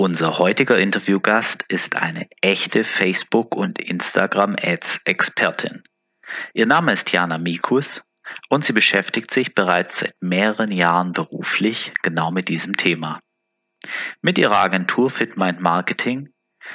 Unser 0.00 0.38
heutiger 0.38 0.78
Interviewgast 0.78 1.64
ist 1.66 1.96
eine 1.96 2.28
echte 2.40 2.84
Facebook- 2.84 3.56
und 3.56 3.80
Instagram-Ads-Expertin. 3.80 5.82
Ihr 6.54 6.66
Name 6.66 6.92
ist 6.92 7.10
Jana 7.10 7.36
Mikus 7.36 8.04
und 8.48 8.64
sie 8.64 8.72
beschäftigt 8.72 9.32
sich 9.32 9.56
bereits 9.56 9.98
seit 9.98 10.14
mehreren 10.20 10.70
Jahren 10.70 11.10
beruflich 11.10 11.92
genau 12.02 12.30
mit 12.30 12.48
diesem 12.48 12.76
Thema. 12.76 13.18
Mit 14.22 14.38
ihrer 14.38 14.58
Agentur 14.58 15.10
FitMind 15.10 15.60
Marketing 15.60 16.32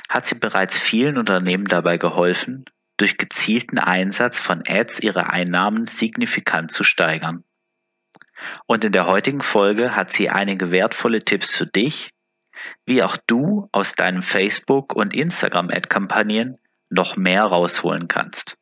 hat 0.10 0.26
sie 0.26 0.36
bereits 0.36 0.78
vielen 0.78 1.18
Unternehmen 1.18 1.70
dabei 1.70 1.98
geholfen, 1.98 2.66
durch 2.98 3.18
gezielten 3.18 3.80
Einsatz 3.80 4.42
von 4.42 4.64
Ads 4.68 5.00
ihre 5.00 5.30
Einnahmen 5.30 5.86
signifikant 5.86 6.74
zu 6.74 6.84
steigern. 6.84 7.46
Und 8.68 8.84
in 8.84 8.92
der 8.92 9.08
heutigen 9.08 9.40
Folge 9.40 9.96
hat 9.96 10.12
sie 10.12 10.30
einige 10.30 10.72
wertvolle 10.72 11.24
Tipps 11.24 11.56
für 11.56 11.68
dich, 11.68 12.13
wie 12.86 13.04
auch 13.04 13.18
du 13.28 13.68
aus 13.72 13.94
deinen 13.94 14.22
Facebook- 14.22 14.96
und 14.96 15.16
Instagram-Ad-Kampagnen 15.16 16.58
noch 16.90 17.16
mehr 17.16 17.44
rausholen 17.44 18.08
kannst. 18.08 18.58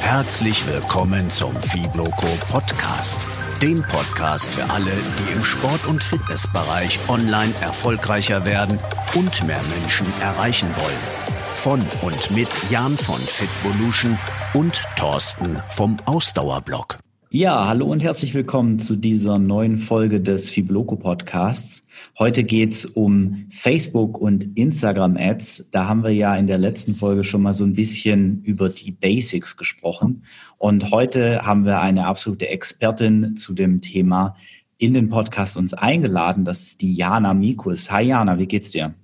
Herzlich 0.00 0.66
willkommen 0.66 1.30
zum 1.30 1.60
Fibloco 1.62 2.26
Podcast, 2.50 3.26
dem 3.62 3.80
Podcast 3.82 4.52
für 4.52 4.68
alle, 4.70 4.90
die 4.90 5.32
im 5.32 5.44
Sport- 5.44 5.86
und 5.86 6.02
Fitnessbereich 6.02 6.98
online 7.08 7.54
erfolgreicher 7.62 8.44
werden 8.44 8.78
und 9.14 9.46
mehr 9.46 9.62
Menschen 9.78 10.06
erreichen 10.20 10.68
wollen. 10.76 11.34
Von 11.46 11.80
und 12.02 12.30
mit 12.32 12.48
Jan 12.70 12.96
von 12.96 13.18
Fitvolution 13.18 14.18
und 14.52 14.84
Thorsten 14.96 15.62
vom 15.68 15.96
Ausdauerblog. 16.04 16.98
Ja, 17.36 17.66
hallo 17.66 17.86
und 17.86 18.00
herzlich 18.00 18.32
willkommen 18.32 18.78
zu 18.78 18.94
dieser 18.94 19.40
neuen 19.40 19.76
Folge 19.76 20.20
des 20.20 20.50
Fibloco 20.50 20.94
Podcasts. 20.94 21.84
Heute 22.16 22.44
geht's 22.44 22.86
um 22.86 23.46
Facebook 23.50 24.18
und 24.18 24.56
Instagram 24.56 25.16
Ads. 25.16 25.68
Da 25.72 25.88
haben 25.88 26.04
wir 26.04 26.12
ja 26.12 26.36
in 26.36 26.46
der 26.46 26.58
letzten 26.58 26.94
Folge 26.94 27.24
schon 27.24 27.42
mal 27.42 27.52
so 27.52 27.64
ein 27.64 27.74
bisschen 27.74 28.40
über 28.44 28.68
die 28.68 28.92
Basics 28.92 29.56
gesprochen. 29.56 30.22
Und 30.58 30.92
heute 30.92 31.44
haben 31.44 31.66
wir 31.66 31.80
eine 31.80 32.06
absolute 32.06 32.46
Expertin 32.46 33.36
zu 33.36 33.52
dem 33.52 33.80
Thema 33.80 34.36
in 34.78 34.94
den 34.94 35.08
Podcast 35.08 35.56
uns 35.56 35.74
eingeladen. 35.74 36.44
Das 36.44 36.60
ist 36.60 36.82
die 36.82 36.94
Jana 36.94 37.34
Mikus. 37.34 37.90
Hi 37.90 38.04
Jana, 38.04 38.38
wie 38.38 38.46
geht's 38.46 38.70
dir? 38.70 38.94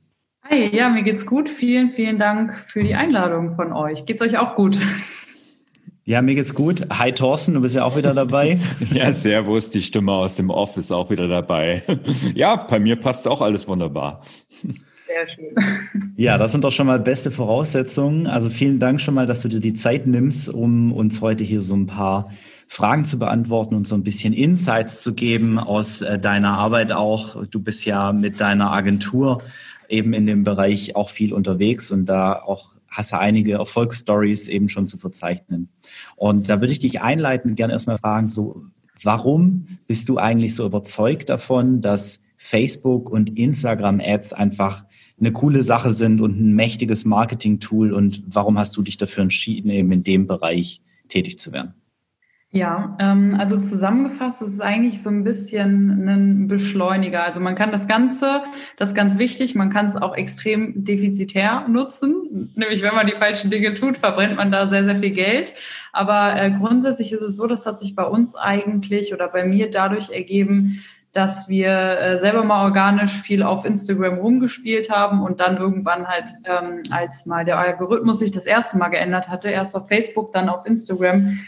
Hi, 0.49 0.69
ja, 0.73 0.89
mir 0.89 1.03
geht's 1.03 1.27
gut. 1.27 1.49
Vielen, 1.49 1.91
vielen 1.91 2.19
Dank 2.19 2.59
für 2.59 2.85
die 2.85 2.95
Einladung 2.95 3.57
von 3.57 3.73
euch. 3.73 4.07
Geht's 4.07 4.23
euch 4.23 4.39
auch 4.39 4.55
gut? 4.55 4.79
Ja, 6.11 6.23
mir 6.23 6.35
geht's 6.35 6.57
gut. 6.57 6.89
Hi 6.91 7.13
Thorsten, 7.13 7.55
du 7.55 7.61
bist 7.61 7.77
ja 7.77 7.85
auch 7.85 7.97
wieder 7.97 8.13
dabei. 8.13 8.59
ja, 8.93 9.13
servus, 9.13 9.71
die 9.71 9.81
Stimme 9.81 10.11
aus 10.11 10.35
dem 10.35 10.51
Office 10.51 10.91
auch 10.91 11.09
wieder 11.09 11.29
dabei. 11.29 11.85
ja, 12.35 12.57
bei 12.57 12.81
mir 12.81 12.97
passt 12.97 13.29
auch 13.29 13.41
alles 13.41 13.69
wunderbar. 13.69 14.25
Sehr 14.61 15.29
schön. 15.33 16.13
Ja, 16.17 16.37
das 16.37 16.51
sind 16.51 16.65
doch 16.65 16.73
schon 16.73 16.89
mal 16.89 16.99
beste 16.99 17.31
Voraussetzungen. 17.31 18.27
Also 18.27 18.51
vielen 18.51 18.81
Dank 18.81 19.01
schon 19.01 19.15
mal, 19.15 19.27
dass 19.29 19.43
du 19.43 19.47
dir 19.47 19.61
die 19.61 19.75
Zeit 19.75 20.09
nimmst, 20.09 20.49
um 20.49 20.93
uns 20.93 21.21
heute 21.21 21.45
hier 21.45 21.63
so 21.63 21.77
ein 21.77 21.87
paar 21.87 22.33
Fragen 22.67 23.05
zu 23.05 23.17
beantworten 23.17 23.77
und 23.77 23.87
so 23.87 23.95
ein 23.95 24.03
bisschen 24.03 24.33
Insights 24.33 25.03
zu 25.03 25.15
geben 25.15 25.61
aus 25.61 26.03
äh, 26.03 26.19
deiner 26.19 26.59
Arbeit 26.59 26.91
auch. 26.91 27.47
Du 27.47 27.61
bist 27.61 27.85
ja 27.85 28.13
mit 28.13 28.41
deiner 28.41 28.73
Agentur 28.73 29.45
eben 29.89 30.13
in 30.13 30.27
dem 30.27 30.43
Bereich 30.43 30.97
auch 30.97 31.09
viel 31.09 31.33
unterwegs 31.33 31.93
und 31.93 32.07
da 32.07 32.33
auch 32.33 32.80
hast 32.91 33.13
du 33.13 33.19
einige 33.19 33.53
Erfolgsstories 33.53 34.49
eben 34.49 34.69
schon 34.69 34.87
zu 34.87 34.99
verzeichnen. 34.99 35.69
Und 36.17 36.51
da 36.51 36.61
würde 36.61 36.73
ich 36.73 36.81
dich 36.81 37.01
einleiten 37.01 37.51
und 37.51 37.57
gerne 37.57 37.73
erstmal 37.73 37.99
fragen, 37.99 38.27
so, 38.27 38.65
warum 39.03 39.79
bist 39.87 40.09
du 40.09 40.19
eigentlich 40.19 40.55
so 40.55 40.67
überzeugt 40.67 41.29
davon, 41.29 41.81
dass 41.81 42.23
Facebook 42.37 43.11
und 43.11 43.39
Instagram 43.39 44.01
Ads 44.01 44.33
einfach 44.33 44.85
eine 45.19 45.33
coole 45.33 45.63
Sache 45.63 45.93
sind 45.93 46.21
und 46.21 46.41
ein 46.41 46.55
mächtiges 46.55 47.05
Marketing-Tool 47.05 47.93
und 47.93 48.23
warum 48.27 48.59
hast 48.59 48.77
du 48.77 48.83
dich 48.83 48.97
dafür 48.97 49.23
entschieden, 49.23 49.71
eben 49.71 49.93
in 49.93 50.03
dem 50.03 50.27
Bereich 50.27 50.81
tätig 51.09 51.39
zu 51.39 51.53
werden? 51.53 51.75
Ja, 52.53 52.97
ähm, 52.99 53.37
also 53.39 53.57
zusammengefasst 53.61 54.43
ist 54.43 54.55
es 54.55 54.61
eigentlich 54.61 55.05
so 55.05 55.09
ein 55.09 55.23
bisschen 55.23 56.09
ein 56.09 56.49
Beschleuniger. 56.49 57.23
Also 57.23 57.39
man 57.39 57.55
kann 57.55 57.71
das 57.71 57.87
Ganze, 57.87 58.43
das 58.77 58.89
ist 58.89 58.95
ganz 58.97 59.19
wichtig, 59.19 59.55
man 59.55 59.71
kann 59.71 59.87
es 59.87 59.95
auch 59.95 60.17
extrem 60.17 60.83
defizitär 60.83 61.69
nutzen. 61.69 62.53
Nämlich 62.57 62.83
wenn 62.83 62.95
man 62.97 63.07
die 63.07 63.13
falschen 63.13 63.53
Dinge 63.53 63.77
tut, 63.77 63.99
verbrennt 63.99 64.37
man 64.37 64.51
da 64.51 64.67
sehr, 64.67 64.85
sehr 64.85 64.97
viel 64.97 65.11
Geld. 65.11 65.55
Aber 65.93 66.35
äh, 66.35 66.51
grundsätzlich 66.51 67.13
ist 67.13 67.21
es 67.21 67.37
so, 67.37 67.47
das 67.47 67.67
hat 67.67 67.79
sich 67.79 67.95
bei 67.95 68.05
uns 68.05 68.35
eigentlich 68.35 69.15
oder 69.15 69.29
bei 69.29 69.45
mir 69.45 69.71
dadurch 69.71 70.11
ergeben, 70.11 70.83
dass 71.13 71.49
wir 71.49 71.71
äh, 71.71 72.19
selber 72.19 72.43
mal 72.43 72.65
organisch 72.65 73.13
viel 73.13 73.45
auf 73.45 73.65
Instagram 73.65 74.19
rumgespielt 74.19 74.91
haben 74.91 75.23
und 75.23 75.39
dann 75.39 75.57
irgendwann 75.57 76.09
halt, 76.09 76.31
ähm, 76.45 76.83
als 76.91 77.27
mal 77.27 77.45
der 77.45 77.59
Algorithmus 77.59 78.19
sich 78.19 78.33
das 78.33 78.47
erste 78.47 78.77
Mal 78.77 78.89
geändert 78.89 79.29
hatte, 79.29 79.51
erst 79.51 79.77
auf 79.77 79.87
Facebook, 79.87 80.33
dann 80.33 80.49
auf 80.49 80.67
Instagram, 80.67 81.39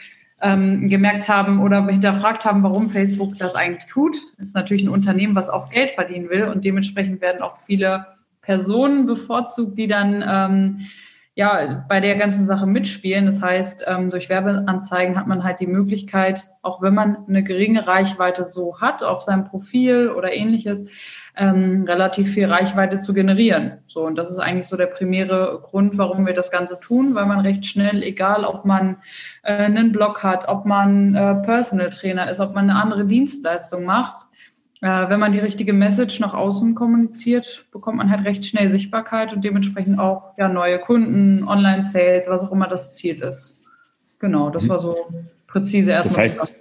ähm, 0.42 0.88
gemerkt 0.88 1.28
haben 1.28 1.60
oder 1.60 1.86
hinterfragt 1.86 2.44
haben, 2.44 2.62
warum 2.62 2.90
Facebook 2.90 3.38
das 3.38 3.54
eigentlich 3.54 3.86
tut. 3.86 4.16
Das 4.38 4.48
ist 4.48 4.54
natürlich 4.54 4.82
ein 4.82 4.88
Unternehmen, 4.88 5.36
was 5.36 5.48
auch 5.48 5.70
Geld 5.70 5.92
verdienen 5.92 6.30
will 6.30 6.44
und 6.44 6.64
dementsprechend 6.64 7.20
werden 7.20 7.42
auch 7.42 7.56
viele 7.58 8.06
Personen 8.42 9.06
bevorzugt, 9.06 9.78
die 9.78 9.86
dann 9.86 10.24
ähm, 10.26 10.80
ja 11.34 11.84
bei 11.88 12.00
der 12.00 12.16
ganzen 12.16 12.46
Sache 12.46 12.66
mitspielen. 12.66 13.26
Das 13.26 13.40
heißt, 13.40 13.84
ähm, 13.86 14.10
durch 14.10 14.28
Werbeanzeigen 14.28 15.16
hat 15.16 15.28
man 15.28 15.44
halt 15.44 15.60
die 15.60 15.68
Möglichkeit, 15.68 16.50
auch 16.60 16.82
wenn 16.82 16.94
man 16.94 17.18
eine 17.28 17.44
geringe 17.44 17.86
Reichweite 17.86 18.44
so 18.44 18.80
hat 18.80 19.02
auf 19.04 19.22
seinem 19.22 19.44
Profil 19.44 20.08
oder 20.08 20.34
ähnliches, 20.34 20.88
ähm, 21.34 21.84
relativ 21.84 22.30
viel 22.30 22.46
Reichweite 22.46 22.98
zu 22.98 23.14
generieren. 23.14 23.78
So, 23.86 24.06
und 24.06 24.16
das 24.16 24.30
ist 24.30 24.38
eigentlich 24.38 24.66
so 24.66 24.76
der 24.76 24.86
primäre 24.86 25.60
Grund, 25.62 25.96
warum 25.96 26.26
wir 26.26 26.34
das 26.34 26.50
Ganze 26.50 26.78
tun, 26.78 27.14
weil 27.14 27.26
man 27.26 27.40
recht 27.40 27.64
schnell, 27.64 28.02
egal 28.02 28.44
ob 28.44 28.64
man 28.64 28.96
äh, 29.42 29.54
einen 29.54 29.92
Blog 29.92 30.22
hat, 30.22 30.48
ob 30.48 30.66
man 30.66 31.14
äh, 31.14 31.36
Personal 31.36 31.90
Trainer 31.90 32.30
ist, 32.30 32.40
ob 32.40 32.54
man 32.54 32.68
eine 32.68 32.78
andere 32.78 33.06
Dienstleistung 33.06 33.84
macht, 33.84 34.26
äh, 34.82 35.08
wenn 35.08 35.20
man 35.20 35.32
die 35.32 35.38
richtige 35.38 35.72
Message 35.72 36.20
nach 36.20 36.34
außen 36.34 36.74
kommuniziert, 36.74 37.66
bekommt 37.70 37.96
man 37.98 38.10
halt 38.10 38.26
recht 38.26 38.44
schnell 38.44 38.68
Sichtbarkeit 38.68 39.32
und 39.32 39.42
dementsprechend 39.42 39.98
auch 39.98 40.34
ja, 40.36 40.48
neue 40.48 40.80
Kunden, 40.80 41.44
Online-Sales, 41.48 42.28
was 42.28 42.44
auch 42.44 42.52
immer 42.52 42.68
das 42.68 42.92
Ziel 42.92 43.22
ist. 43.22 43.60
Genau, 44.18 44.50
das 44.50 44.64
mhm. 44.64 44.68
war 44.68 44.78
so 44.80 44.96
präzise 45.46 45.92
erstmal. 45.92 46.26
Das 46.26 46.40
heißt, 46.40 46.52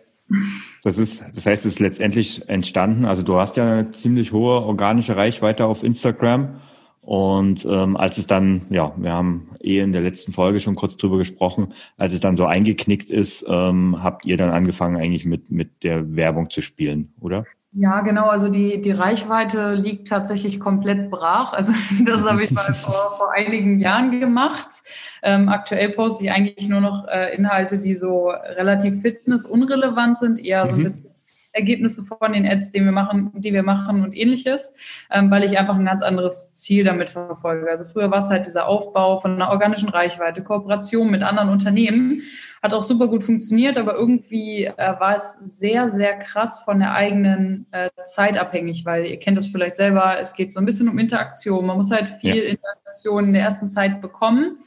das 0.84 0.97
ist, 0.97 1.24
das 1.36 1.46
heißt, 1.46 1.66
es 1.66 1.74
ist 1.74 1.80
letztendlich 1.80 2.47
entstanden. 2.50 3.06
Also 3.06 3.24
du 3.24 3.38
hast 3.38 3.58
ja 3.58 3.72
eine 3.72 3.92
ziemlich 3.92 4.31
hohe 4.31 4.62
organische 4.62 5.16
Reichweite 5.16 5.66
auf 5.66 5.84
Instagram. 5.84 6.59
Und 7.02 7.66
ähm, 7.66 7.97
als 7.97 8.19
es 8.19 8.28
dann, 8.28 8.68
ja, 8.69 8.94
wir 8.96 9.12
haben 9.12 9.50
eh 9.59 9.80
in 9.80 9.91
der 9.91 10.03
letzten 10.03 10.34
Folge 10.34 10.59
schon 10.59 10.75
kurz 10.75 10.97
drüber 10.97 11.18
gesprochen, 11.18 11.74
als 11.97 12.14
es 12.14 12.20
dann 12.20 12.38
so 12.38 12.46
eingeknickt 12.46 13.09
ist, 13.09 13.44
ähm, 13.47 14.03
habt 14.03 14.25
ihr 14.25 14.38
dann 14.38 14.52
angefangen 14.52 14.97
eigentlich 14.97 15.25
mit, 15.25 15.50
mit 15.50 15.84
der 15.84 16.16
Werbung 16.16 16.52
zu 16.52 16.62
spielen, 16.62 17.14
oder? 17.20 17.46
Ja, 17.74 18.02
genau. 18.02 18.28
Also 18.28 18.50
die, 18.50 18.82
die 18.82 18.92
Reichweite 18.92 19.76
liegt 19.76 20.09
tatsächlich 20.09 20.59
komplett 20.59 21.09
brach. 21.09 21.54
Also 21.62 21.74
das 22.06 22.26
habe 22.26 22.44
ich 22.44 22.52
mal 22.52 22.74
vor, 22.74 23.16
vor 23.18 23.32
einigen 23.34 23.80
Jahren 23.80 24.20
gemacht. 24.20 24.84
Ähm, 25.24 25.48
aktuell 25.48 25.90
poste 25.90 26.26
ich 26.26 26.32
eigentlich 26.32 26.68
nur 26.68 26.82
noch 26.82 27.08
äh, 27.08 27.34
Inhalte, 27.36 27.78
die 27.78 27.94
so 27.94 28.30
relativ 28.30 29.02
fitnessunrelevant 29.02 30.18
sind, 30.18 30.40
eher 30.40 30.68
so 30.68 30.74
ein 30.74 30.80
mhm. 30.80 30.84
bisschen 30.84 31.10
Ergebnisse 31.53 32.03
von 32.03 32.34
den 32.34 32.45
Ads, 32.45 32.72
die 32.72 32.84
wir 32.84 32.91
machen, 32.91 33.31
die 33.35 33.53
wir 33.53 33.63
machen 33.63 34.03
und 34.03 34.16
ähnliches, 34.16 34.75
ähm, 35.12 35.29
weil 35.31 35.44
ich 35.44 35.57
einfach 35.57 35.75
ein 35.75 35.85
ganz 35.85 36.01
anderes 36.01 36.53
Ziel 36.53 36.84
damit 36.84 37.09
verfolge. 37.09 37.69
Also 37.69 37.85
früher 37.85 38.12
war 38.12 38.19
es 38.19 38.29
halt 38.29 38.45
dieser 38.45 38.67
Aufbau 38.67 39.19
von 39.19 39.34
einer 39.34 39.50
organischen 39.50 39.90
Reichweite, 39.90 40.44
Kooperation 40.44 41.09
mit 41.09 41.23
anderen 41.23 41.50
Unternehmen, 41.50 42.22
hat 42.61 42.73
auch 42.73 42.81
super 42.81 43.07
gut 43.07 43.23
funktioniert, 43.23 43.78
aber 43.78 43.95
irgendwie 43.95 44.66
äh, 44.66 45.00
war 45.00 45.16
es 45.16 45.40
sehr, 45.40 45.90
sehr 45.90 46.17
krass 46.17 46.59
von 46.59 46.79
der 46.79 46.94
eigenen 46.94 47.66
äh, 47.72 47.90
Zeit 48.06 48.38
abhängig, 48.38 48.85
weil 48.85 49.06
ihr 49.06 49.17
kennt 49.17 49.38
das 49.38 49.47
vielleicht 49.47 49.78
selber, 49.78 50.17
es 50.19 50.35
geht 50.35 50.53
so 50.53 50.59
ein 50.59 50.66
bisschen 50.66 50.88
um 50.88 51.00
Interaktion. 51.00 51.66
Man 51.66 51.78
muss 51.78 51.91
halt 51.91 52.08
viel 52.08 52.35
ja. 52.35 52.52
Interaktion 52.52 53.26
in 53.26 53.34
der 53.34 53.43
ersten 53.43 53.67
Zeit 53.67 54.02
bekommen. 54.02 54.58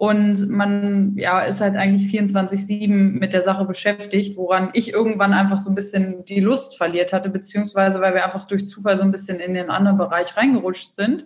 Und 0.00 0.48
man 0.48 1.12
ja, 1.18 1.42
ist 1.42 1.60
halt 1.60 1.76
eigentlich 1.76 2.10
24-7 2.10 2.88
mit 2.88 3.34
der 3.34 3.42
Sache 3.42 3.66
beschäftigt, 3.66 4.34
woran 4.38 4.70
ich 4.72 4.94
irgendwann 4.94 5.34
einfach 5.34 5.58
so 5.58 5.70
ein 5.70 5.74
bisschen 5.74 6.24
die 6.24 6.40
Lust 6.40 6.78
verliert 6.78 7.12
hatte, 7.12 7.28
beziehungsweise 7.28 8.00
weil 8.00 8.14
wir 8.14 8.24
einfach 8.24 8.44
durch 8.44 8.66
Zufall 8.66 8.96
so 8.96 9.02
ein 9.02 9.10
bisschen 9.10 9.40
in 9.40 9.52
den 9.52 9.68
anderen 9.68 9.98
Bereich 9.98 10.38
reingerutscht 10.38 10.96
sind. 10.96 11.24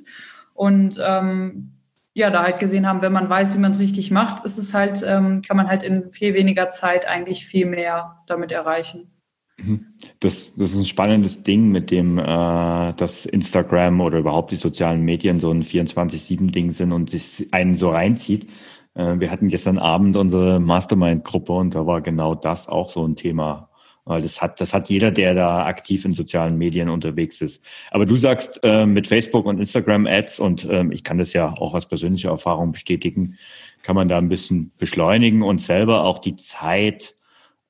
Und 0.54 1.00
ähm, 1.00 1.70
ja, 2.14 2.30
da 2.30 2.42
halt 2.42 2.58
gesehen 2.58 2.88
haben, 2.88 3.00
wenn 3.00 3.12
man 3.12 3.28
weiß, 3.28 3.54
wie 3.54 3.60
man 3.60 3.70
es 3.70 3.78
richtig 3.78 4.10
macht, 4.10 4.44
ist 4.44 4.58
es 4.58 4.74
halt, 4.74 5.04
ähm, 5.06 5.42
kann 5.42 5.56
man 5.56 5.68
halt 5.68 5.84
in 5.84 6.10
viel 6.10 6.34
weniger 6.34 6.68
Zeit 6.68 7.06
eigentlich 7.06 7.46
viel 7.46 7.66
mehr 7.66 8.24
damit 8.26 8.50
erreichen. 8.50 9.13
Mhm. 9.56 9.86
Das, 10.20 10.54
das 10.56 10.72
ist 10.72 10.78
ein 10.78 10.84
spannendes 10.84 11.42
Ding, 11.42 11.70
mit 11.70 11.90
dem 11.90 12.18
äh, 12.18 12.92
das 12.96 13.26
Instagram 13.26 14.00
oder 14.00 14.18
überhaupt 14.18 14.50
die 14.50 14.56
sozialen 14.56 15.02
Medien 15.02 15.38
so 15.38 15.50
ein 15.50 15.62
24-7-Ding 15.62 16.72
sind 16.72 16.92
und 16.92 17.10
sich 17.10 17.48
einen 17.52 17.74
so 17.74 17.90
reinzieht. 17.90 18.46
Äh, 18.94 19.20
wir 19.20 19.30
hatten 19.30 19.48
gestern 19.48 19.78
Abend 19.78 20.16
unsere 20.16 20.60
Mastermind-Gruppe 20.60 21.52
und 21.52 21.74
da 21.74 21.86
war 21.86 22.00
genau 22.00 22.34
das 22.34 22.68
auch 22.68 22.90
so 22.90 23.06
ein 23.06 23.16
Thema. 23.16 23.70
Weil 24.06 24.20
das 24.20 24.42
hat, 24.42 24.60
das 24.60 24.74
hat 24.74 24.90
jeder, 24.90 25.10
der 25.10 25.34
da 25.34 25.64
aktiv 25.64 26.04
in 26.04 26.12
sozialen 26.12 26.58
Medien 26.58 26.90
unterwegs 26.90 27.40
ist. 27.40 27.64
Aber 27.90 28.04
du 28.04 28.16
sagst, 28.16 28.60
äh, 28.62 28.84
mit 28.84 29.06
Facebook 29.06 29.46
und 29.46 29.58
Instagram 29.58 30.06
Ads, 30.06 30.40
und 30.40 30.68
ähm, 30.70 30.92
ich 30.92 31.04
kann 31.04 31.16
das 31.16 31.32
ja 31.32 31.54
auch 31.56 31.72
aus 31.72 31.86
persönlicher 31.86 32.28
Erfahrung 32.28 32.72
bestätigen, 32.72 33.38
kann 33.82 33.96
man 33.96 34.08
da 34.08 34.18
ein 34.18 34.28
bisschen 34.28 34.72
beschleunigen 34.76 35.42
und 35.42 35.62
selber 35.62 36.04
auch 36.04 36.18
die 36.18 36.36
Zeit 36.36 37.14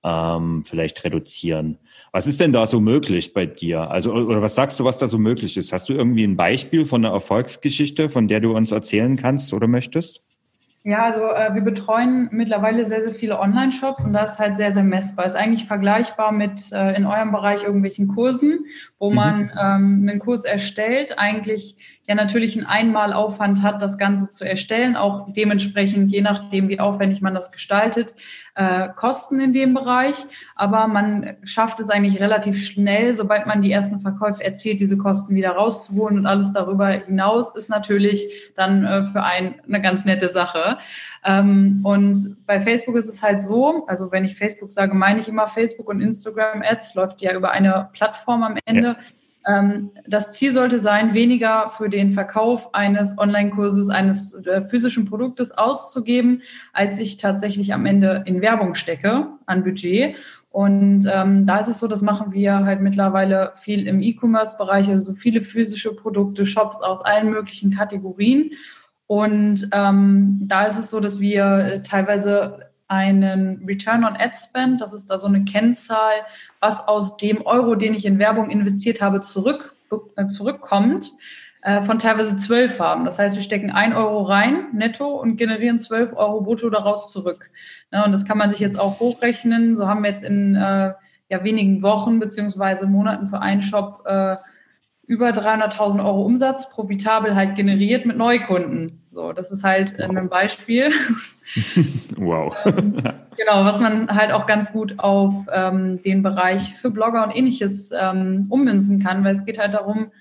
ähm, 0.04 0.62
vielleicht 0.64 1.02
reduzieren. 1.02 1.78
Was 2.12 2.26
ist 2.26 2.40
denn 2.40 2.52
da 2.52 2.66
so 2.66 2.78
möglich 2.78 3.32
bei 3.32 3.46
dir? 3.46 3.90
Also, 3.90 4.12
oder 4.12 4.42
was 4.42 4.54
sagst 4.54 4.78
du, 4.78 4.84
was 4.84 4.98
da 4.98 5.08
so 5.08 5.18
möglich 5.18 5.56
ist? 5.56 5.72
Hast 5.72 5.88
du 5.88 5.94
irgendwie 5.94 6.24
ein 6.24 6.36
Beispiel 6.36 6.84
von 6.84 7.04
einer 7.04 7.14
Erfolgsgeschichte, 7.14 8.08
von 8.08 8.28
der 8.28 8.40
du 8.40 8.54
uns 8.54 8.70
erzählen 8.70 9.16
kannst 9.16 9.52
oder 9.52 9.66
möchtest? 9.66 10.22
Ja, 10.86 11.04
also 11.04 11.22
äh, 11.22 11.54
wir 11.54 11.62
betreuen 11.62 12.28
mittlerweile 12.30 12.84
sehr, 12.84 13.00
sehr 13.00 13.14
viele 13.14 13.40
Online-Shops 13.40 14.04
und 14.04 14.12
das 14.12 14.32
ist 14.32 14.38
halt 14.38 14.58
sehr, 14.58 14.70
sehr 14.70 14.84
messbar. 14.84 15.24
Ist 15.24 15.34
eigentlich 15.34 15.64
vergleichbar 15.64 16.30
mit 16.30 16.70
äh, 16.72 16.94
in 16.94 17.06
eurem 17.06 17.32
Bereich 17.32 17.62
irgendwelchen 17.64 18.06
Kursen, 18.06 18.66
wo 18.98 19.08
mhm. 19.08 19.16
man 19.16 19.40
ähm, 19.58 20.06
einen 20.06 20.18
Kurs 20.18 20.44
erstellt, 20.44 21.18
eigentlich 21.18 21.76
ja 22.06 22.14
natürlich 22.14 22.56
einen 22.56 22.66
Einmalaufwand 22.66 23.62
hat, 23.62 23.80
das 23.80 23.96
Ganze 23.96 24.28
zu 24.28 24.46
erstellen, 24.46 24.96
auch 24.96 25.32
dementsprechend, 25.32 26.10
je 26.10 26.20
nachdem, 26.20 26.68
wie 26.68 26.78
aufwendig 26.78 27.22
man 27.22 27.34
das 27.34 27.50
gestaltet, 27.50 28.14
äh, 28.54 28.88
Kosten 28.94 29.40
in 29.40 29.52
dem 29.52 29.72
Bereich. 29.72 30.26
Aber 30.54 30.86
man 30.86 31.36
schafft 31.44 31.80
es 31.80 31.88
eigentlich 31.88 32.20
relativ 32.20 32.64
schnell, 32.64 33.14
sobald 33.14 33.46
man 33.46 33.62
die 33.62 33.72
ersten 33.72 34.00
Verkäufe 34.00 34.44
erzielt, 34.44 34.80
diese 34.80 34.98
Kosten 34.98 35.34
wieder 35.34 35.52
rauszuholen 35.52 36.18
und 36.18 36.26
alles 36.26 36.52
darüber 36.52 36.88
hinaus 36.88 37.54
ist 37.56 37.70
natürlich 37.70 38.28
dann 38.54 38.84
äh, 38.84 39.04
für 39.04 39.22
einen 39.22 39.54
eine 39.66 39.80
ganz 39.80 40.04
nette 40.04 40.28
Sache. 40.28 40.78
Ähm, 41.24 41.80
und 41.84 42.36
bei 42.46 42.60
Facebook 42.60 42.96
ist 42.96 43.08
es 43.08 43.22
halt 43.22 43.40
so, 43.40 43.86
also 43.86 44.12
wenn 44.12 44.24
ich 44.24 44.36
Facebook 44.36 44.70
sage, 44.72 44.94
meine 44.94 45.20
ich 45.20 45.28
immer 45.28 45.46
Facebook 45.46 45.88
und 45.88 46.02
Instagram 46.02 46.62
Ads, 46.62 46.94
läuft 46.96 47.22
ja 47.22 47.34
über 47.34 47.50
eine 47.50 47.88
Plattform 47.92 48.42
am 48.42 48.58
Ende. 48.66 48.88
Ja 48.88 48.96
das 50.06 50.32
Ziel 50.32 50.52
sollte 50.52 50.78
sein, 50.78 51.12
weniger 51.12 51.68
für 51.68 51.88
den 51.88 52.10
Verkauf 52.10 52.74
eines 52.74 53.18
Online-Kurses, 53.18 53.90
eines 53.90 54.34
äh, 54.46 54.62
physischen 54.62 55.04
Produktes 55.04 55.52
auszugeben, 55.52 56.42
als 56.72 56.98
ich 56.98 57.18
tatsächlich 57.18 57.74
am 57.74 57.84
Ende 57.84 58.22
in 58.26 58.40
Werbung 58.40 58.74
stecke 58.74 59.26
an 59.46 59.62
Budget. 59.62 60.16
Und 60.50 61.06
ähm, 61.12 61.46
da 61.46 61.58
ist 61.58 61.68
es 61.68 61.80
so, 61.80 61.88
das 61.88 62.00
machen 62.00 62.32
wir 62.32 62.64
halt 62.64 62.80
mittlerweile 62.80 63.52
viel 63.54 63.86
im 63.88 64.00
E-Commerce-Bereich, 64.00 64.88
also 64.88 65.14
viele 65.14 65.42
physische 65.42 65.94
Produkte, 65.94 66.46
Shops 66.46 66.80
aus 66.80 67.04
allen 67.04 67.28
möglichen 67.30 67.74
Kategorien. 67.74 68.52
Und 69.06 69.68
ähm, 69.72 70.38
da 70.46 70.64
ist 70.64 70.78
es 70.78 70.90
so, 70.90 71.00
dass 71.00 71.20
wir 71.20 71.82
teilweise 71.84 72.70
einen 72.88 73.64
Return 73.66 74.04
on 74.04 74.16
Ad 74.16 74.32
Spend, 74.34 74.80
das 74.80 74.92
ist 74.92 75.10
da 75.10 75.18
so 75.18 75.26
eine 75.26 75.44
Kennzahl, 75.44 76.14
was 76.60 76.86
aus 76.86 77.16
dem 77.16 77.42
Euro, 77.46 77.74
den 77.74 77.94
ich 77.94 78.04
in 78.04 78.18
Werbung 78.18 78.50
investiert 78.50 79.00
habe, 79.00 79.20
zurück, 79.20 79.74
äh, 80.16 80.26
zurückkommt, 80.26 81.12
äh, 81.62 81.80
von 81.80 81.98
teilweise 81.98 82.36
zwölf 82.36 82.78
haben. 82.78 83.04
Das 83.04 83.18
heißt, 83.18 83.36
wir 83.36 83.42
stecken 83.42 83.70
ein 83.70 83.94
Euro 83.94 84.22
rein, 84.22 84.66
netto, 84.72 85.08
und 85.08 85.36
generieren 85.36 85.78
zwölf 85.78 86.12
Euro 86.14 86.42
brutto 86.42 86.68
daraus 86.68 87.10
zurück. 87.10 87.50
Ja, 87.90 88.04
und 88.04 88.12
das 88.12 88.26
kann 88.26 88.38
man 88.38 88.50
sich 88.50 88.60
jetzt 88.60 88.78
auch 88.78 89.00
hochrechnen. 89.00 89.76
So 89.76 89.88
haben 89.88 90.02
wir 90.02 90.10
jetzt 90.10 90.24
in 90.24 90.54
äh, 90.54 90.92
ja, 91.30 91.44
wenigen 91.44 91.82
Wochen 91.82 92.18
beziehungsweise 92.18 92.86
Monaten 92.86 93.26
für 93.26 93.40
einen 93.40 93.62
Shop 93.62 94.02
äh, 94.06 94.36
über 95.06 95.30
300.000 95.30 96.04
Euro 96.04 96.24
Umsatz 96.24 96.70
profitabel 96.70 97.34
halt 97.34 97.56
generiert 97.56 98.06
mit 98.06 98.16
Neukunden. 98.16 99.03
So, 99.14 99.32
das 99.32 99.52
ist 99.52 99.62
halt 99.62 99.94
wow. 99.96 100.16
ein 100.16 100.28
Beispiel. 100.28 100.92
wow. 102.16 102.54
Ähm, 102.66 102.94
genau, 103.36 103.64
was 103.64 103.80
man 103.80 104.08
halt 104.08 104.32
auch 104.32 104.46
ganz 104.46 104.72
gut 104.72 104.98
auf 104.98 105.32
ähm, 105.52 106.00
den 106.00 106.22
Bereich 106.22 106.74
für 106.74 106.90
Blogger 106.90 107.24
und 107.24 107.30
ähnliches 107.30 107.92
ähm, 107.92 108.46
ummünzen 108.48 109.02
kann, 109.02 109.24
weil 109.24 109.32
es 109.32 109.44
geht 109.44 109.58
halt 109.58 109.74
darum, 109.74 110.12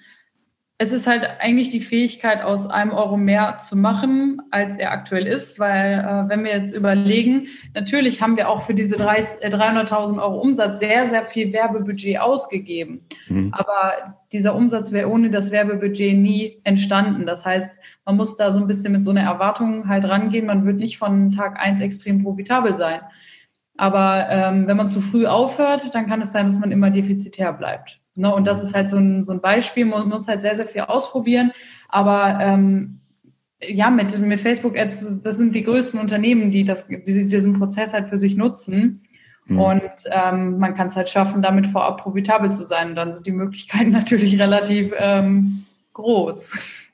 es 0.79 0.91
ist 0.91 1.05
halt 1.05 1.27
eigentlich 1.39 1.69
die 1.69 1.79
Fähigkeit, 1.79 2.41
aus 2.41 2.67
einem 2.67 2.91
Euro 2.91 3.15
mehr 3.15 3.57
zu 3.59 3.77
machen, 3.77 4.41
als 4.49 4.75
er 4.75 4.91
aktuell 4.91 5.27
ist, 5.27 5.59
weil 5.59 5.99
äh, 5.99 6.29
wenn 6.29 6.43
wir 6.43 6.51
jetzt 6.51 6.75
überlegen, 6.75 7.47
natürlich 7.75 8.21
haben 8.21 8.37
wir 8.37 8.49
auch 8.49 8.61
für 8.61 8.73
diese 8.73 8.97
300.000 8.97 10.15
äh, 10.15 10.19
Euro 10.19 10.39
Umsatz 10.39 10.79
sehr, 10.79 11.05
sehr 11.05 11.25
viel 11.25 11.53
Werbebudget 11.53 12.19
ausgegeben. 12.19 13.05
Mhm. 13.27 13.53
Aber 13.53 14.17
dieser 14.31 14.55
Umsatz 14.55 14.91
wäre 14.91 15.09
ohne 15.09 15.29
das 15.29 15.51
Werbebudget 15.51 16.17
nie 16.17 16.59
entstanden. 16.63 17.27
Das 17.27 17.45
heißt, 17.45 17.79
man 18.05 18.17
muss 18.17 18.35
da 18.35 18.51
so 18.51 18.59
ein 18.59 18.67
bisschen 18.67 18.93
mit 18.93 19.03
so 19.03 19.11
einer 19.11 19.21
Erwartung 19.21 19.87
halt 19.87 20.05
rangehen. 20.05 20.47
Man 20.47 20.65
wird 20.65 20.77
nicht 20.77 20.97
von 20.97 21.31
Tag 21.31 21.59
eins 21.59 21.81
extrem 21.81 22.23
profitabel 22.23 22.73
sein. 22.73 23.01
Aber 23.77 24.27
ähm, 24.29 24.67
wenn 24.67 24.77
man 24.77 24.87
zu 24.87 25.01
früh 25.01 25.27
aufhört, 25.27 25.93
dann 25.93 26.07
kann 26.07 26.21
es 26.21 26.31
sein, 26.31 26.47
dass 26.47 26.59
man 26.59 26.71
immer 26.71 26.89
defizitär 26.89 27.53
bleibt. 27.53 28.02
Ne? 28.15 28.33
Und 28.33 28.47
das 28.47 28.61
ist 28.61 28.73
halt 28.73 28.89
so 28.89 28.97
ein, 28.97 29.23
so 29.23 29.31
ein 29.31 29.41
Beispiel. 29.41 29.85
Man 29.85 30.09
muss 30.09 30.27
halt 30.27 30.41
sehr, 30.41 30.55
sehr 30.55 30.67
viel 30.67 30.81
ausprobieren. 30.81 31.51
Aber 31.89 32.37
ähm, 32.39 32.99
ja, 33.61 33.89
mit, 33.89 34.17
mit 34.19 34.41
Facebook-Ads, 34.41 35.21
das 35.21 35.37
sind 35.37 35.55
die 35.55 35.63
größten 35.63 35.99
Unternehmen, 35.99 36.49
die, 36.49 36.65
das, 36.65 36.87
die 36.87 37.27
diesen 37.27 37.57
Prozess 37.57 37.93
halt 37.93 38.09
für 38.09 38.17
sich 38.17 38.35
nutzen. 38.35 39.03
Mhm. 39.45 39.59
Und 39.59 39.91
ähm, 40.11 40.57
man 40.59 40.73
kann 40.73 40.87
es 40.87 40.95
halt 40.95 41.09
schaffen, 41.09 41.41
damit 41.41 41.67
vorab 41.67 42.01
profitabel 42.01 42.51
zu 42.51 42.63
sein. 42.63 42.89
Und 42.89 42.95
dann 42.95 43.11
sind 43.11 43.27
die 43.27 43.31
Möglichkeiten 43.31 43.91
natürlich 43.91 44.39
relativ 44.39 44.93
ähm, 44.97 45.65
groß. 45.93 46.91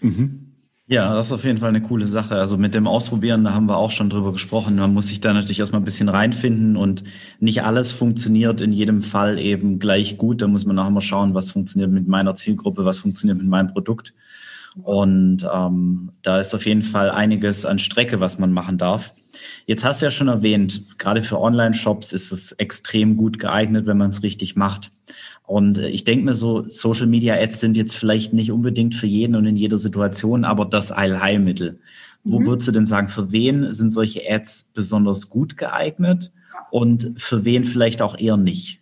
Mhm. 0.00 0.51
Ja, 0.88 1.14
das 1.14 1.26
ist 1.26 1.32
auf 1.32 1.44
jeden 1.44 1.58
Fall 1.58 1.68
eine 1.68 1.80
coole 1.80 2.06
Sache. 2.08 2.34
Also 2.34 2.58
mit 2.58 2.74
dem 2.74 2.86
Ausprobieren, 2.88 3.44
da 3.44 3.54
haben 3.54 3.66
wir 3.68 3.76
auch 3.76 3.90
schon 3.90 4.10
drüber 4.10 4.32
gesprochen. 4.32 4.76
Man 4.76 4.92
muss 4.92 5.08
sich 5.08 5.20
da 5.20 5.32
natürlich 5.32 5.60
erstmal 5.60 5.80
ein 5.80 5.84
bisschen 5.84 6.08
reinfinden 6.08 6.76
und 6.76 7.04
nicht 7.38 7.62
alles 7.62 7.92
funktioniert 7.92 8.60
in 8.60 8.72
jedem 8.72 9.02
Fall 9.02 9.38
eben 9.38 9.78
gleich 9.78 10.18
gut. 10.18 10.42
Da 10.42 10.48
muss 10.48 10.66
man 10.66 10.78
auch 10.78 10.88
immer 10.88 11.00
schauen, 11.00 11.34
was 11.34 11.52
funktioniert 11.52 11.90
mit 11.90 12.08
meiner 12.08 12.34
Zielgruppe, 12.34 12.84
was 12.84 12.98
funktioniert 12.98 13.38
mit 13.38 13.46
meinem 13.46 13.68
Produkt. 13.72 14.12
Und 14.82 15.46
ähm, 15.52 16.12
da 16.22 16.40
ist 16.40 16.54
auf 16.54 16.66
jeden 16.66 16.82
Fall 16.82 17.10
einiges 17.10 17.64
an 17.64 17.78
Strecke, 17.78 18.20
was 18.20 18.38
man 18.38 18.52
machen 18.52 18.76
darf. 18.78 19.14
Jetzt 19.66 19.84
hast 19.84 20.00
du 20.02 20.06
ja 20.06 20.10
schon 20.10 20.28
erwähnt, 20.28 20.98
gerade 20.98 21.22
für 21.22 21.38
Online-Shops 21.40 22.12
ist 22.12 22.32
es 22.32 22.52
extrem 22.52 23.16
gut 23.16 23.38
geeignet, 23.38 23.86
wenn 23.86 23.98
man 23.98 24.08
es 24.08 24.22
richtig 24.22 24.56
macht. 24.56 24.90
Und 25.52 25.76
äh, 25.76 25.88
ich 25.88 26.04
denke 26.04 26.24
mir 26.24 26.34
so, 26.34 26.66
Social 26.66 27.06
Media 27.06 27.34
Ads 27.34 27.60
sind 27.60 27.76
jetzt 27.76 27.94
vielleicht 27.94 28.32
nicht 28.32 28.50
unbedingt 28.50 28.94
für 28.94 29.06
jeden 29.06 29.36
und 29.36 29.44
in 29.44 29.56
jeder 29.56 29.76
Situation, 29.76 30.46
aber 30.46 30.64
das 30.64 30.90
Allheilmittel. 30.90 31.78
Wo 32.24 32.40
mhm. 32.40 32.46
würdest 32.46 32.68
du 32.68 32.72
denn 32.72 32.86
sagen, 32.86 33.08
für 33.08 33.32
wen 33.32 33.70
sind 33.74 33.90
solche 33.90 34.22
Ads 34.26 34.70
besonders 34.72 35.28
gut 35.28 35.58
geeignet 35.58 36.32
und 36.70 37.12
für 37.18 37.44
wen 37.44 37.64
vielleicht 37.64 38.00
auch 38.00 38.18
eher 38.18 38.38
nicht? 38.38 38.80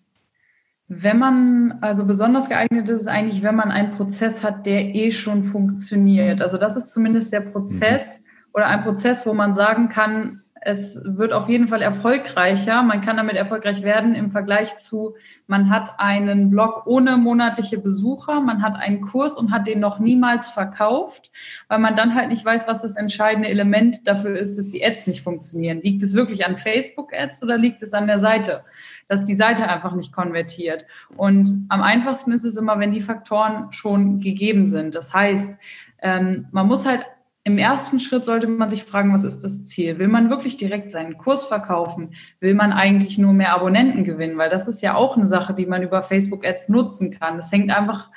Wenn 0.87 1.19
man, 1.19 1.79
also 1.81 2.07
besonders 2.07 2.49
geeignet 2.49 2.89
ist 2.89 3.01
es 3.01 3.07
eigentlich, 3.09 3.43
wenn 3.43 3.57
man 3.57 3.73
einen 3.73 3.91
Prozess 3.91 4.45
hat, 4.45 4.65
der 4.65 4.95
eh 4.95 5.11
schon 5.11 5.43
funktioniert. 5.43 6.41
Also 6.41 6.57
das 6.57 6.77
ist 6.77 6.93
zumindest 6.93 7.33
der 7.33 7.41
Prozess 7.41 8.21
mhm. 8.21 8.25
oder 8.55 8.69
ein 8.69 8.85
Prozess, 8.85 9.27
wo 9.27 9.35
man 9.35 9.53
sagen 9.53 9.89
kann, 9.89 10.43
es 10.63 11.01
wird 11.05 11.33
auf 11.33 11.49
jeden 11.49 11.69
Fall 11.69 11.81
erfolgreicher. 11.81 12.83
Man 12.83 13.01
kann 13.01 13.17
damit 13.17 13.37
erfolgreich 13.37 13.83
werden 13.83 14.15
im 14.15 14.31
Vergleich 14.31 14.77
zu, 14.77 15.15
man 15.47 15.71
hat 15.71 15.99
einen 15.99 16.51
Blog 16.51 16.87
ohne 16.87 17.17
monatliche 17.17 17.79
Besucher, 17.79 18.41
man 18.41 18.63
hat 18.63 18.77
einen 18.77 19.01
Kurs 19.01 19.39
und 19.39 19.53
hat 19.53 19.67
den 19.67 19.81
noch 19.81 19.99
niemals 19.99 20.49
verkauft, 20.49 21.31
weil 21.69 21.79
man 21.79 21.97
dann 21.97 22.15
halt 22.15 22.29
nicht 22.29 22.45
weiß, 22.45 22.69
was 22.69 22.83
das 22.83 22.97
entscheidende 22.97 23.49
Element 23.49 24.07
dafür 24.07 24.39
ist, 24.39 24.59
dass 24.59 24.69
die 24.69 24.85
Ads 24.85 25.07
nicht 25.07 25.23
funktionieren. 25.23 25.81
Liegt 25.81 26.03
es 26.03 26.15
wirklich 26.15 26.45
an 26.45 26.59
Facebook-Ads 26.59 27.43
oder 27.43 27.57
liegt 27.57 27.83
es 27.83 27.95
an 27.95 28.07
der 28.07 28.19
Seite? 28.19 28.65
Dass 29.09 29.25
die 29.25 29.35
Seite 29.35 29.67
einfach 29.67 29.95
nicht 29.95 30.13
konvertiert. 30.13 30.85
Und 31.17 31.67
am 31.71 31.81
einfachsten 31.81 32.33
ist 32.33 32.45
es 32.45 32.57
immer, 32.57 32.79
wenn 32.79 32.93
die 32.93 33.01
Faktoren 33.01 33.73
schon 33.73 34.21
gegeben 34.21 34.67
sind. 34.67 34.95
Das 34.95 35.15
heißt, 35.15 35.59
ähm, 36.03 36.47
man 36.53 36.67
muss 36.67 36.87
halt 36.87 37.07
im 37.43 37.57
ersten 37.57 38.01
Schritt 38.01 38.25
sollte 38.25 38.47
man 38.47 38.69
sich 38.69 38.85
fragen, 38.85 39.15
was 39.15 39.25
ist 39.25 39.43
das 39.45 39.65
Ziel? 39.65 39.99
Will 39.99 40.09
man 40.09 40.29
wirklich 40.29 40.59
direkt 40.59 40.91
seinen 40.93 41.17
Kurs 41.17 41.47
verkaufen? 41.47 42.15
Will 42.39 42.55
man 42.55 42.73
eigentlich 42.73 43.17
nur 43.17 43.33
mehr 43.33 43.55
Abonnenten 43.55 44.05
gewinnen? 44.05 44.37
Weil 44.37 44.51
das 44.51 44.69
ist 44.69 44.83
ja 44.83 44.95
auch 44.95 45.17
eine 45.17 45.27
Sache, 45.27 45.55
die 45.55 45.67
man 45.67 45.83
über 45.83 46.03
Facebook 46.03 46.45
Ads 46.45 46.69
nutzen 46.69 47.19
kann. 47.19 47.37
Das 47.37 47.51
hängt 47.51 47.71
einfach 47.71 48.11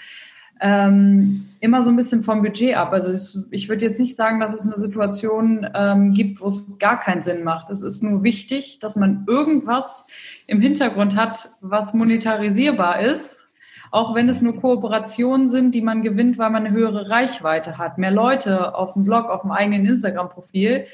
ähm, 0.60 1.46
immer 1.62 1.82
so 1.82 1.90
ein 1.90 1.96
bisschen 1.96 2.22
vom 2.22 2.42
Budget 2.42 2.76
ab. 2.76 2.92
Also 2.92 3.12
es, 3.12 3.48
ich 3.52 3.70
würde 3.70 3.86
jetzt 3.86 4.00
nicht 4.00 4.18
sagen, 4.18 4.42
dass 4.42 4.54
es 4.54 4.66
eine 4.66 4.78
Situation 4.78 5.68
ähm, 5.74 6.14
gibt, 6.14 6.42
wo 6.42 6.48
es 6.48 6.78
gar 6.78 7.00
keinen 7.00 7.22
Sinn 7.22 7.44
macht. 7.44 7.70
Es 7.70 7.82
ist 7.82 8.04
nur 8.04 8.24
wichtig, 8.24 8.80
dass 8.80 8.98
man 8.98 9.24
irgendwas 9.28 10.06
im 10.48 10.60
Hintergrund 10.60 11.16
hat, 11.16 11.50
was 11.62 11.94
monetarisierbar 11.94 13.02
ist 13.02 13.50
auch 13.94 14.16
wenn 14.16 14.28
es 14.28 14.42
nur 14.42 14.60
Kooperationen 14.60 15.48
sind, 15.48 15.76
die 15.76 15.82
man 15.82 16.02
gewinnt, 16.02 16.40
weil 16.40 16.50
man 16.50 16.66
eine 16.66 16.76
höhere 16.76 17.12
Reichweite 17.12 17.78
hat, 17.78 18.00
mehr 18.00 18.10
Leute 18.10 18.74
auf 18.74 18.94
dem 18.94 19.04
Blog, 19.04 19.30
auf 19.30 19.42
dem 19.42 19.52
eigenen 19.52 19.86
Instagram-Profil. 19.86 20.88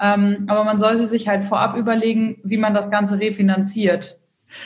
Ähm, 0.00 0.44
aber 0.46 0.64
man 0.64 0.78
sollte 0.78 1.06
sich 1.06 1.28
halt 1.28 1.44
vorab 1.44 1.76
überlegen, 1.76 2.38
wie 2.44 2.56
man 2.56 2.72
das 2.72 2.90
Ganze 2.90 3.20
refinanziert. 3.20 4.18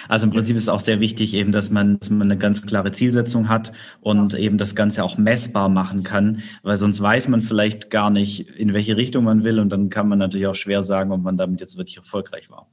Also 0.09 0.27
im 0.27 0.33
Prinzip 0.33 0.57
ist 0.57 0.69
auch 0.69 0.79
sehr 0.79 1.01
wichtig 1.01 1.35
eben, 1.35 1.51
dass 1.51 1.71
man, 1.71 1.99
dass 1.99 2.11
man 2.11 2.31
eine 2.31 2.39
ganz 2.39 2.65
klare 2.65 2.93
Zielsetzung 2.93 3.49
hat 3.49 3.73
und 4.01 4.35
eben 4.35 4.57
das 4.57 4.77
Ganze 4.77 5.03
auch 5.03 5.19
messbar 5.19 5.69
machen 5.69 6.05
kann, 6.05 6.43
weil 6.63 6.77
sonst 6.77 7.03
weiß 7.03 7.27
man 7.27 7.41
vielleicht 7.41 7.91
gar 7.91 8.11
nicht, 8.11 8.49
in 8.51 8.73
welche 8.73 8.97
Richtung 8.97 9.25
man 9.25 9.43
will 9.43 9.59
und 9.59 9.73
dann 9.73 9.91
kann 9.91 10.09
man 10.09 10.21
natürlich 10.21 10.47
auch 10.47 10.55
schwer 10.55 10.83
sagen, 10.83 11.11
ob 11.11 11.23
man 11.23 11.37
damit 11.37 11.61
jetzt 11.61 11.77
wirklich 11.77 11.97
erfolgreich 11.97 12.51
war. 12.51 12.69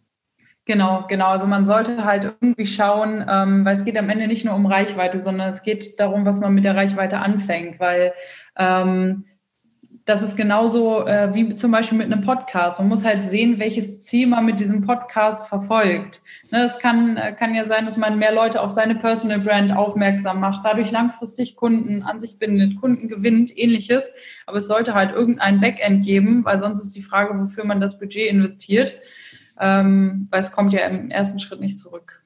Genau, 0.68 1.06
genau. 1.08 1.28
Also 1.28 1.48
man 1.48 1.66
sollte 1.66 2.04
halt 2.04 2.26
irgendwie 2.26 2.66
schauen, 2.66 3.26
ähm, 3.28 3.64
weil 3.64 3.72
es 3.72 3.86
geht 3.86 3.98
am 3.98 4.10
Ende 4.10 4.28
nicht 4.28 4.44
nur 4.44 4.54
um 4.54 4.66
Reichweite, 4.66 5.22
sondern 5.22 5.48
es 5.48 5.64
geht 5.64 5.98
darum, 5.98 6.26
was 6.26 6.42
man 6.42 6.54
mit 6.54 6.66
der 6.66 6.76
Reichweite 6.76 7.20
anfängt, 7.20 7.80
weil 7.80 8.14
ähm, 8.58 9.24
das 10.04 10.22
ist 10.22 10.36
genauso 10.36 11.06
äh, 11.06 11.34
wie 11.34 11.48
zum 11.50 11.72
Beispiel 11.72 11.98
mit 11.98 12.12
einem 12.12 12.22
Podcast. 12.22 12.80
Man 12.80 12.90
muss 12.90 13.06
halt 13.06 13.24
sehen, 13.24 13.60
welches 13.60 14.04
Ziel 14.04 14.28
man 14.28 14.46
mit 14.46 14.60
diesem 14.60 14.86
Podcast 14.86 15.48
verfolgt. 15.48 16.22
Ne, 16.52 16.64
es 16.64 16.80
kann, 16.80 17.16
äh, 17.16 17.32
kann 17.32 17.56
ja 17.56 17.64
sein, 17.64 17.86
dass 17.86 17.96
man 17.96 18.20
mehr 18.20 18.34
Leute 18.34 18.62
auf 18.62 18.72
seine 18.72 18.96
Personal 18.96 19.40
Brand 19.40 19.74
aufmerksam 19.74 20.42
macht, 20.42 20.66
dadurch 20.66 20.92
langfristig 20.92 21.56
Kunden 21.56 22.04
an 22.04 22.20
sich 22.20 22.40
bindet, 22.40 22.80
Kunden 22.80 23.08
gewinnt, 23.08 23.58
ähnliches. 23.58 24.12
Aber 24.46 24.58
es 24.58 24.68
sollte 24.68 24.94
halt 24.94 25.14
irgendein 25.14 25.62
Backend 25.62 26.04
geben, 26.04 26.44
weil 26.44 26.58
sonst 26.58 26.84
ist 26.84 26.96
die 26.96 27.02
Frage, 27.02 27.40
wofür 27.40 27.64
man 27.64 27.80
das 27.80 27.98
Budget 27.98 28.30
investiert. 28.30 28.98
Ähm, 29.60 30.28
weil 30.30 30.40
es 30.40 30.52
kommt 30.52 30.74
ja 30.74 30.88
im 30.88 31.10
ersten 31.10 31.40
Schritt 31.40 31.60
nicht 31.60 31.80
zurück. 31.80 32.22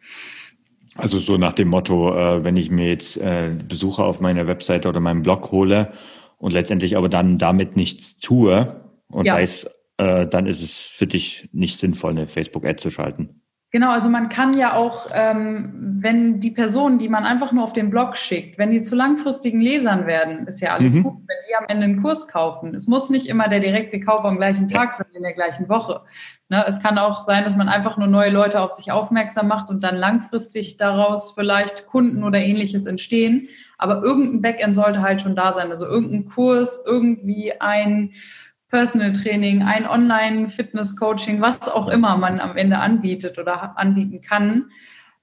Also 0.98 1.20
so 1.20 1.38
nach 1.38 1.54
dem 1.54 1.70
Motto, 1.70 2.14
äh, 2.14 2.44
wenn 2.44 2.58
ich 2.58 2.70
mir 2.70 2.90
jetzt 2.90 3.18
äh, 3.18 3.56
Besucher 3.68 4.04
auf 4.04 4.20
meiner 4.20 4.48
Webseite 4.48 4.90
oder 4.90 5.00
meinem 5.00 5.24
Blog 5.24 5.52
hole, 5.52 5.94
und 6.42 6.54
letztendlich 6.54 6.98
aber 6.98 7.08
dann 7.08 7.38
damit 7.38 7.76
nichts 7.76 8.16
tue 8.16 8.82
und 9.10 9.26
ja. 9.26 9.36
sei 9.36 9.44
es, 9.44 9.70
äh, 9.98 10.26
dann 10.26 10.48
ist 10.48 10.64
es 10.64 10.82
für 10.82 11.06
dich 11.06 11.48
nicht 11.54 11.78
sinnvoll, 11.78 12.12
eine 12.12 12.28
Facebook-Ad 12.28 12.82
zu 12.82 12.90
schalten. 12.90 13.41
Genau, 13.74 13.92
also 13.92 14.10
man 14.10 14.28
kann 14.28 14.58
ja 14.58 14.74
auch, 14.74 15.08
ähm, 15.16 15.72
wenn 16.01 16.42
die 16.42 16.51
Personen, 16.51 16.98
die 16.98 17.08
man 17.08 17.24
einfach 17.24 17.54
nur 17.54 17.63
auf 17.63 17.72
den 17.72 17.90
Blog 17.90 18.18
schickt, 18.18 18.58
wenn 18.58 18.70
die 18.70 18.82
zu 18.82 18.96
langfristigen 18.96 19.62
Lesern 19.62 20.08
werden, 20.08 20.46
ist 20.46 20.60
ja 20.60 20.74
alles 20.74 20.96
mhm. 20.96 21.04
gut, 21.04 21.13
wenn 21.20 21.38
die 21.48 21.56
am 21.56 21.66
Ende 21.70 21.86
einen 21.86 22.01
Kurs 22.01 22.28
kaufen. 22.28 22.75
Es 22.75 22.88
muss 22.88 23.10
nicht 23.10 23.28
immer 23.28 23.48
der 23.48 23.62
direkte 23.62 24.01
Kauf 24.01 24.25
am 24.25 24.36
gleichen 24.36 24.68
Tag 24.68 24.94
sein, 24.94 25.08
in 25.13 25.24
der 25.24 25.32
gleichen 25.32 25.70
Woche. 25.70 26.01
Ne, 26.50 26.66
es 26.68 26.82
kann 26.82 26.98
auch 26.98 27.22
sein, 27.22 27.46
dass 27.46 27.56
man 27.56 27.70
einfach 27.70 27.96
nur 27.96 28.08
neue 28.08 28.30
Leute 28.30 28.60
auf 28.60 28.72
sich 28.72 28.92
aufmerksam 28.92 29.48
macht 29.48 29.70
und 29.70 29.82
dann 29.86 29.96
langfristig 29.96 30.75
daraus 30.75 31.32
vielleicht 31.32 31.88
Kunden 31.88 32.25
oder 32.25 32.40
ähnliches 32.40 32.88
entstehen. 32.88 33.48
Aber 33.78 34.04
irgendein 34.04 34.42
Backend 34.42 34.75
sollte 34.75 35.01
halt 35.01 35.22
schon 35.22 35.38
da 35.38 35.54
sein. 35.54 35.70
Also 35.70 35.86
irgendein 35.86 36.25
Kurs, 36.25 36.84
irgendwie 36.86 37.54
ein 37.62 38.12
Personal 38.72 39.12
Training, 39.12 39.62
ein 39.62 39.86
Online-Fitness-Coaching, 39.86 41.42
was 41.42 41.68
auch 41.68 41.88
immer 41.88 42.18
man 42.18 42.40
am 42.40 42.58
Ende 42.58 42.80
anbietet 42.80 43.38
oder 43.38 43.78
anbieten 43.78 44.22
kann. 44.22 44.72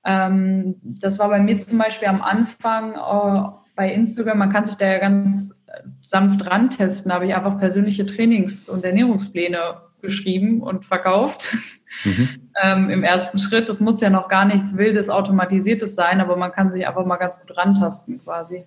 Ähm, 0.04 0.76
das 0.82 1.18
war 1.18 1.28
bei 1.28 1.40
mir 1.40 1.56
zum 1.56 1.78
Beispiel 1.78 2.08
am 2.08 2.22
Anfang 2.22 2.92
äh, 2.92 3.48
bei 3.74 3.92
Instagram, 3.92 4.38
man 4.38 4.50
kann 4.50 4.64
sich 4.64 4.76
da 4.76 4.86
ja 4.86 4.98
ganz 4.98 5.64
sanft 6.02 6.46
rantesten, 6.46 7.12
habe 7.12 7.26
ich 7.26 7.34
einfach 7.34 7.58
persönliche 7.58 8.06
Trainings- 8.06 8.68
und 8.68 8.84
Ernährungspläne 8.84 9.82
geschrieben 10.02 10.62
und 10.62 10.84
verkauft. 10.84 11.56
Mhm. 12.04 12.28
ähm, 12.62 12.90
Im 12.90 13.02
ersten 13.02 13.38
Schritt. 13.38 13.68
Das 13.68 13.80
muss 13.80 14.00
ja 14.00 14.10
noch 14.10 14.28
gar 14.28 14.44
nichts 14.44 14.76
Wildes, 14.76 15.10
Automatisiertes 15.10 15.94
sein, 15.94 16.20
aber 16.20 16.36
man 16.36 16.52
kann 16.52 16.70
sich 16.70 16.86
einfach 16.86 17.06
mal 17.06 17.16
ganz 17.16 17.40
gut 17.40 17.56
rantasten 17.56 18.22
quasi. 18.22 18.64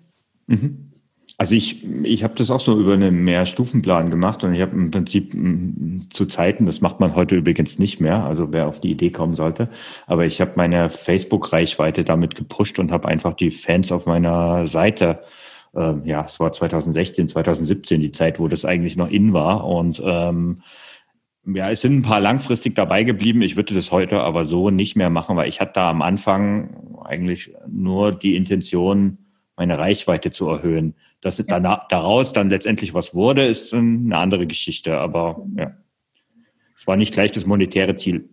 Mhm. 0.48 0.91
Also 1.38 1.56
ich, 1.56 1.84
ich 2.04 2.24
habe 2.24 2.36
das 2.36 2.52
auch 2.52 2.60
so 2.60 2.80
über 2.80 2.94
einen 2.94 3.24
Mehrstufenplan 3.24 4.12
gemacht 4.12 4.44
und 4.44 4.54
ich 4.54 4.62
habe 4.62 4.76
im 4.76 4.92
Prinzip 4.92 5.36
zu 6.12 6.26
Zeiten, 6.28 6.66
das 6.66 6.82
macht 6.82 7.00
man 7.00 7.16
heute 7.16 7.36
übrigens 7.36 7.80
nicht 7.80 8.00
mehr, 8.00 8.24
also 8.24 8.52
wer 8.52 8.68
auf 8.68 8.80
die 8.80 8.92
Idee 8.92 9.10
kommen 9.10 9.36
sollte, 9.36 9.70
aber 10.06 10.26
ich 10.26 10.40
habe 10.40 10.52
meine 10.56 10.90
Facebook-Reichweite 10.90 12.04
damit 12.04 12.36
gepusht 12.36 12.78
und 12.78 12.92
habe 12.92 13.08
einfach 13.08 13.34
die 13.34 13.50
Fans 13.50 13.92
auf 13.92 14.06
meiner 14.06 14.68
Seite, 14.68 15.22
äh, 15.74 15.96
ja, 16.04 16.26
es 16.26 16.40
war 16.40 16.52
2016, 16.52 17.30
2017 17.30 18.02
die 18.02 18.12
Zeit, 18.12 18.40
wo 18.40 18.48
das 18.48 18.66
eigentlich 18.66 18.96
noch 18.96 19.10
in 19.10 19.34
war 19.34 19.66
und 19.66 20.02
ähm, 20.06 20.62
ja, 21.46 21.72
es 21.72 21.82
sind 21.82 21.98
ein 21.98 22.02
paar 22.04 22.20
langfristig 22.20 22.76
dabei 22.76 23.04
geblieben. 23.04 23.42
Ich 23.42 23.56
würde 23.56 23.74
das 23.74 23.92
heute 23.92 24.22
aber 24.22 24.46
so 24.46 24.70
nicht 24.70 24.96
mehr 24.96 25.10
machen, 25.10 25.38
weil 25.38 25.50
ich 25.50 25.60
hatte 25.60 25.74
da 25.74 25.90
am 25.90 26.02
Anfang 26.04 27.00
eigentlich 27.04 27.54
nur 27.68 28.12
die 28.12 28.36
Intention, 28.36 29.18
meine 29.58 29.78
Reichweite 29.78 30.32
zu 30.32 30.48
erhöhen. 30.48 30.96
Dass 31.22 31.38
ja. 31.38 31.46
danach, 31.48 31.88
daraus 31.88 32.34
dann 32.34 32.50
letztendlich 32.50 32.94
was 32.94 33.14
wurde, 33.14 33.46
ist 33.46 33.74
eine 33.74 34.18
andere 34.18 34.48
Geschichte. 34.48 34.98
Aber 34.98 35.46
ja, 35.56 35.72
es 36.76 36.88
war 36.88 36.98
nicht 36.98 37.14
gleich 37.14 37.32
das 37.32 37.46
monetäre 37.46 37.96
Ziel 37.96 38.30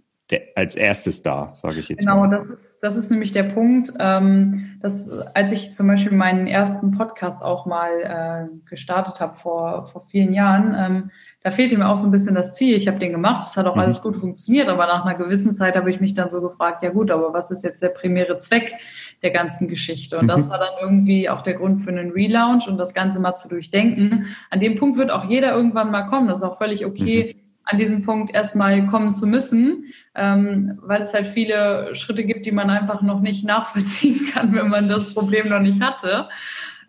als 0.54 0.76
erstes 0.76 1.22
da, 1.22 1.54
sage 1.54 1.80
ich 1.80 1.88
jetzt. 1.88 2.00
Genau, 2.00 2.20
mal. 2.20 2.30
das 2.30 2.50
ist, 2.50 2.80
das 2.80 2.96
ist 2.96 3.10
nämlich 3.10 3.32
der 3.32 3.44
Punkt, 3.44 3.92
ähm, 3.98 4.78
dass 4.80 5.10
als 5.10 5.52
ich 5.52 5.72
zum 5.72 5.86
Beispiel 5.86 6.16
meinen 6.16 6.46
ersten 6.46 6.90
Podcast 6.90 7.42
auch 7.42 7.64
mal 7.64 8.50
äh, 8.50 8.68
gestartet 8.68 9.20
habe 9.20 9.34
vor, 9.36 9.86
vor 9.86 10.02
vielen 10.02 10.34
Jahren, 10.34 10.74
ähm, 10.78 11.10
da 11.42 11.50
fehlte 11.50 11.78
mir 11.78 11.88
auch 11.88 11.98
so 11.98 12.08
ein 12.08 12.10
bisschen 12.10 12.34
das 12.34 12.52
Ziel. 12.52 12.74
Ich 12.74 12.88
habe 12.88 12.98
den 12.98 13.12
gemacht, 13.12 13.46
es 13.48 13.56
hat 13.56 13.66
auch 13.66 13.76
mhm. 13.76 13.82
alles 13.82 14.02
gut 14.02 14.16
funktioniert, 14.16 14.68
aber 14.68 14.86
nach 14.86 15.04
einer 15.04 15.16
gewissen 15.16 15.54
Zeit 15.54 15.76
habe 15.76 15.88
ich 15.90 16.00
mich 16.00 16.14
dann 16.14 16.28
so 16.28 16.40
gefragt, 16.40 16.82
ja 16.82 16.90
gut, 16.90 17.10
aber 17.10 17.32
was 17.32 17.50
ist 17.50 17.62
jetzt 17.62 17.82
der 17.82 17.90
primäre 17.90 18.36
Zweck 18.38 18.74
der 19.22 19.30
ganzen 19.30 19.68
Geschichte? 19.68 20.18
Und 20.18 20.24
mhm. 20.24 20.28
das 20.28 20.50
war 20.50 20.58
dann 20.58 20.72
irgendwie 20.80 21.28
auch 21.28 21.42
der 21.42 21.54
Grund 21.54 21.82
für 21.82 21.90
einen 21.90 22.10
Relaunch 22.10 22.68
und 22.68 22.78
das 22.78 22.92
Ganze 22.92 23.20
mal 23.20 23.34
zu 23.34 23.48
durchdenken. 23.48 24.26
An 24.50 24.60
dem 24.60 24.76
Punkt 24.76 24.98
wird 24.98 25.10
auch 25.10 25.24
jeder 25.24 25.54
irgendwann 25.54 25.90
mal 25.90 26.08
kommen. 26.08 26.28
Das 26.28 26.38
ist 26.38 26.44
auch 26.44 26.58
völlig 26.58 26.84
okay. 26.84 27.34
Mhm 27.36 27.48
an 27.70 27.76
diesem 27.76 28.02
Punkt 28.02 28.34
erstmal 28.34 28.86
kommen 28.86 29.12
zu 29.12 29.26
müssen, 29.26 29.84
ähm, 30.14 30.78
weil 30.82 31.02
es 31.02 31.12
halt 31.12 31.26
viele 31.26 31.94
Schritte 31.94 32.24
gibt, 32.24 32.46
die 32.46 32.50
man 32.50 32.70
einfach 32.70 33.02
noch 33.02 33.20
nicht 33.20 33.44
nachvollziehen 33.44 34.26
kann, 34.32 34.54
wenn 34.54 34.68
man 34.68 34.88
das 34.88 35.12
Problem 35.12 35.50
noch 35.50 35.60
nicht 35.60 35.82
hatte 35.82 36.30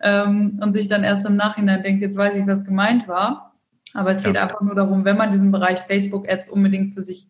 ähm, 0.00 0.58
und 0.62 0.72
sich 0.72 0.88
dann 0.88 1.04
erst 1.04 1.26
im 1.26 1.36
Nachhinein 1.36 1.82
denkt, 1.82 2.00
jetzt 2.02 2.16
weiß 2.16 2.36
ich, 2.36 2.46
was 2.46 2.64
gemeint 2.64 3.08
war. 3.08 3.49
Aber 3.94 4.10
es 4.10 4.22
geht 4.22 4.36
ja. 4.36 4.42
einfach 4.42 4.60
nur 4.60 4.74
darum, 4.74 5.04
wenn 5.04 5.16
man 5.16 5.30
diesen 5.30 5.50
Bereich 5.50 5.80
Facebook-Ads 5.80 6.48
unbedingt 6.48 6.92
für 6.94 7.02
sich 7.02 7.26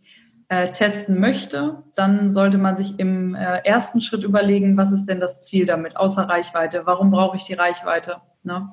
äh, 0.48 0.72
testen 0.72 1.20
möchte, 1.20 1.84
dann 1.94 2.30
sollte 2.30 2.58
man 2.58 2.76
sich 2.76 2.98
im 2.98 3.34
äh, 3.34 3.58
ersten 3.64 4.00
Schritt 4.00 4.24
überlegen, 4.24 4.76
was 4.76 4.92
ist 4.92 5.06
denn 5.06 5.20
das 5.20 5.40
Ziel 5.40 5.64
damit, 5.64 5.96
außer 5.96 6.22
Reichweite? 6.22 6.82
Warum 6.86 7.10
brauche 7.10 7.36
ich 7.36 7.44
die 7.44 7.54
Reichweite? 7.54 8.16
Ne? 8.42 8.68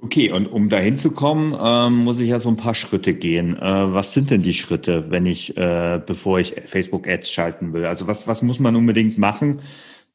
Okay, 0.00 0.30
und 0.30 0.46
um 0.46 0.68
dahin 0.68 0.96
zu 0.96 1.10
kommen, 1.10 1.56
ähm, 1.60 2.04
muss 2.04 2.20
ich 2.20 2.28
ja 2.28 2.38
so 2.38 2.48
ein 2.48 2.56
paar 2.56 2.74
Schritte 2.74 3.14
gehen. 3.14 3.56
Äh, 3.56 3.92
was 3.92 4.14
sind 4.14 4.30
denn 4.30 4.42
die 4.42 4.52
Schritte, 4.52 5.10
wenn 5.10 5.26
ich, 5.26 5.56
äh, 5.56 6.00
bevor 6.04 6.38
ich 6.38 6.54
Facebook-Ads 6.66 7.32
schalten 7.32 7.72
will? 7.72 7.86
Also 7.86 8.06
was, 8.06 8.28
was 8.28 8.42
muss 8.42 8.60
man 8.60 8.76
unbedingt 8.76 9.18
machen, 9.18 9.60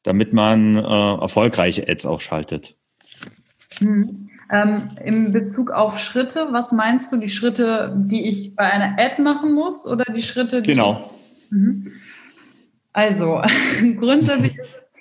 damit 0.04 0.34
man 0.34 0.78
äh, 0.78 0.82
erfolgreiche 0.82 1.90
Ads 1.90 2.06
auch 2.06 2.22
schaltet? 2.22 2.78
Hm. 3.80 4.30
Ähm, 4.54 4.92
in 5.04 5.32
Bezug 5.32 5.72
auf 5.72 5.98
Schritte, 5.98 6.50
was 6.52 6.72
meinst 6.72 7.12
du, 7.12 7.18
die 7.18 7.30
Schritte, 7.30 7.92
die 7.98 8.30
ich 8.30 8.56
bei 8.56 8.72
einer 8.72 9.00
Ad 9.00 9.20
machen 9.20 9.52
muss 9.52 9.88
oder 9.88 10.06
die 10.14 10.22
Schritte, 10.22 10.62
die 10.62 10.68
Genau. 10.68 11.10
Ich, 11.46 11.52
mhm. 11.52 11.92
also, 12.94 13.42
grundsätzlich 14.00 14.56
ist 14.60 14.70
es 14.78 14.92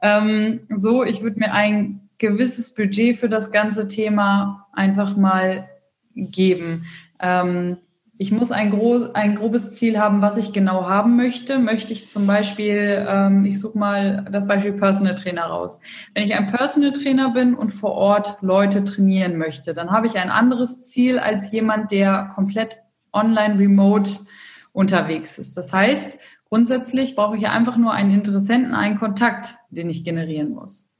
ähm, 0.00 0.60
so, 0.70 1.04
ich 1.04 1.20
würde 1.20 1.40
mir 1.40 1.52
ein 1.52 2.08
gewisses 2.16 2.74
Budget 2.74 3.18
für 3.18 3.28
das 3.28 3.52
ganze 3.52 3.86
Thema 3.86 4.66
einfach 4.72 5.14
mal 5.14 5.68
geben. 6.14 6.86
Ähm, 7.20 7.76
ich 8.22 8.30
muss 8.30 8.52
ein, 8.52 8.70
groß, 8.70 9.16
ein 9.16 9.34
grobes 9.34 9.72
Ziel 9.72 9.98
haben, 9.98 10.22
was 10.22 10.36
ich 10.36 10.52
genau 10.52 10.86
haben 10.86 11.16
möchte. 11.16 11.58
Möchte 11.58 11.92
ich 11.92 12.06
zum 12.06 12.24
Beispiel, 12.24 13.04
ähm, 13.08 13.44
ich 13.44 13.58
suche 13.58 13.76
mal 13.76 14.24
das 14.30 14.46
Beispiel 14.46 14.72
Personal 14.74 15.16
Trainer 15.16 15.46
raus. 15.46 15.80
Wenn 16.14 16.22
ich 16.22 16.32
ein 16.32 16.46
Personal 16.46 16.92
Trainer 16.92 17.30
bin 17.30 17.54
und 17.54 17.70
vor 17.70 17.90
Ort 17.90 18.36
Leute 18.40 18.84
trainieren 18.84 19.38
möchte, 19.38 19.74
dann 19.74 19.90
habe 19.90 20.06
ich 20.06 20.18
ein 20.18 20.30
anderes 20.30 20.88
Ziel 20.88 21.18
als 21.18 21.50
jemand, 21.50 21.90
der 21.90 22.30
komplett 22.32 22.76
online 23.12 23.58
remote 23.58 24.12
unterwegs 24.70 25.36
ist. 25.38 25.56
Das 25.56 25.72
heißt, 25.72 26.20
grundsätzlich 26.48 27.16
brauche 27.16 27.36
ich 27.36 27.48
einfach 27.48 27.76
nur 27.76 27.92
einen 27.92 28.12
Interessenten, 28.12 28.72
einen 28.72 29.00
Kontakt, 29.00 29.56
den 29.70 29.90
ich 29.90 30.04
generieren 30.04 30.50
muss. 30.50 30.94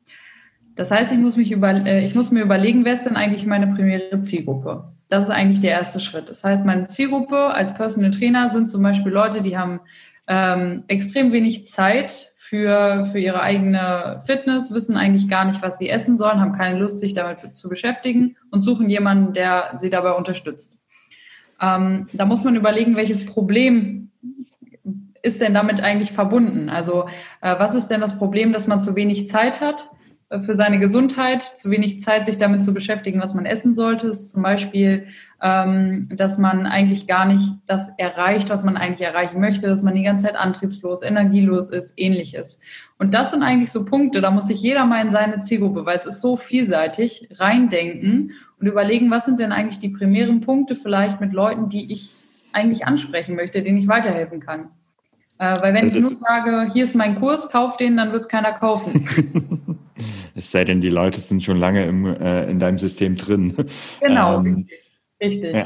Das 0.74 0.90
heißt, 0.90 1.12
ich 1.12 1.18
muss, 1.18 1.36
mich 1.36 1.52
über, 1.52 1.70
äh, 1.70 2.04
ich 2.04 2.16
muss 2.16 2.32
mir 2.32 2.42
überlegen, 2.42 2.84
wer 2.84 2.94
ist 2.94 3.06
denn 3.06 3.14
eigentlich 3.14 3.46
meine 3.46 3.68
primäre 3.68 4.18
Zielgruppe? 4.18 4.92
Das 5.12 5.24
ist 5.24 5.30
eigentlich 5.30 5.60
der 5.60 5.72
erste 5.72 6.00
Schritt. 6.00 6.30
Das 6.30 6.42
heißt, 6.42 6.64
meine 6.64 6.84
Zielgruppe 6.84 7.36
als 7.36 7.74
Personal 7.74 8.12
Trainer 8.12 8.50
sind 8.50 8.66
zum 8.66 8.82
Beispiel 8.82 9.12
Leute, 9.12 9.42
die 9.42 9.58
haben 9.58 9.80
ähm, 10.26 10.84
extrem 10.88 11.32
wenig 11.32 11.66
Zeit 11.66 12.32
für, 12.34 13.04
für 13.04 13.18
ihre 13.18 13.42
eigene 13.42 14.20
Fitness, 14.24 14.72
wissen 14.72 14.96
eigentlich 14.96 15.28
gar 15.28 15.44
nicht, 15.44 15.60
was 15.60 15.76
sie 15.76 15.90
essen 15.90 16.16
sollen, 16.16 16.40
haben 16.40 16.54
keine 16.54 16.78
Lust, 16.78 16.98
sich 16.98 17.12
damit 17.12 17.54
zu 17.54 17.68
beschäftigen 17.68 18.38
und 18.50 18.62
suchen 18.62 18.88
jemanden, 18.88 19.34
der 19.34 19.72
sie 19.74 19.90
dabei 19.90 20.12
unterstützt. 20.12 20.78
Ähm, 21.60 22.06
da 22.14 22.24
muss 22.24 22.44
man 22.44 22.56
überlegen, 22.56 22.96
welches 22.96 23.26
Problem 23.26 24.12
ist 25.20 25.42
denn 25.42 25.52
damit 25.52 25.82
eigentlich 25.82 26.12
verbunden? 26.12 26.70
Also 26.70 27.06
äh, 27.42 27.58
was 27.58 27.74
ist 27.74 27.88
denn 27.88 28.00
das 28.00 28.16
Problem, 28.16 28.54
dass 28.54 28.66
man 28.66 28.80
zu 28.80 28.96
wenig 28.96 29.26
Zeit 29.26 29.60
hat? 29.60 29.90
Für 30.40 30.54
seine 30.54 30.78
Gesundheit, 30.78 31.42
zu 31.42 31.70
wenig 31.70 32.00
Zeit, 32.00 32.24
sich 32.24 32.38
damit 32.38 32.62
zu 32.62 32.72
beschäftigen, 32.72 33.20
was 33.20 33.34
man 33.34 33.44
essen 33.44 33.74
sollte. 33.74 34.06
ist 34.06 34.30
zum 34.30 34.42
Beispiel, 34.42 35.06
ähm, 35.42 36.08
dass 36.10 36.38
man 36.38 36.66
eigentlich 36.66 37.06
gar 37.06 37.26
nicht 37.26 37.54
das 37.66 37.90
erreicht, 37.98 38.48
was 38.48 38.64
man 38.64 38.76
eigentlich 38.76 39.06
erreichen 39.06 39.40
möchte, 39.40 39.66
dass 39.66 39.82
man 39.82 39.94
die 39.94 40.02
ganze 40.02 40.26
Zeit 40.26 40.36
antriebslos, 40.36 41.02
energielos 41.02 41.70
ist, 41.70 41.94
ähnliches. 41.96 42.60
Und 42.98 43.12
das 43.14 43.32
sind 43.32 43.42
eigentlich 43.42 43.70
so 43.70 43.84
Punkte, 43.84 44.20
da 44.20 44.30
muss 44.30 44.46
sich 44.46 44.62
jeder 44.62 44.86
mal 44.86 45.02
in 45.02 45.10
seine 45.10 45.40
Zielgruppe, 45.40 45.84
weil 45.84 45.96
es 45.96 46.06
ist 46.06 46.20
so 46.20 46.36
vielseitig, 46.36 47.28
reindenken 47.34 48.32
und 48.58 48.66
überlegen, 48.66 49.10
was 49.10 49.26
sind 49.26 49.38
denn 49.38 49.52
eigentlich 49.52 49.80
die 49.80 49.90
primären 49.90 50.40
Punkte 50.40 50.76
vielleicht 50.76 51.20
mit 51.20 51.32
Leuten, 51.32 51.68
die 51.68 51.92
ich 51.92 52.14
eigentlich 52.52 52.86
ansprechen 52.86 53.34
möchte, 53.34 53.62
denen 53.62 53.78
ich 53.78 53.88
weiterhelfen 53.88 54.40
kann. 54.40 54.68
Äh, 55.38 55.60
weil 55.60 55.74
wenn 55.74 55.86
also 55.86 55.98
ich 55.98 56.10
nur 56.10 56.18
sage, 56.20 56.70
hier 56.72 56.84
ist 56.84 56.94
mein 56.94 57.18
Kurs, 57.18 57.50
kauf 57.50 57.76
den, 57.76 57.96
dann 57.96 58.12
wird 58.12 58.22
es 58.22 58.28
keiner 58.28 58.52
kaufen. 58.52 59.78
es 60.34 60.50
sei 60.50 60.64
denn, 60.64 60.80
die 60.80 60.88
Leute 60.88 61.20
sind 61.20 61.42
schon 61.42 61.58
lange 61.58 61.84
im, 61.84 62.06
äh, 62.06 62.50
in 62.50 62.58
deinem 62.58 62.78
System 62.78 63.16
drin. 63.16 63.54
Genau, 64.00 64.38
ähm, 64.38 64.66
richtig. 65.20 65.52
richtig. 65.52 65.56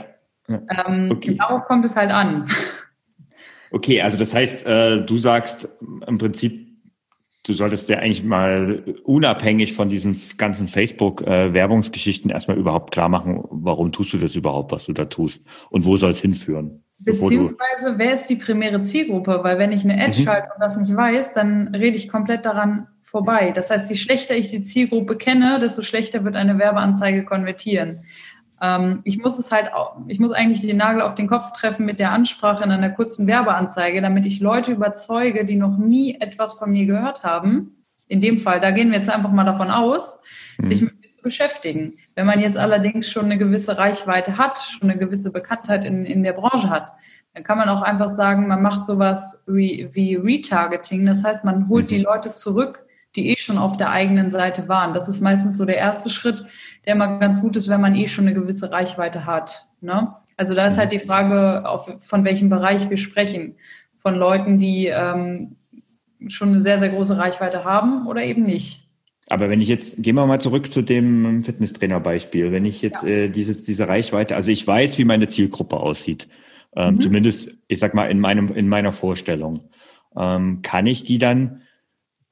Ja. 0.49 0.61
Ähm, 0.87 1.11
okay. 1.13 1.35
Darauf 1.35 1.65
kommt 1.65 1.85
es 1.85 1.97
halt 1.97 2.11
an. 2.11 2.49
Okay, 3.71 4.01
also 4.01 4.17
das 4.17 4.35
heißt, 4.35 4.67
äh, 4.67 5.05
du 5.05 5.19
sagst 5.19 5.69
im 6.07 6.19
Prinzip, 6.19 6.67
du 7.43 7.53
solltest 7.53 7.89
ja 7.89 7.99
eigentlich 7.99 8.23
mal 8.23 8.83
unabhängig 9.05 9.73
von 9.73 9.89
diesen 9.89 10.21
ganzen 10.37 10.69
Facebook-Werbungsgeschichten 10.69 12.31
äh, 12.31 12.35
erstmal 12.35 12.59
überhaupt 12.59 12.93
klar 12.93 13.09
machen, 13.09 13.45
warum 13.51 13.93
tust 13.93 14.13
du 14.13 14.19
das 14.19 14.37
überhaupt, 14.37 14.73
was 14.73 14.87
du 14.87 14.93
da 14.93 15.07
tust 15.07 15.43
und 15.71 15.85
wo 15.85 15.97
soll 15.97 16.11
es 16.11 16.21
hinführen? 16.21 16.85
Beziehungsweise, 16.99 17.99
wer 17.99 18.15
ist 18.15 18.27
die 18.29 18.37
primäre 18.37 18.81
Zielgruppe? 18.81 19.41
Weil 19.43 19.59
wenn 19.59 19.73
ich 19.73 19.85
eine 19.85 20.03
Ad 20.03 20.19
mhm. 20.19 20.25
schalte 20.25 20.49
und 20.55 20.61
das 20.61 20.77
nicht 20.77 20.95
weiß, 20.95 21.35
dann 21.35 21.75
rede 21.75 21.97
ich 21.97 22.09
komplett 22.09 22.47
daran 22.47 22.87
vorbei. 23.07 23.53
Das 23.53 23.71
heißt, 23.71 23.89
je 23.89 23.97
schlechter 23.97 24.37
ich 24.37 24.51
die 24.51 24.61
Zielgruppe 24.61 25.17
kenne, 25.17 25.59
desto 25.61 25.83
schlechter 25.83 26.25
wird 26.25 26.37
eine 26.37 26.59
Werbeanzeige 26.59 27.25
konvertieren. 27.25 28.05
Ähm, 28.61 29.01
ich 29.05 29.19
muss 29.19 29.39
es 29.39 29.53
halt, 29.53 29.73
auch, 29.73 29.97
ich 30.09 30.19
muss 30.19 30.33
eigentlich 30.33 30.61
den 30.61 30.77
Nagel 30.77 31.03
auf 31.03 31.15
den 31.15 31.29
Kopf 31.29 31.53
treffen 31.53 31.87
mit 31.87 32.01
der 32.01 32.11
Ansprache 32.11 32.65
in 32.65 32.71
einer 32.71 32.91
kurzen 32.91 33.27
Werbeanzeige, 33.27 34.03
damit 34.03 34.27
ich 34.27 34.41
Leute 34.41 34.73
überzeuge, 34.73 35.45
die 35.45 35.57
noch 35.57 35.79
nie 35.79 36.21
etwas 36.21 36.55
von 36.55 36.73
mir 36.73 36.85
gehört 36.85 37.23
haben. 37.23 37.85
In 38.09 38.21
dem 38.21 38.39
Fall, 38.39 38.61
da 38.61 38.73
gehen 38.73 38.91
wir 38.91 38.99
jetzt 38.99 39.11
einfach 39.11 39.33
mal 39.33 39.45
davon 39.45 39.71
aus, 39.71 40.21
mhm. 40.59 40.67
sich 40.67 40.81
mit 40.83 41.01
mir 41.01 41.09
zu 41.09 41.23
beschäftigen. 41.23 41.99
Wenn 42.17 42.27
man 42.27 42.41
jetzt 42.41 42.59
allerdings 42.59 43.09
schon 43.09 43.27
eine 43.27 43.39
gewisse 43.39 43.79
Reichweite 43.79 44.37
hat, 44.37 44.59
schon 44.59 44.91
eine 44.91 44.99
gewisse 44.99 45.33
Bekanntheit 45.33 45.85
in, 45.85 46.05
in 46.05 46.25
der 46.25 46.33
Branche 46.33 46.71
hat, 46.71 46.93
dann 47.35 47.45
kann 47.45 47.59
man 47.59 47.69
auch 47.69 47.83
einfach 47.83 48.09
sagen, 48.09 48.49
man 48.49 48.63
macht 48.63 48.85
sowas 48.85 49.45
wie, 49.47 49.89
wie 49.93 50.17
Retargeting. 50.17 51.07
Das 51.07 51.23
heißt, 51.23 51.45
man 51.45 51.69
holt 51.69 51.85
mhm. 51.85 51.89
die 51.89 51.99
Leute 51.99 52.33
zurück 52.33 52.86
die 53.17 53.31
eh 53.31 53.37
schon 53.37 53.59
auf 53.59 53.77
der 53.77 53.91
eigenen 53.91 54.29
Seite 54.29 54.69
waren. 54.69 54.95
Das 54.95 55.09
ist 55.09 55.21
meistens 55.21 55.57
so 55.57 55.65
der 55.65 55.79
erste 55.79 56.11
Schritt, 56.11 56.45
der 56.85 56.95
immer 56.95 57.19
ganz 57.19 57.41
gut 57.41 57.57
ist, 57.57 57.69
wenn 57.69 57.81
man 57.81 57.95
eh 57.95 58.07
schon 58.07 58.27
eine 58.27 58.35
gewisse 58.35 58.71
Reichweite 58.71 59.27
hat. 59.27 59.67
Ne? 59.81 60.15
Also 60.37 60.55
da 60.55 60.67
ist 60.67 60.79
halt 60.79 60.93
die 60.93 60.99
Frage, 60.99 61.69
auf, 61.69 61.91
von 61.99 62.25
welchem 62.25 62.49
Bereich 62.49 62.91
wir 62.91 62.97
sprechen. 62.97 63.57
Von 63.97 64.15
Leuten, 64.15 64.59
die 64.59 64.87
ähm, 64.87 65.57
schon 66.29 66.51
eine 66.51 66.61
sehr, 66.61 66.79
sehr 66.79 66.91
große 66.91 67.19
Reichweite 67.19 67.65
haben 67.65 68.07
oder 68.07 68.23
eben 68.23 68.45
nicht. 68.45 68.87
Aber 69.29 69.51
wenn 69.51 69.61
ich 69.61 69.69
jetzt, 69.69 70.03
gehen 70.03 70.15
wir 70.15 70.27
mal 70.27 70.41
zurück 70.41 70.73
zu 70.73 70.83
dem 70.83 71.43
Fitnesstrainer-Beispiel. 71.43 72.53
Wenn 72.53 72.65
ich 72.65 72.83
jetzt 72.83 73.03
ja. 73.03 73.09
äh, 73.09 73.29
dieses, 73.29 73.65
diese 73.65 73.89
Reichweite, 73.89 74.37
also 74.37 74.53
ich 74.53 74.65
weiß, 74.65 74.99
wie 74.99 75.05
meine 75.05 75.27
Zielgruppe 75.27 75.79
aussieht. 75.79 76.29
Ähm, 76.77 76.95
mhm. 76.95 77.01
Zumindest, 77.01 77.51
ich 77.67 77.81
sag 77.81 77.95
mal, 77.95 78.11
in 78.11 78.21
meinem, 78.21 78.49
in 78.49 78.69
meiner 78.69 78.93
Vorstellung. 78.93 79.71
Ähm, 80.17 80.63
kann 80.63 80.87
ich 80.87 81.05
die 81.05 81.19
dann 81.19 81.63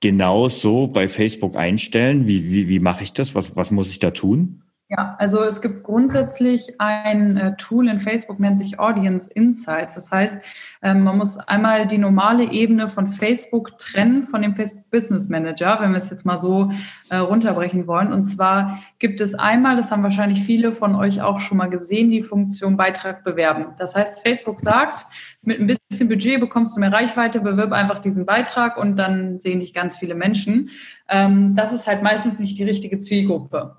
genau 0.05 0.51
so 0.51 0.87
bei 0.87 1.09
Facebook 1.09 1.57
einstellen? 1.57 2.29
Wie, 2.29 2.51
wie, 2.51 2.69
wie 2.69 2.79
mache 2.79 3.03
ich 3.05 3.15
das? 3.15 3.35
Was, 3.35 3.57
was 3.57 3.71
muss 3.71 3.89
ich 3.89 4.01
da 4.01 4.11
tun? 4.11 4.61
Ja, 4.91 5.17
also 5.19 5.43
es 5.43 5.63
gibt 5.63 5.83
grundsätzlich 5.83 6.79
ein 6.79 7.39
äh, 7.39 7.57
Tool 7.57 7.89
in 7.89 7.99
Facebook, 7.99 8.39
nennt 8.39 8.59
sich 8.59 8.79
Audience 8.79 9.31
Insights. 9.33 9.95
Das 9.95 10.13
heißt, 10.13 10.45
ähm, 10.83 11.05
man 11.05 11.17
muss 11.17 11.39
einmal 11.39 11.87
die 11.87 11.97
normale 11.97 12.45
Ebene 12.53 12.89
von 12.89 13.07
Facebook 13.07 13.79
trennen 13.79 14.25
von 14.25 14.43
dem 14.43 14.55
Facebook 14.55 14.91
Business 14.91 15.31
Manager, 15.31 15.79
wenn 15.81 15.93
wir 15.93 15.97
es 15.97 16.11
jetzt 16.11 16.27
mal 16.27 16.37
so 16.37 16.71
äh, 17.09 17.17
runterbrechen 17.17 17.87
wollen. 17.87 18.13
Und 18.13 18.25
zwar 18.25 18.79
gibt 18.99 19.23
es 19.23 19.35
einmal, 19.35 19.77
das 19.77 19.91
haben 19.91 20.03
wahrscheinlich 20.03 20.43
viele 20.43 20.71
von 20.71 20.95
euch 20.95 21.23
auch 21.23 21.41
schon 21.41 21.57
mal 21.57 21.71
gesehen, 21.71 22.11
die 22.11 22.23
Funktion 22.23 22.77
Beitrag 22.77 23.25
bewerben. 23.25 23.69
Das 23.79 23.97
heißt, 23.97 24.21
Facebook 24.21 24.61
sagt, 24.61 25.07
mit 25.41 25.61
ein 25.61 25.67
bisschen 25.67 26.09
Budget 26.09 26.41
bekommst 26.41 26.77
du 26.77 26.81
mehr 26.81 26.93
Reichweite, 26.93 27.41
bewirb 27.41 27.73
einfach 27.73 28.01
diesen 28.01 28.27
Beitrag 28.27 28.77
und 28.77 28.99
dann 28.99 29.41
sehen 29.41 29.61
dich 29.61 29.73
ganz 29.73 29.97
viele 29.97 30.15
Menschen. 30.15 30.69
Ähm, 31.09 31.55
das 31.55 31.73
ist 31.73 31.87
halt 31.87 32.03
meistens 32.03 32.39
nicht 32.39 32.59
die 32.59 32.65
richtige 32.65 32.99
Zielgruppe. 32.99 33.77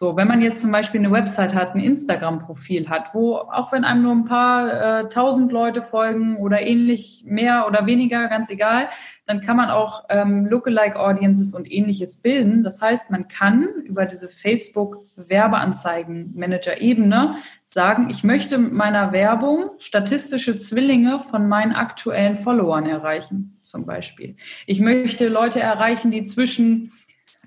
So, 0.00 0.16
wenn 0.16 0.28
man 0.28 0.42
jetzt 0.42 0.62
zum 0.62 0.70
Beispiel 0.70 1.00
eine 1.00 1.10
Website 1.10 1.56
hat, 1.56 1.74
ein 1.74 1.80
Instagram-Profil 1.80 2.88
hat, 2.88 3.14
wo 3.14 3.34
auch 3.34 3.72
wenn 3.72 3.82
einem 3.82 4.04
nur 4.04 4.12
ein 4.12 4.26
paar 4.26 5.00
äh, 5.00 5.08
tausend 5.08 5.50
Leute 5.50 5.82
folgen 5.82 6.36
oder 6.36 6.62
ähnlich 6.62 7.24
mehr 7.26 7.66
oder 7.66 7.84
weniger, 7.84 8.28
ganz 8.28 8.48
egal, 8.48 8.86
dann 9.26 9.40
kann 9.40 9.56
man 9.56 9.70
auch 9.70 10.04
ähm, 10.08 10.46
Lookalike 10.46 11.00
Audiences 11.00 11.52
und 11.52 11.68
ähnliches 11.68 12.22
bilden. 12.22 12.62
Das 12.62 12.80
heißt, 12.80 13.10
man 13.10 13.26
kann 13.26 13.66
über 13.86 14.06
diese 14.06 14.28
Facebook 14.28 15.04
Werbeanzeigen-Manager-Ebene 15.16 17.34
sagen, 17.64 18.08
ich 18.08 18.22
möchte 18.22 18.56
mit 18.56 18.74
meiner 18.74 19.10
Werbung 19.10 19.70
statistische 19.78 20.54
Zwillinge 20.54 21.18
von 21.18 21.48
meinen 21.48 21.72
aktuellen 21.72 22.36
Followern 22.36 22.86
erreichen, 22.86 23.58
zum 23.62 23.84
Beispiel. 23.84 24.36
Ich 24.66 24.78
möchte 24.78 25.26
Leute 25.26 25.58
erreichen, 25.58 26.12
die 26.12 26.22
zwischen 26.22 26.92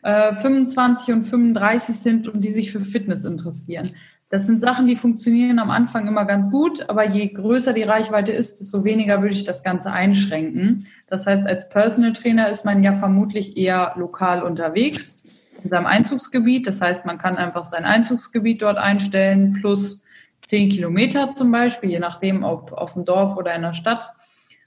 25 0.03 1.09
äh, 1.09 1.13
und 1.13 1.23
35 1.23 1.95
sind 1.95 2.27
und 2.27 2.43
die 2.43 2.49
sich 2.49 2.71
für 2.71 2.79
Fitness 2.79 3.25
interessieren. 3.25 3.89
Das 4.29 4.47
sind 4.47 4.59
Sachen, 4.59 4.87
die 4.87 4.95
funktionieren 4.95 5.59
am 5.59 5.69
Anfang 5.69 6.07
immer 6.07 6.23
ganz 6.23 6.49
gut, 6.49 6.89
aber 6.89 7.05
je 7.05 7.27
größer 7.27 7.73
die 7.73 7.83
Reichweite 7.83 8.31
ist, 8.31 8.61
desto 8.61 8.85
weniger 8.85 9.21
würde 9.21 9.35
ich 9.35 9.43
das 9.43 9.61
Ganze 9.61 9.91
einschränken. 9.91 10.87
Das 11.07 11.27
heißt, 11.27 11.45
als 11.45 11.67
Personal 11.67 12.13
Trainer 12.13 12.49
ist 12.49 12.63
man 12.63 12.81
ja 12.81 12.93
vermutlich 12.93 13.57
eher 13.57 13.93
lokal 13.97 14.41
unterwegs 14.41 15.21
in 15.61 15.69
seinem 15.69 15.85
Einzugsgebiet. 15.85 16.65
Das 16.65 16.79
heißt, 16.79 17.05
man 17.05 17.17
kann 17.17 17.35
einfach 17.35 17.65
sein 17.65 17.83
Einzugsgebiet 17.83 18.61
dort 18.61 18.77
einstellen, 18.77 19.57
plus 19.59 20.03
10 20.45 20.69
Kilometer 20.69 21.27
zum 21.29 21.51
Beispiel, 21.51 21.89
je 21.89 21.99
nachdem, 21.99 22.43
ob 22.43 22.71
auf 22.71 22.93
dem 22.93 23.03
Dorf 23.03 23.35
oder 23.35 23.53
in 23.53 23.61
der 23.61 23.73
Stadt 23.73 24.13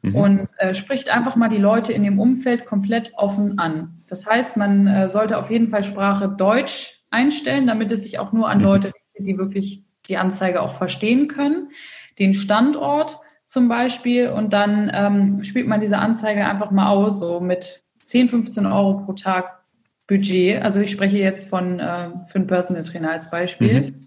mhm. 0.04 0.16
und 0.16 0.46
äh, 0.58 0.74
spricht 0.74 1.10
einfach 1.10 1.36
mal 1.36 1.48
die 1.48 1.58
Leute 1.58 1.92
in 1.92 2.02
dem 2.02 2.18
Umfeld 2.18 2.66
komplett 2.66 3.12
offen 3.14 3.58
an. 3.58 4.02
Das 4.06 4.26
heißt, 4.26 4.56
man 4.56 4.86
äh, 4.86 5.08
sollte 5.08 5.38
auf 5.38 5.50
jeden 5.50 5.68
Fall 5.68 5.84
Sprache 5.84 6.28
Deutsch 6.28 7.02
einstellen, 7.10 7.66
damit 7.66 7.92
es 7.92 8.02
sich 8.02 8.18
auch 8.18 8.32
nur 8.32 8.48
an 8.48 8.58
mhm. 8.58 8.64
Leute 8.64 8.88
richtet, 8.88 9.26
die 9.26 9.38
wirklich 9.38 9.82
die 10.08 10.16
Anzeige 10.16 10.60
auch 10.60 10.74
verstehen 10.74 11.28
können. 11.28 11.70
Den 12.18 12.34
Standort 12.34 13.18
zum 13.44 13.68
Beispiel 13.68 14.28
und 14.28 14.52
dann 14.52 14.90
ähm, 14.92 15.44
spielt 15.44 15.66
man 15.66 15.80
diese 15.80 15.98
Anzeige 15.98 16.46
einfach 16.46 16.70
mal 16.70 16.88
aus, 16.88 17.18
so 17.18 17.40
mit 17.40 17.82
10, 18.04 18.28
15 18.28 18.66
Euro 18.66 18.98
pro 19.04 19.12
Tag 19.12 19.64
Budget. 20.06 20.62
Also 20.62 20.80
ich 20.80 20.90
spreche 20.90 21.18
jetzt 21.18 21.48
von 21.48 21.80
äh, 21.80 22.10
für 22.26 22.36
einen 22.36 22.46
Personal 22.46 22.82
Trainer 22.82 23.10
als 23.10 23.30
Beispiel. 23.30 23.80
Mhm. 23.80 24.00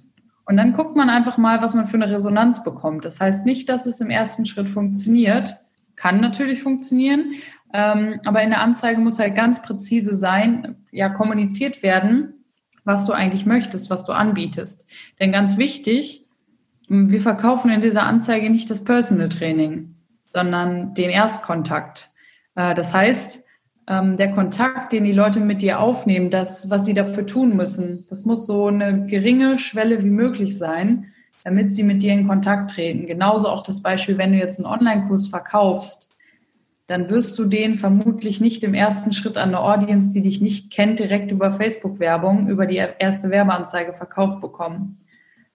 Und 0.45 0.55
dann 0.55 0.73
guckt 0.73 0.95
man 0.95 1.09
einfach 1.09 1.37
mal, 1.37 1.61
was 1.61 1.73
man 1.73 1.87
für 1.87 1.97
eine 1.97 2.09
Resonanz 2.09 2.63
bekommt. 2.63 3.03
Das 3.03 3.19
heißt 3.19 3.45
nicht, 3.45 3.67
dass 3.67 3.85
es 3.85 3.99
im 3.99 4.09
ersten 4.09 4.45
Schritt 4.45 4.69
funktioniert, 4.69 5.59
kann 5.97 6.21
natürlich 6.21 6.63
funktionieren, 6.63 7.33
ähm, 7.73 8.21
aber 8.25 8.41
in 8.41 8.51
der 8.51 8.61
Anzeige 8.61 9.01
muss 9.01 9.19
halt 9.19 9.35
ganz 9.35 9.61
präzise 9.61 10.15
sein, 10.15 10.77
ja, 10.91 11.09
kommuniziert 11.09 11.83
werden, 11.83 12.45
was 12.85 13.05
du 13.05 13.11
eigentlich 13.11 13.45
möchtest, 13.45 13.89
was 13.89 14.05
du 14.05 14.13
anbietest. 14.13 14.87
Denn 15.19 15.33
ganz 15.33 15.57
wichtig, 15.57 16.23
wir 16.87 17.19
verkaufen 17.19 17.69
in 17.69 17.81
dieser 17.81 18.03
Anzeige 18.03 18.49
nicht 18.49 18.69
das 18.69 18.85
Personal 18.85 19.27
Training, 19.27 19.95
sondern 20.25 20.93
den 20.93 21.09
Erstkontakt. 21.09 22.11
Äh, 22.55 22.73
das 22.75 22.93
heißt, 22.93 23.43
ähm, 23.87 24.17
der 24.17 24.31
Kontakt, 24.31 24.93
den 24.93 25.03
die 25.03 25.11
Leute 25.11 25.39
mit 25.39 25.61
dir 25.61 25.79
aufnehmen, 25.79 26.29
das, 26.29 26.69
was 26.69 26.85
sie 26.85 26.93
dafür 26.93 27.25
tun 27.25 27.55
müssen, 27.55 28.05
das 28.07 28.25
muss 28.25 28.45
so 28.45 28.67
eine 28.67 29.05
geringe 29.05 29.57
Schwelle 29.57 30.03
wie 30.03 30.09
möglich 30.09 30.57
sein, 30.57 31.07
damit 31.47 31.71
sie 31.71 31.83
mit 31.83 32.03
dir 32.03 32.11
in 32.11 32.27
Kontakt 32.27 32.71
treten. 32.71 33.07
Genauso 33.07 33.47
auch 33.47 33.63
das 33.63 33.81
Beispiel, 33.81 34.17
wenn 34.17 34.33
du 34.33 34.37
jetzt 34.37 34.59
einen 34.59 34.65
Online-Kurs 34.65 35.29
verkaufst, 35.29 36.09
dann 36.87 37.09
wirst 37.09 37.39
du 37.39 37.45
den 37.45 37.77
vermutlich 37.77 38.41
nicht 38.41 38.65
im 38.65 38.73
ersten 38.73 39.13
Schritt 39.13 39.37
an 39.37 39.55
eine 39.55 39.61
Audience, 39.61 40.13
die 40.13 40.21
dich 40.21 40.41
nicht 40.41 40.73
kennt, 40.73 40.99
direkt 40.99 41.31
über 41.31 41.53
Facebook-Werbung, 41.53 42.49
über 42.49 42.65
die 42.65 42.75
erste 42.75 43.29
Werbeanzeige 43.29 43.93
verkauft 43.93 44.41
bekommen. 44.41 44.97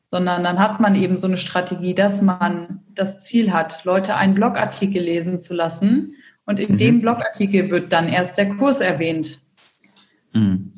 Sondern 0.09 0.42
dann 0.44 0.59
hat 0.59 0.81
man 0.81 0.94
eben 0.94 1.18
so 1.18 1.26
eine 1.26 1.37
Strategie, 1.37 1.94
dass 1.94 2.22
man 2.22 2.81
das 2.94 3.20
Ziel 3.20 3.52
hat, 3.52 3.85
Leute 3.85 4.16
einen 4.16 4.33
Blogartikel 4.33 5.02
lesen 5.02 5.40
zu 5.40 5.52
lassen. 5.52 6.14
Und 6.46 6.59
in 6.59 6.72
mhm. 6.72 6.78
dem 6.78 7.00
Blogartikel 7.02 7.70
wird 7.70 7.92
dann 7.92 8.09
erst 8.09 8.38
der 8.38 8.48
Kurs 8.57 8.81
erwähnt. 8.81 9.42
Mhm. 10.33 10.72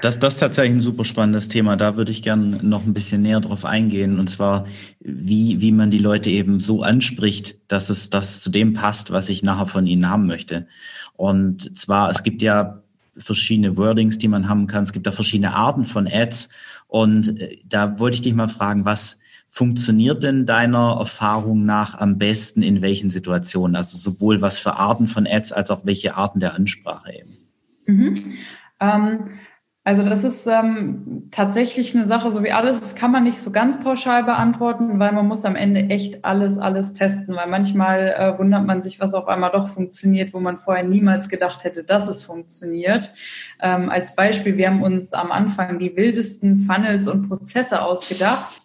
Das, 0.00 0.18
das 0.18 0.34
ist 0.34 0.40
tatsächlich 0.40 0.76
ein 0.76 0.80
super 0.80 1.04
spannendes 1.04 1.48
Thema. 1.48 1.76
Da 1.76 1.96
würde 1.96 2.12
ich 2.12 2.22
gerne 2.22 2.58
noch 2.62 2.84
ein 2.84 2.94
bisschen 2.94 3.22
näher 3.22 3.40
drauf 3.40 3.64
eingehen. 3.64 4.18
Und 4.18 4.28
zwar, 4.28 4.66
wie, 5.00 5.60
wie 5.60 5.72
man 5.72 5.90
die 5.90 5.98
Leute 5.98 6.30
eben 6.30 6.60
so 6.60 6.82
anspricht, 6.82 7.56
dass 7.68 7.90
es 7.90 8.10
das 8.10 8.42
zu 8.42 8.50
dem 8.50 8.74
passt, 8.74 9.10
was 9.12 9.28
ich 9.28 9.42
nachher 9.42 9.66
von 9.66 9.86
ihnen 9.86 10.08
haben 10.08 10.26
möchte. 10.26 10.66
Und 11.14 11.76
zwar, 11.76 12.10
es 12.10 12.22
gibt 12.22 12.42
ja 12.42 12.82
verschiedene 13.16 13.76
Wordings, 13.76 14.18
die 14.18 14.28
man 14.28 14.48
haben 14.48 14.66
kann. 14.66 14.82
Es 14.82 14.92
gibt 14.92 15.06
da 15.06 15.12
verschiedene 15.12 15.54
Arten 15.54 15.84
von 15.84 16.06
Ads. 16.06 16.50
Und 16.86 17.40
äh, 17.40 17.58
da 17.64 17.98
wollte 17.98 18.16
ich 18.16 18.22
dich 18.22 18.34
mal 18.34 18.48
fragen, 18.48 18.84
was 18.84 19.18
funktioniert 19.46 20.22
denn 20.22 20.46
deiner 20.46 20.96
Erfahrung 20.98 21.64
nach 21.64 21.94
am 21.94 22.18
besten 22.18 22.62
in 22.62 22.82
welchen 22.82 23.10
Situationen? 23.10 23.76
Also 23.76 23.98
sowohl 23.98 24.40
was 24.40 24.58
für 24.58 24.76
Arten 24.76 25.06
von 25.06 25.26
Ads 25.26 25.52
als 25.52 25.70
auch 25.70 25.86
welche 25.86 26.16
Arten 26.16 26.40
der 26.40 26.54
Ansprache 26.54 27.12
eben. 27.12 27.38
Mhm. 27.86 28.14
Ähm 28.80 29.24
Also 29.86 30.02
das 30.02 30.24
ist 30.24 30.46
ähm, 30.46 31.28
tatsächlich 31.30 31.94
eine 31.94 32.06
Sache, 32.06 32.30
so 32.30 32.42
wie 32.42 32.52
alles, 32.52 32.80
das 32.80 32.94
kann 32.94 33.12
man 33.12 33.22
nicht 33.22 33.38
so 33.38 33.50
ganz 33.50 33.78
pauschal 33.84 34.24
beantworten, 34.24 34.98
weil 34.98 35.12
man 35.12 35.28
muss 35.28 35.44
am 35.44 35.56
Ende 35.56 35.90
echt 35.90 36.24
alles, 36.24 36.56
alles 36.56 36.94
testen, 36.94 37.36
weil 37.36 37.48
manchmal 37.48 38.14
äh, 38.18 38.38
wundert 38.38 38.64
man 38.64 38.80
sich, 38.80 38.98
was 38.98 39.12
auf 39.12 39.28
einmal 39.28 39.52
doch 39.52 39.68
funktioniert, 39.68 40.32
wo 40.32 40.40
man 40.40 40.56
vorher 40.56 40.84
niemals 40.84 41.28
gedacht 41.28 41.64
hätte, 41.64 41.84
dass 41.84 42.08
es 42.08 42.22
funktioniert. 42.22 43.12
Ähm, 43.60 43.90
als 43.90 44.16
Beispiel, 44.16 44.56
wir 44.56 44.68
haben 44.68 44.82
uns 44.82 45.12
am 45.12 45.30
Anfang 45.30 45.78
die 45.78 45.94
wildesten 45.94 46.60
Funnels 46.60 47.06
und 47.06 47.28
Prozesse 47.28 47.82
ausgedacht. 47.82 48.64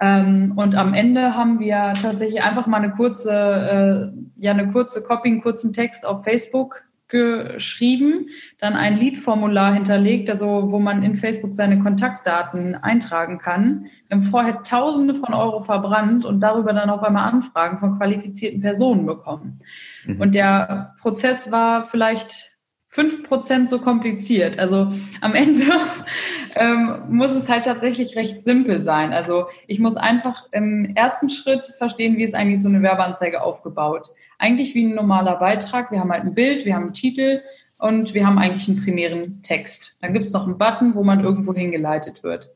Ähm, 0.00 0.54
und 0.56 0.76
am 0.76 0.94
Ende 0.94 1.36
haben 1.36 1.60
wir 1.60 1.92
tatsächlich 2.00 2.42
einfach 2.42 2.66
mal 2.66 2.78
eine 2.78 2.92
kurze, 2.92 4.12
äh, 4.14 4.42
ja, 4.42 4.52
eine 4.52 4.72
kurze 4.72 5.02
Copy, 5.02 5.28
einen 5.28 5.42
kurzen 5.42 5.74
Text 5.74 6.06
auf 6.06 6.24
Facebook 6.24 6.87
geschrieben, 7.08 8.28
dann 8.58 8.74
ein 8.74 8.96
Lead-Formular 8.96 9.72
hinterlegt, 9.72 10.28
also 10.28 10.70
wo 10.70 10.78
man 10.78 11.02
in 11.02 11.16
Facebook 11.16 11.54
seine 11.54 11.78
Kontaktdaten 11.78 12.74
eintragen 12.74 13.38
kann. 13.38 13.86
Wir 14.08 14.16
haben 14.16 14.22
vorher 14.22 14.62
Tausende 14.62 15.14
von 15.14 15.32
Euro 15.32 15.62
verbrannt 15.62 16.24
und 16.24 16.40
darüber 16.40 16.72
dann 16.72 16.90
auch 16.90 17.02
einmal 17.02 17.28
Anfragen 17.28 17.78
von 17.78 17.96
qualifizierten 17.96 18.60
Personen 18.60 19.06
bekommen. 19.06 19.60
Mhm. 20.04 20.20
Und 20.20 20.34
der 20.34 20.94
Prozess 21.00 21.50
war 21.50 21.84
vielleicht 21.84 22.57
fünf 22.88 23.22
Prozent 23.24 23.68
so 23.68 23.78
kompliziert. 23.78 24.58
Also 24.58 24.90
am 25.20 25.34
Ende 25.34 25.64
ähm, 26.56 27.02
muss 27.10 27.32
es 27.32 27.48
halt 27.48 27.64
tatsächlich 27.64 28.16
recht 28.16 28.42
simpel 28.42 28.80
sein. 28.80 29.12
Also 29.12 29.46
ich 29.66 29.78
muss 29.78 29.96
einfach 29.96 30.46
im 30.52 30.96
ersten 30.96 31.28
Schritt 31.28 31.66
verstehen, 31.76 32.16
wie 32.16 32.24
ist 32.24 32.34
eigentlich 32.34 32.60
so 32.60 32.68
eine 32.68 32.82
Werbeanzeige 32.82 33.42
aufgebaut. 33.42 34.08
Eigentlich 34.38 34.74
wie 34.74 34.84
ein 34.84 34.94
normaler 34.94 35.36
Beitrag. 35.36 35.92
Wir 35.92 36.00
haben 36.00 36.10
halt 36.10 36.24
ein 36.24 36.34
Bild, 36.34 36.64
wir 36.64 36.74
haben 36.74 36.84
einen 36.84 36.94
Titel 36.94 37.42
und 37.78 38.14
wir 38.14 38.26
haben 38.26 38.38
eigentlich 38.38 38.68
einen 38.68 38.82
primären 38.82 39.42
Text. 39.42 39.98
Dann 40.00 40.14
gibt 40.14 40.26
es 40.26 40.32
noch 40.32 40.46
einen 40.46 40.58
Button, 40.58 40.94
wo 40.94 41.04
man 41.04 41.22
irgendwo 41.22 41.54
hingeleitet 41.54 42.22
wird. 42.22 42.50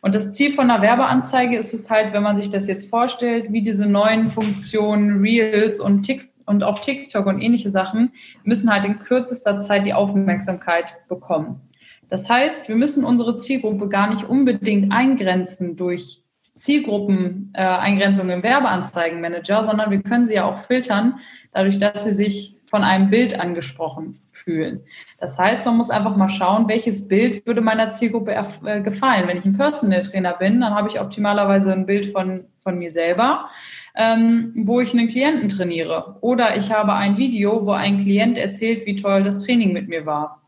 Und 0.00 0.14
das 0.14 0.34
Ziel 0.34 0.52
von 0.52 0.70
einer 0.70 0.82
Werbeanzeige 0.82 1.56
ist 1.56 1.72
es 1.72 1.90
halt, 1.90 2.12
wenn 2.12 2.22
man 2.22 2.36
sich 2.36 2.50
das 2.50 2.68
jetzt 2.68 2.90
vorstellt, 2.90 3.52
wie 3.52 3.62
diese 3.62 3.86
neuen 3.86 4.26
Funktionen 4.26 5.20
Reels 5.20 5.80
und 5.80 6.02
TikTok 6.02 6.33
und 6.46 6.62
auf 6.62 6.80
TikTok 6.80 7.26
und 7.26 7.40
ähnliche 7.40 7.70
Sachen 7.70 8.12
müssen 8.42 8.70
halt 8.70 8.84
in 8.84 8.98
kürzester 8.98 9.58
Zeit 9.58 9.86
die 9.86 9.94
Aufmerksamkeit 9.94 10.96
bekommen. 11.08 11.60
Das 12.08 12.28
heißt, 12.28 12.68
wir 12.68 12.76
müssen 12.76 13.04
unsere 13.04 13.34
Zielgruppe 13.34 13.88
gar 13.88 14.08
nicht 14.08 14.24
unbedingt 14.24 14.92
eingrenzen 14.92 15.76
durch 15.76 16.22
Zielgruppen-Eingrenzung 16.54 18.28
äh, 18.28 18.34
im 18.34 18.42
Werbeanzeigenmanager, 18.42 19.62
sondern 19.62 19.90
wir 19.90 20.02
können 20.02 20.24
sie 20.24 20.34
ja 20.34 20.44
auch 20.44 20.58
filtern, 20.58 21.18
dadurch, 21.52 21.78
dass 21.78 22.04
sie 22.04 22.12
sich 22.12 22.56
von 22.66 22.82
einem 22.82 23.10
Bild 23.10 23.38
angesprochen 23.38 24.20
fühlen. 24.30 24.80
Das 25.18 25.38
heißt, 25.38 25.64
man 25.64 25.76
muss 25.76 25.90
einfach 25.90 26.16
mal 26.16 26.28
schauen, 26.28 26.68
welches 26.68 27.08
Bild 27.08 27.46
würde 27.46 27.60
meiner 27.60 27.88
Zielgruppe 27.88 28.34
äh, 28.64 28.80
gefallen. 28.80 29.28
Wenn 29.28 29.36
ich 29.36 29.44
ein 29.44 29.56
Personal 29.56 30.02
Trainer 30.02 30.34
bin, 30.34 30.60
dann 30.60 30.74
habe 30.74 30.88
ich 30.88 31.00
optimalerweise 31.00 31.72
ein 31.72 31.86
Bild 31.86 32.06
von, 32.06 32.46
von 32.58 32.78
mir 32.78 32.90
selber 32.90 33.48
ähm, 33.94 34.52
wo 34.56 34.80
ich 34.80 34.92
einen 34.92 35.08
Klienten 35.08 35.48
trainiere. 35.48 36.16
Oder 36.20 36.56
ich 36.56 36.72
habe 36.72 36.94
ein 36.94 37.16
Video, 37.16 37.64
wo 37.64 37.72
ein 37.72 37.98
Klient 37.98 38.38
erzählt, 38.38 38.86
wie 38.86 38.96
toll 38.96 39.22
das 39.22 39.38
Training 39.38 39.72
mit 39.72 39.88
mir 39.88 40.04
war. 40.04 40.42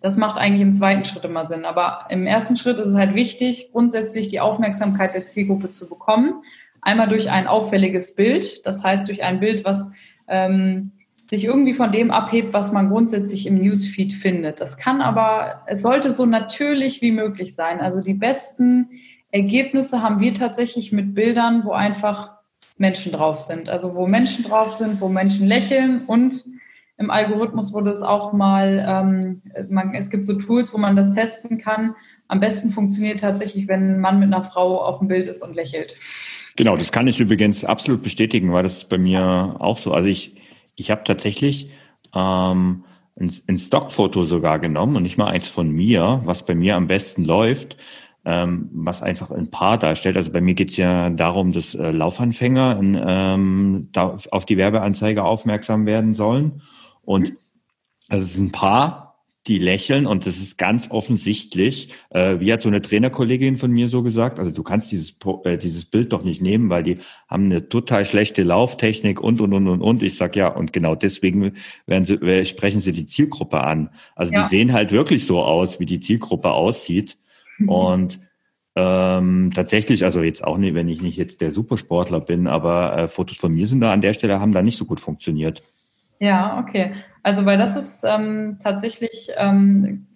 Das 0.00 0.16
macht 0.16 0.38
eigentlich 0.38 0.62
im 0.62 0.72
zweiten 0.72 1.04
Schritt 1.04 1.24
immer 1.24 1.46
Sinn. 1.46 1.64
Aber 1.64 2.06
im 2.10 2.26
ersten 2.26 2.56
Schritt 2.56 2.78
ist 2.78 2.88
es 2.88 2.96
halt 2.96 3.14
wichtig, 3.14 3.70
grundsätzlich 3.72 4.28
die 4.28 4.40
Aufmerksamkeit 4.40 5.14
der 5.14 5.24
Zielgruppe 5.24 5.68
zu 5.68 5.88
bekommen. 5.88 6.42
Einmal 6.80 7.08
durch 7.08 7.30
ein 7.30 7.46
auffälliges 7.46 8.14
Bild, 8.14 8.64
das 8.66 8.84
heißt 8.84 9.08
durch 9.08 9.22
ein 9.22 9.40
Bild, 9.40 9.64
was 9.64 9.92
ähm, 10.28 10.92
sich 11.28 11.44
irgendwie 11.44 11.72
von 11.72 11.90
dem 11.90 12.10
abhebt, 12.10 12.52
was 12.52 12.72
man 12.72 12.88
grundsätzlich 12.88 13.46
im 13.46 13.58
Newsfeed 13.58 14.12
findet. 14.12 14.60
Das 14.60 14.78
kann 14.78 15.00
aber, 15.00 15.62
es 15.66 15.82
sollte 15.82 16.10
so 16.10 16.24
natürlich 16.24 17.02
wie 17.02 17.10
möglich 17.10 17.54
sein. 17.54 17.80
Also 17.80 18.00
die 18.00 18.14
besten 18.14 18.90
Ergebnisse 19.32 20.02
haben 20.02 20.20
wir 20.20 20.34
tatsächlich 20.34 20.92
mit 20.92 21.14
Bildern, 21.14 21.64
wo 21.64 21.72
einfach 21.72 22.35
Menschen 22.78 23.12
drauf 23.12 23.38
sind. 23.38 23.68
Also 23.68 23.94
wo 23.94 24.06
Menschen 24.06 24.44
drauf 24.44 24.72
sind, 24.72 25.00
wo 25.00 25.08
Menschen 25.08 25.46
lächeln 25.46 26.04
und 26.06 26.44
im 26.98 27.10
Algorithmus 27.10 27.74
wurde 27.74 27.90
es 27.90 28.02
auch 28.02 28.32
mal, 28.32 28.84
ähm, 28.88 29.42
man, 29.68 29.94
es 29.94 30.08
gibt 30.08 30.24
so 30.24 30.34
Tools, 30.34 30.72
wo 30.72 30.78
man 30.78 30.96
das 30.96 31.12
testen 31.12 31.58
kann. 31.58 31.94
Am 32.26 32.40
besten 32.40 32.70
funktioniert 32.70 33.20
tatsächlich, 33.20 33.68
wenn 33.68 33.96
ein 33.96 34.00
Mann 34.00 34.18
mit 34.18 34.32
einer 34.32 34.42
Frau 34.42 34.82
auf 34.82 35.00
dem 35.00 35.08
Bild 35.08 35.26
ist 35.26 35.42
und 35.42 35.54
lächelt. 35.54 35.94
Genau, 36.56 36.76
das 36.76 36.92
kann 36.92 37.06
ich 37.06 37.20
übrigens 37.20 37.66
absolut 37.66 38.02
bestätigen, 38.02 38.52
weil 38.52 38.62
das 38.62 38.78
ist 38.78 38.88
bei 38.88 38.96
mir 38.96 39.56
auch 39.58 39.76
so. 39.76 39.92
Also 39.92 40.08
ich, 40.08 40.36
ich 40.74 40.90
habe 40.90 41.04
tatsächlich 41.04 41.70
ähm, 42.14 42.84
ein, 43.20 43.30
ein 43.46 43.58
Stockfoto 43.58 44.24
sogar 44.24 44.58
genommen 44.58 44.96
und 44.96 45.02
nicht 45.02 45.18
mal 45.18 45.28
eins 45.28 45.48
von 45.48 45.70
mir, 45.70 46.22
was 46.24 46.46
bei 46.46 46.54
mir 46.54 46.76
am 46.76 46.86
besten 46.86 47.24
läuft 47.24 47.76
ähm, 48.26 48.68
was 48.72 49.02
einfach 49.02 49.30
ein 49.30 49.50
Paar 49.50 49.78
darstellt. 49.78 50.16
Also 50.16 50.32
bei 50.32 50.40
mir 50.40 50.54
geht's 50.54 50.76
ja 50.76 51.10
darum, 51.10 51.52
dass 51.52 51.76
äh, 51.76 51.92
Laufanfänger 51.92 52.78
ähm, 52.82 53.88
da 53.92 54.16
auf 54.32 54.44
die 54.44 54.56
Werbeanzeige 54.56 55.22
aufmerksam 55.22 55.86
werden 55.86 56.12
sollen. 56.12 56.60
Und 57.02 57.30
mhm. 57.30 57.36
also 58.08 58.24
es 58.24 58.32
ist 58.32 58.38
ein 58.38 58.50
Paar, 58.50 59.06
die 59.46 59.58
lächeln 59.58 60.06
und 60.06 60.26
das 60.26 60.38
ist 60.38 60.58
ganz 60.58 60.90
offensichtlich. 60.90 61.90
Äh, 62.10 62.40
wie 62.40 62.52
hat 62.52 62.62
so 62.62 62.68
eine 62.68 62.82
Trainerkollegin 62.82 63.58
von 63.58 63.70
mir 63.70 63.88
so 63.88 64.02
gesagt? 64.02 64.40
Also 64.40 64.50
du 64.50 64.64
kannst 64.64 64.90
dieses 64.90 65.16
äh, 65.44 65.56
dieses 65.56 65.84
Bild 65.84 66.12
doch 66.12 66.24
nicht 66.24 66.42
nehmen, 66.42 66.68
weil 66.68 66.82
die 66.82 66.98
haben 67.28 67.44
eine 67.44 67.68
total 67.68 68.04
schlechte 68.04 68.42
Lauftechnik 68.42 69.20
und 69.20 69.40
und 69.40 69.52
und 69.52 69.68
und 69.68 69.82
und. 69.82 70.02
Ich 70.02 70.16
sag 70.16 70.34
ja 70.34 70.48
und 70.48 70.72
genau 70.72 70.96
deswegen 70.96 71.52
werden 71.86 72.02
sie 72.02 72.14
äh, 72.14 72.44
sprechen 72.44 72.80
sie 72.80 72.90
die 72.90 73.06
Zielgruppe 73.06 73.62
an. 73.62 73.90
Also 74.16 74.32
ja. 74.32 74.42
die 74.42 74.48
sehen 74.48 74.72
halt 74.72 74.90
wirklich 74.90 75.26
so 75.26 75.44
aus, 75.44 75.78
wie 75.78 75.86
die 75.86 76.00
Zielgruppe 76.00 76.50
aussieht. 76.50 77.16
Und 77.64 78.20
ähm, 78.78 79.52
tatsächlich, 79.54 80.04
also 80.04 80.22
jetzt 80.22 80.44
auch 80.44 80.58
nicht, 80.58 80.74
wenn 80.74 80.88
ich 80.90 81.00
nicht 81.00 81.16
jetzt 81.16 81.40
der 81.40 81.50
Supersportler 81.50 82.20
bin, 82.20 82.46
aber 82.46 82.96
äh, 82.96 83.08
Fotos 83.08 83.38
von 83.38 83.54
mir 83.54 83.66
sind 83.66 83.80
da 83.80 83.90
an 83.90 84.02
der 84.02 84.12
Stelle 84.12 84.38
haben 84.38 84.52
da 84.52 84.62
nicht 84.62 84.76
so 84.76 84.84
gut 84.84 85.00
funktioniert. 85.00 85.62
Ja, 86.20 86.58
okay. 86.58 86.92
Also 87.22 87.46
weil 87.46 87.56
das 87.56 87.74
ist 87.74 88.04
ähm, 88.04 88.58
tatsächlich, 88.62 89.30
ähm, 89.38 90.06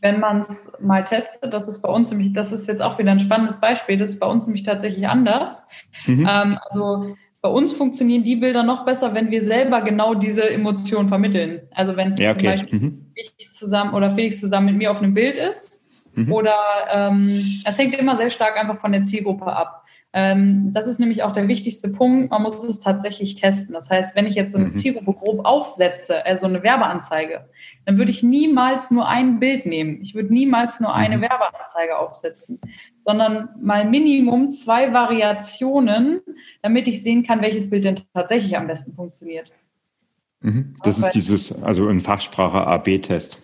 wenn 0.00 0.18
man 0.18 0.40
es 0.40 0.72
mal 0.80 1.04
testet, 1.04 1.52
das 1.52 1.68
ist 1.68 1.82
bei 1.82 1.90
uns 1.90 2.10
nämlich, 2.10 2.32
das 2.32 2.52
ist 2.52 2.66
jetzt 2.68 2.80
auch 2.80 2.98
wieder 2.98 3.12
ein 3.12 3.20
spannendes 3.20 3.60
Beispiel, 3.60 3.98
das 3.98 4.10
ist 4.10 4.20
bei 4.20 4.26
uns 4.26 4.46
nämlich 4.46 4.62
tatsächlich 4.62 5.06
anders. 5.06 5.68
Mhm. 6.06 6.26
Ähm, 6.28 6.58
also 6.70 7.16
bei 7.42 7.50
uns 7.50 7.74
funktionieren 7.74 8.24
die 8.24 8.36
Bilder 8.36 8.62
noch 8.62 8.86
besser, 8.86 9.12
wenn 9.12 9.30
wir 9.30 9.44
selber 9.44 9.82
genau 9.82 10.14
diese 10.14 10.48
Emotionen 10.48 11.10
vermitteln. 11.10 11.60
Also 11.72 11.96
wenn 11.96 12.08
es 12.08 12.18
ja, 12.18 12.30
okay. 12.30 12.40
zum 12.40 12.48
Beispiel 12.48 12.80
mhm. 12.80 13.06
ich 13.14 13.50
zusammen 13.50 13.92
oder 13.92 14.10
Felix 14.10 14.40
zusammen 14.40 14.66
mit 14.66 14.76
mir 14.76 14.90
auf 14.90 15.02
einem 15.02 15.12
Bild 15.12 15.36
ist 15.36 15.83
Mhm. 16.14 16.32
Oder 16.32 16.56
ähm, 16.92 17.62
es 17.64 17.78
hängt 17.78 17.94
immer 17.94 18.16
sehr 18.16 18.30
stark 18.30 18.56
einfach 18.56 18.78
von 18.78 18.92
der 18.92 19.02
Zielgruppe 19.02 19.46
ab. 19.46 19.84
Ähm, 20.16 20.72
das 20.72 20.86
ist 20.86 21.00
nämlich 21.00 21.24
auch 21.24 21.32
der 21.32 21.48
wichtigste 21.48 21.88
Punkt. 21.88 22.30
Man 22.30 22.42
muss 22.42 22.62
es 22.62 22.78
tatsächlich 22.78 23.34
testen. 23.34 23.74
Das 23.74 23.90
heißt, 23.90 24.14
wenn 24.14 24.26
ich 24.26 24.36
jetzt 24.36 24.52
so 24.52 24.58
eine 24.58 24.68
mhm. 24.68 24.70
Zielgruppe 24.70 25.12
grob 25.12 25.44
aufsetze, 25.44 26.24
also 26.24 26.46
eine 26.46 26.62
Werbeanzeige, 26.62 27.48
dann 27.84 27.98
würde 27.98 28.12
ich 28.12 28.22
niemals 28.22 28.92
nur 28.92 29.08
ein 29.08 29.40
Bild 29.40 29.66
nehmen. 29.66 30.00
Ich 30.02 30.14
würde 30.14 30.32
niemals 30.32 30.78
nur 30.78 30.94
eine 30.94 31.16
mhm. 31.16 31.22
Werbeanzeige 31.22 31.98
aufsetzen, 31.98 32.60
sondern 33.04 33.48
mal 33.60 33.84
Minimum 33.84 34.50
zwei 34.50 34.92
Variationen, 34.92 36.20
damit 36.62 36.86
ich 36.86 37.02
sehen 37.02 37.24
kann, 37.24 37.42
welches 37.42 37.70
Bild 37.70 37.84
denn 37.84 38.00
tatsächlich 38.14 38.56
am 38.56 38.68
besten 38.68 38.94
funktioniert. 38.94 39.50
Mhm. 40.42 40.76
Das 40.84 40.98
ist 40.98 41.10
dieses, 41.10 41.60
also 41.60 41.88
in 41.88 42.00
Fachsprache 42.00 42.64
AB-Test. 42.64 43.38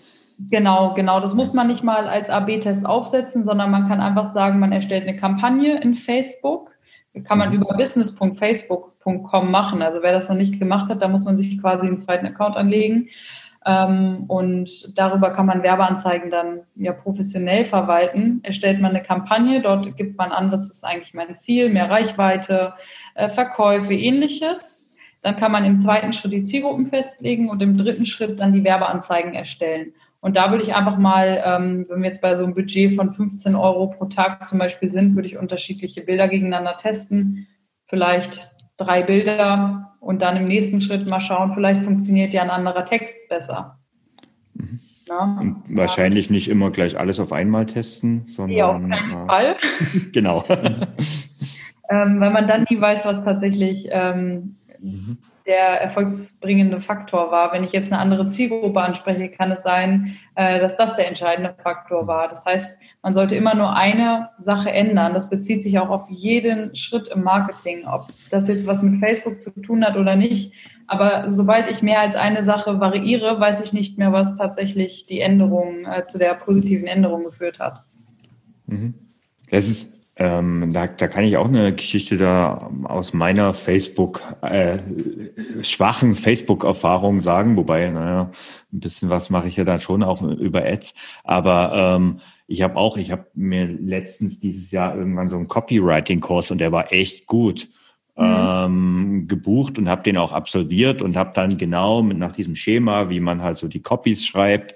Genau, 0.49 0.95
genau. 0.95 1.21
Das 1.21 1.35
muss 1.35 1.53
man 1.53 1.67
nicht 1.67 1.85
mal 1.85 2.09
als 2.09 2.31
AB-Test 2.31 2.87
aufsetzen, 2.87 3.45
sondern 3.45 3.71
man 3.71 3.89
kann 3.89 4.01
einfach 4.01 4.27
sagen, 4.27 4.59
man 4.59 4.73
erstellt 4.73 5.07
eine 5.07 5.19
Kampagne 5.19 5.81
in 5.81 5.95
Facebook. 5.95 6.71
Kann 7.25 7.39
man 7.39 7.51
mhm. 7.51 7.57
über 7.57 7.77
business.facebook.com 7.77 9.51
machen. 9.51 9.83
Also 9.83 10.03
wer 10.03 10.13
das 10.13 10.29
noch 10.29 10.37
nicht 10.37 10.59
gemacht 10.59 10.89
hat, 10.89 11.03
da 11.03 11.09
muss 11.09 11.25
man 11.25 11.37
sich 11.37 11.61
quasi 11.61 11.89
einen 11.89 11.99
zweiten 11.99 12.27
Account 12.27 12.57
anlegen. 12.57 13.09
Ähm, 13.67 14.25
und 14.29 14.97
darüber 14.97 15.31
kann 15.31 15.45
man 15.45 15.63
Werbeanzeigen 15.63 16.31
dann 16.31 16.63
ja 16.77 16.93
professionell 16.93 17.67
verwalten. 17.67 18.41
Erstellt 18.43 18.81
man 18.81 18.93
eine 18.93 19.03
Kampagne, 19.03 19.61
dort 19.61 19.97
gibt 19.97 20.17
man 20.17 20.33
an, 20.33 20.51
was 20.51 20.71
ist 20.71 20.85
eigentlich 20.85 21.13
mein 21.13 21.37
Ziel, 21.37 21.69
mehr 21.69 21.91
Reichweite, 21.91 22.73
äh, 23.15 23.29
Verkäufe, 23.29 23.93
ähnliches. 23.93 24.87
Dann 25.23 25.37
kann 25.37 25.53
man 25.53 25.67
im 25.67 25.77
zweiten 25.77 26.15
Schritt 26.15 26.33
die 26.33 26.43
Zielgruppen 26.43 26.87
festlegen 26.87 27.51
und 27.51 27.61
im 27.61 27.77
dritten 27.77 28.07
Schritt 28.07 28.41
dann 28.41 28.55
die 28.55 28.65
Werbeanzeigen 28.65 29.35
erstellen. 29.35 29.93
Und 30.21 30.37
da 30.37 30.51
würde 30.51 30.63
ich 30.63 30.75
einfach 30.75 30.99
mal, 30.99 31.43
ähm, 31.45 31.87
wenn 31.89 32.03
wir 32.03 32.09
jetzt 32.09 32.21
bei 32.21 32.35
so 32.35 32.45
einem 32.45 32.55
Budget 32.55 32.93
von 32.95 33.11
15 33.11 33.55
Euro 33.55 33.89
pro 33.89 34.05
Tag 34.05 34.47
zum 34.47 34.59
Beispiel 34.59 34.89
sind, 34.89 35.15
würde 35.15 35.27
ich 35.27 35.39
unterschiedliche 35.39 36.03
Bilder 36.03 36.29
gegeneinander 36.29 36.77
testen. 36.77 37.47
Vielleicht 37.87 38.51
drei 38.77 39.03
Bilder 39.03 39.97
und 39.99 40.21
dann 40.23 40.37
im 40.37 40.47
nächsten 40.47 40.81
Schritt 40.81 41.07
mal 41.07 41.21
schauen, 41.21 41.53
vielleicht 41.53 41.85
funktioniert 41.85 42.35
ja 42.35 42.43
ein 42.43 42.51
anderer 42.51 42.85
Text 42.85 43.29
besser. 43.29 43.79
Mhm. 44.55 44.79
Na, 45.09 45.57
wahrscheinlich 45.69 46.27
ja. 46.27 46.33
nicht 46.33 46.49
immer 46.49 46.71
gleich 46.71 46.97
alles 46.99 47.19
auf 47.19 47.33
einmal 47.33 47.67
testen, 47.67 48.25
sondern. 48.27 48.57
Ja, 48.57 48.69
auf 48.69 48.81
keinen 48.81 49.25
äh, 49.25 49.27
Fall. 49.27 49.57
genau. 50.13 50.45
ähm, 51.91 52.21
weil 52.21 52.31
man 52.31 52.47
dann 52.47 52.67
nie 52.71 52.81
weiß, 52.81 53.07
was 53.07 53.25
tatsächlich 53.25 53.89
ähm, 53.91 54.57
mhm 54.79 55.19
der 55.51 55.81
erfolgsbringende 55.81 56.81
Faktor 56.81 57.33
war. 57.33 57.53
Wenn 57.53 57.65
ich 57.65 57.73
jetzt 57.73 57.93
eine 57.93 58.01
andere 58.01 58.27
Zielgruppe 58.27 58.81
anspreche, 58.81 59.29
kann 59.29 59.51
es 59.51 59.65
sein, 59.65 60.17
äh, 60.37 60.61
dass 60.61 60.77
das 60.77 60.95
der 60.95 61.09
entscheidende 61.09 61.57
Faktor 61.61 62.07
war. 62.07 62.29
Das 62.29 62.45
heißt, 62.47 62.79
man 63.03 63.15
sollte 63.15 63.35
immer 63.35 63.57
nur 63.57 63.75
eine 63.75 64.31
Sache 64.39 64.71
ändern. 64.71 65.13
Das 65.13 65.29
bezieht 65.29 65.65
sich 65.65 65.81
auch 65.81 65.89
auf 65.89 66.09
jeden 66.09 66.77
Schritt 66.77 67.09
im 67.09 67.25
Marketing, 67.25 67.85
ob 67.85 68.07
das 68.31 68.47
jetzt 68.47 68.65
was 68.69 68.81
mit 68.83 69.01
Facebook 69.01 69.43
zu 69.43 69.51
tun 69.61 69.85
hat 69.85 69.97
oder 69.97 70.15
nicht. 70.15 70.53
Aber 70.87 71.33
sobald 71.33 71.69
ich 71.69 71.83
mehr 71.83 71.99
als 71.99 72.15
eine 72.15 72.45
Sache 72.45 72.79
variiere, 72.79 73.41
weiß 73.41 73.65
ich 73.65 73.73
nicht 73.73 73.99
mehr, 73.99 74.13
was 74.13 74.39
tatsächlich 74.39 75.07
die 75.07 75.21
Änderung 75.21 75.85
äh, 75.85 76.05
zu 76.05 76.17
der 76.19 76.35
positiven 76.35 76.87
Änderung 76.87 77.25
geführt 77.25 77.59
hat. 77.59 77.83
Mhm. 78.67 78.95
Das 79.51 79.69
ist 79.69 80.00
ähm, 80.21 80.75
da, 80.75 80.87
da 80.87 81.09
kann 81.09 81.25
ich 81.25 81.39
auch 81.39 81.49
eine 81.49 81.75
Geschichte 81.75 82.19
da 82.19 82.71
aus 82.85 83.15
meiner 83.15 83.55
Facebook, 83.55 84.21
äh, 84.43 84.77
schwachen 85.63 86.15
Facebook-Erfahrung 86.15 87.23
sagen, 87.23 87.57
wobei, 87.57 87.89
naja, 87.89 88.31
ein 88.71 88.81
bisschen 88.81 89.09
was 89.09 89.31
mache 89.31 89.49
ich 89.49 89.57
ja 89.57 89.65
dann 89.65 89.81
schon 89.81 90.03
auch 90.03 90.21
über 90.21 90.63
Ads. 90.63 90.93
Aber 91.25 91.73
ähm, 91.97 92.21
ich 92.47 92.61
habe 92.61 92.77
auch, 92.77 92.99
ich 92.99 93.11
habe 93.11 93.29
mir 93.33 93.65
letztens 93.65 94.39
dieses 94.39 94.71
Jahr 94.73 94.95
irgendwann 94.95 95.31
so 95.31 95.37
einen 95.37 95.49
Copywriting-Kurs 95.49 96.51
und 96.51 96.59
der 96.59 96.71
war 96.71 96.93
echt 96.93 97.27
gut. 97.27 97.71
Mhm. 98.17 98.25
Ähm, 98.27 99.25
gebucht 99.29 99.79
und 99.79 99.89
habe 99.89 100.03
den 100.03 100.19
auch 100.19 100.33
absolviert 100.33 101.01
und 101.01 101.17
habe 101.17 101.31
dann 101.33 101.57
genau 101.57 102.03
mit 102.03 102.19
nach 102.19 102.33
diesem 102.33 102.57
Schema, 102.57 103.09
wie 103.09 103.21
man 103.21 103.41
halt 103.41 103.57
so 103.57 103.69
die 103.69 103.81
Copies 103.81 104.27
schreibt, 104.27 104.75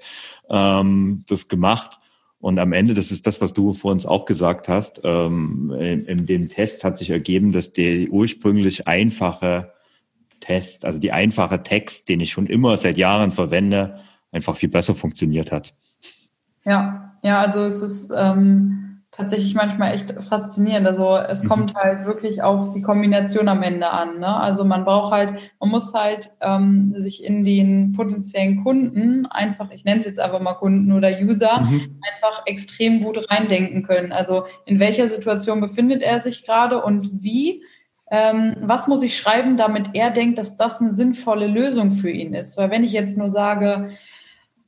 ähm, 0.49 1.23
das 1.27 1.47
gemacht 1.47 1.99
und 2.45 2.59
am 2.59 2.73
Ende, 2.73 2.93
das 2.93 3.11
ist 3.11 3.25
das, 3.25 3.41
was 3.41 3.53
du 3.53 3.73
vor 3.73 3.91
uns 3.91 4.05
auch 4.05 4.25
gesagt 4.25 4.67
hast, 4.67 5.01
ähm, 5.03 5.75
in, 5.79 6.05
in 6.05 6.25
dem 6.27 6.47
Test 6.47 6.83
hat 6.83 6.95
sich 6.95 7.09
ergeben, 7.09 7.51
dass 7.51 7.73
der 7.73 8.07
ursprünglich 8.11 8.87
einfache 8.87 9.73
Test, 10.41 10.85
also 10.85 10.99
die 10.99 11.11
einfache 11.11 11.63
Text, 11.63 12.07
den 12.07 12.19
ich 12.19 12.29
schon 12.29 12.45
immer 12.45 12.77
seit 12.77 12.99
Jahren 12.99 13.31
verwende, 13.31 13.99
einfach 14.31 14.55
viel 14.55 14.69
besser 14.69 14.93
funktioniert 14.93 15.51
hat. 15.51 15.73
Ja, 16.65 17.17
ja, 17.23 17.39
also 17.41 17.65
es 17.65 17.81
ist 17.81 18.13
ähm, 18.15 18.84
tatsächlich 19.15 19.55
manchmal 19.55 19.93
echt 19.93 20.13
faszinierend. 20.27 20.85
Also 20.87 21.15
es 21.15 21.43
mhm. 21.43 21.47
kommt 21.49 21.75
halt 21.75 22.05
wirklich 22.05 22.43
auf 22.43 22.73
die 22.73 22.81
Kombination 22.81 23.47
am 23.47 23.63
Ende 23.63 23.89
an. 23.89 24.19
Ne? 24.19 24.27
Also 24.27 24.65
man 24.65 24.83
braucht 24.83 25.13
halt, 25.13 25.33
man 25.59 25.69
muss 25.69 25.93
halt 25.93 26.29
ähm, 26.41 26.93
sich 26.97 27.23
in 27.23 27.43
den 27.43 27.93
potenziellen 27.93 28.63
Kunden 28.63 29.25
einfach, 29.27 29.71
ich 29.71 29.85
nenne 29.85 29.99
es 29.99 30.05
jetzt 30.05 30.19
einfach 30.19 30.41
mal 30.41 30.55
Kunden 30.55 30.91
oder 30.91 31.09
User, 31.21 31.61
mhm. 31.61 31.99
einfach 32.13 32.43
extrem 32.45 33.01
gut 33.01 33.29
reindenken 33.31 33.83
können. 33.83 34.11
Also 34.11 34.45
in 34.65 34.79
welcher 34.79 35.07
Situation 35.07 35.61
befindet 35.61 36.01
er 36.01 36.19
sich 36.21 36.45
gerade 36.45 36.83
und 36.83 37.23
wie. 37.23 37.63
Ähm, 38.11 38.55
was 38.61 38.87
muss 38.87 39.01
ich 39.01 39.17
schreiben, 39.17 39.57
damit 39.57 39.89
er 39.93 40.11
denkt, 40.11 40.37
dass 40.37 40.57
das 40.57 40.79
eine 40.79 40.91
sinnvolle 40.91 41.47
Lösung 41.47 41.89
für 41.89 42.11
ihn 42.11 42.33
ist? 42.35 42.55
Weil 42.55 42.69
wenn 42.69 42.83
ich 42.83 42.91
jetzt 42.91 43.17
nur 43.17 43.29
sage, 43.29 43.89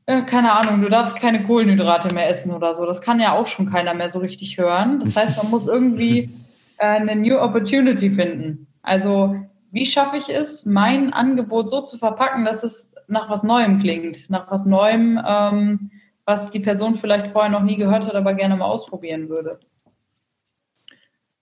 äh, 0.07 0.23
keine 0.23 0.53
Ahnung, 0.53 0.81
du 0.81 0.89
darfst 0.89 1.17
keine 1.17 1.43
Kohlenhydrate 1.43 2.13
mehr 2.13 2.29
essen 2.29 2.51
oder 2.51 2.73
so. 2.73 2.85
Das 2.85 3.01
kann 3.01 3.19
ja 3.19 3.33
auch 3.33 3.45
schon 3.45 3.69
keiner 3.69 3.93
mehr 3.93 4.09
so 4.09 4.19
richtig 4.19 4.57
hören. 4.57 4.99
Das 4.99 5.15
heißt, 5.15 5.37
man 5.37 5.51
muss 5.51 5.67
irgendwie 5.67 6.29
äh, 6.77 6.85
eine 6.85 7.15
New 7.15 7.37
Opportunity 7.37 8.09
finden. 8.09 8.67
Also, 8.81 9.35
wie 9.71 9.85
schaffe 9.85 10.15
ich 10.15 10.29
es, 10.29 10.65
mein 10.65 11.11
Angebot 11.11 11.69
so 11.69 11.81
zu 11.81 11.97
verpacken, 11.97 12.45
dass 12.45 12.63
es 12.63 12.95
nach 13.09 13.29
was 13.29 13.43
Neuem 13.43 13.79
klingt, 13.79 14.29
nach 14.29 14.49
was 14.49 14.65
Neuem, 14.65 15.19
ähm, 15.27 15.91
was 16.25 16.51
die 16.51 16.61
Person 16.61 16.95
vielleicht 16.95 17.27
vorher 17.27 17.51
noch 17.51 17.63
nie 17.63 17.75
gehört 17.75 18.07
hat, 18.07 18.15
aber 18.15 18.33
gerne 18.33 18.55
mal 18.55 18.65
ausprobieren 18.65 19.27
würde. 19.27 19.59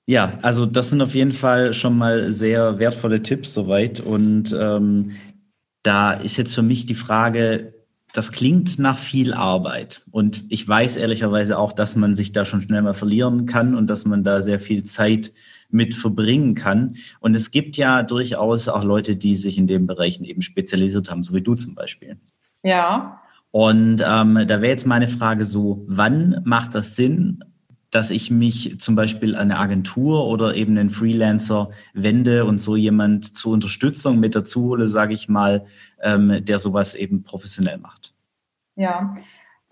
Ja, 0.07 0.39
also 0.41 0.65
das 0.65 0.89
sind 0.89 1.03
auf 1.03 1.13
jeden 1.13 1.33
Fall 1.33 1.71
schon 1.71 1.97
mal 1.97 2.31
sehr 2.31 2.79
wertvolle 2.79 3.21
Tipps 3.21 3.53
soweit. 3.53 3.99
Und 3.99 4.55
ähm, 4.59 5.11
da 5.83 6.13
ist 6.13 6.37
jetzt 6.37 6.55
für 6.55 6.63
mich 6.63 6.87
die 6.87 6.95
Frage, 6.95 7.74
das 8.15 8.31
klingt 8.31 8.79
nach 8.79 8.97
viel 8.97 9.33
Arbeit. 9.33 10.03
Und 10.09 10.45
ich 10.47 10.65
weiß 10.65 10.95
ehrlicherweise 10.95 11.57
auch, 11.57 11.73
dass 11.73 11.97
man 11.97 12.13
sich 12.13 12.31
da 12.31 12.45
schon 12.45 12.61
schnell 12.61 12.81
mal 12.81 12.93
verlieren 12.93 13.45
kann 13.45 13.75
und 13.75 13.89
dass 13.89 14.05
man 14.05 14.23
da 14.23 14.41
sehr 14.41 14.59
viel 14.61 14.83
Zeit 14.83 15.33
mit 15.69 15.93
verbringen 15.93 16.55
kann. 16.55 16.95
Und 17.19 17.35
es 17.35 17.51
gibt 17.51 17.75
ja 17.75 18.03
durchaus 18.03 18.69
auch 18.69 18.85
Leute, 18.85 19.17
die 19.17 19.35
sich 19.35 19.57
in 19.57 19.67
den 19.67 19.85
Bereichen 19.85 20.23
eben 20.23 20.41
spezialisiert 20.41 21.11
haben, 21.11 21.23
so 21.23 21.33
wie 21.33 21.41
du 21.41 21.55
zum 21.55 21.75
Beispiel. 21.75 22.17
Ja. 22.63 23.21
Und 23.51 24.01
ähm, 24.05 24.45
da 24.47 24.61
wäre 24.61 24.67
jetzt 24.67 24.87
meine 24.87 25.09
Frage 25.09 25.43
so, 25.43 25.83
wann 25.87 26.41
macht 26.45 26.73
das 26.73 26.95
Sinn, 26.95 27.43
dass 27.95 28.11
ich 28.11 28.29
mich 28.29 28.77
zum 28.81 28.95
Beispiel 28.95 29.35
an 29.35 29.51
eine 29.51 29.57
Agentur 29.57 30.27
oder 30.27 30.53
eben 30.53 30.77
einen 30.77 30.89
Freelancer 30.89 31.69
wende 31.93 32.43
und 32.43 32.59
so 32.59 32.75
jemand 32.75 33.37
zur 33.37 33.53
Unterstützung 33.53 34.19
mit 34.19 34.35
dazu 34.35 34.63
hole, 34.65 34.89
sage 34.89 35.13
ich 35.13 35.29
mal, 35.29 35.65
ähm, 36.01 36.43
der 36.43 36.59
sowas 36.59 36.95
eben 36.95 37.23
professionell 37.23 37.77
macht. 37.77 38.13
Ja, 38.75 39.15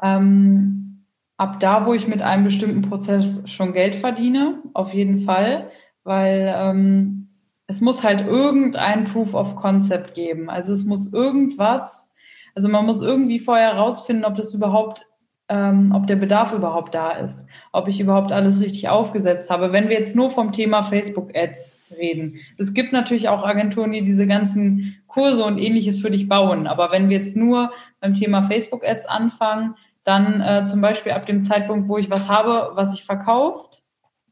ähm, 0.01 1.03
ab 1.35 1.59
da, 1.59 1.85
wo 1.85 1.93
ich 1.93 2.07
mit 2.07 2.21
einem 2.21 2.45
bestimmten 2.45 2.83
Prozess 2.83 3.43
schon 3.51 3.73
Geld 3.73 3.93
verdiene, 3.93 4.61
auf 4.73 4.93
jeden 4.93 5.19
Fall, 5.19 5.69
weil 6.05 6.49
ähm, 6.55 7.27
es 7.67 7.81
muss 7.81 8.05
halt 8.05 8.25
irgendein 8.25 9.03
Proof 9.03 9.33
of 9.33 9.57
Concept 9.57 10.15
geben. 10.15 10.49
Also 10.49 10.71
es 10.71 10.85
muss 10.85 11.11
irgendwas, 11.11 12.15
also 12.55 12.69
man 12.69 12.85
muss 12.85 13.01
irgendwie 13.01 13.39
vorher 13.39 13.73
herausfinden, 13.73 14.23
ob 14.23 14.37
das 14.37 14.53
überhaupt 14.53 15.07
ähm, 15.53 15.91
ob 15.93 16.07
der 16.07 16.15
Bedarf 16.15 16.51
überhaupt 16.51 16.95
da 16.95 17.11
ist, 17.11 17.47
ob 17.71 17.87
ich 17.87 17.99
überhaupt 17.99 18.31
alles 18.31 18.59
richtig 18.59 18.89
aufgesetzt 18.89 19.51
habe. 19.51 19.71
Wenn 19.71 19.87
wir 19.87 19.95
jetzt 19.95 20.15
nur 20.15 20.31
vom 20.31 20.51
Thema 20.51 20.81
Facebook-Ads 20.81 21.83
reden, 21.99 22.39
es 22.57 22.73
gibt 22.73 22.91
natürlich 22.91 23.29
auch 23.29 23.43
Agenturen, 23.43 23.91
die 23.91 24.03
diese 24.03 24.25
ganzen 24.25 24.97
Kurse 25.05 25.45
und 25.45 25.59
ähnliches 25.59 25.99
für 25.99 26.09
dich 26.09 26.27
bauen. 26.27 26.65
Aber 26.65 26.91
wenn 26.91 27.07
wir 27.09 27.17
jetzt 27.17 27.37
nur 27.37 27.71
beim 28.01 28.15
Thema 28.15 28.41
Facebook-Ads 28.41 29.05
anfangen, 29.05 29.75
dann 30.03 30.41
äh, 30.41 30.63
zum 30.63 30.81
Beispiel 30.81 31.11
ab 31.11 31.27
dem 31.27 31.39
Zeitpunkt, 31.39 31.87
wo 31.87 31.99
ich 31.99 32.09
was 32.09 32.29
habe, 32.29 32.71
was 32.73 32.95
ich 32.95 33.03
verkauft, 33.03 33.83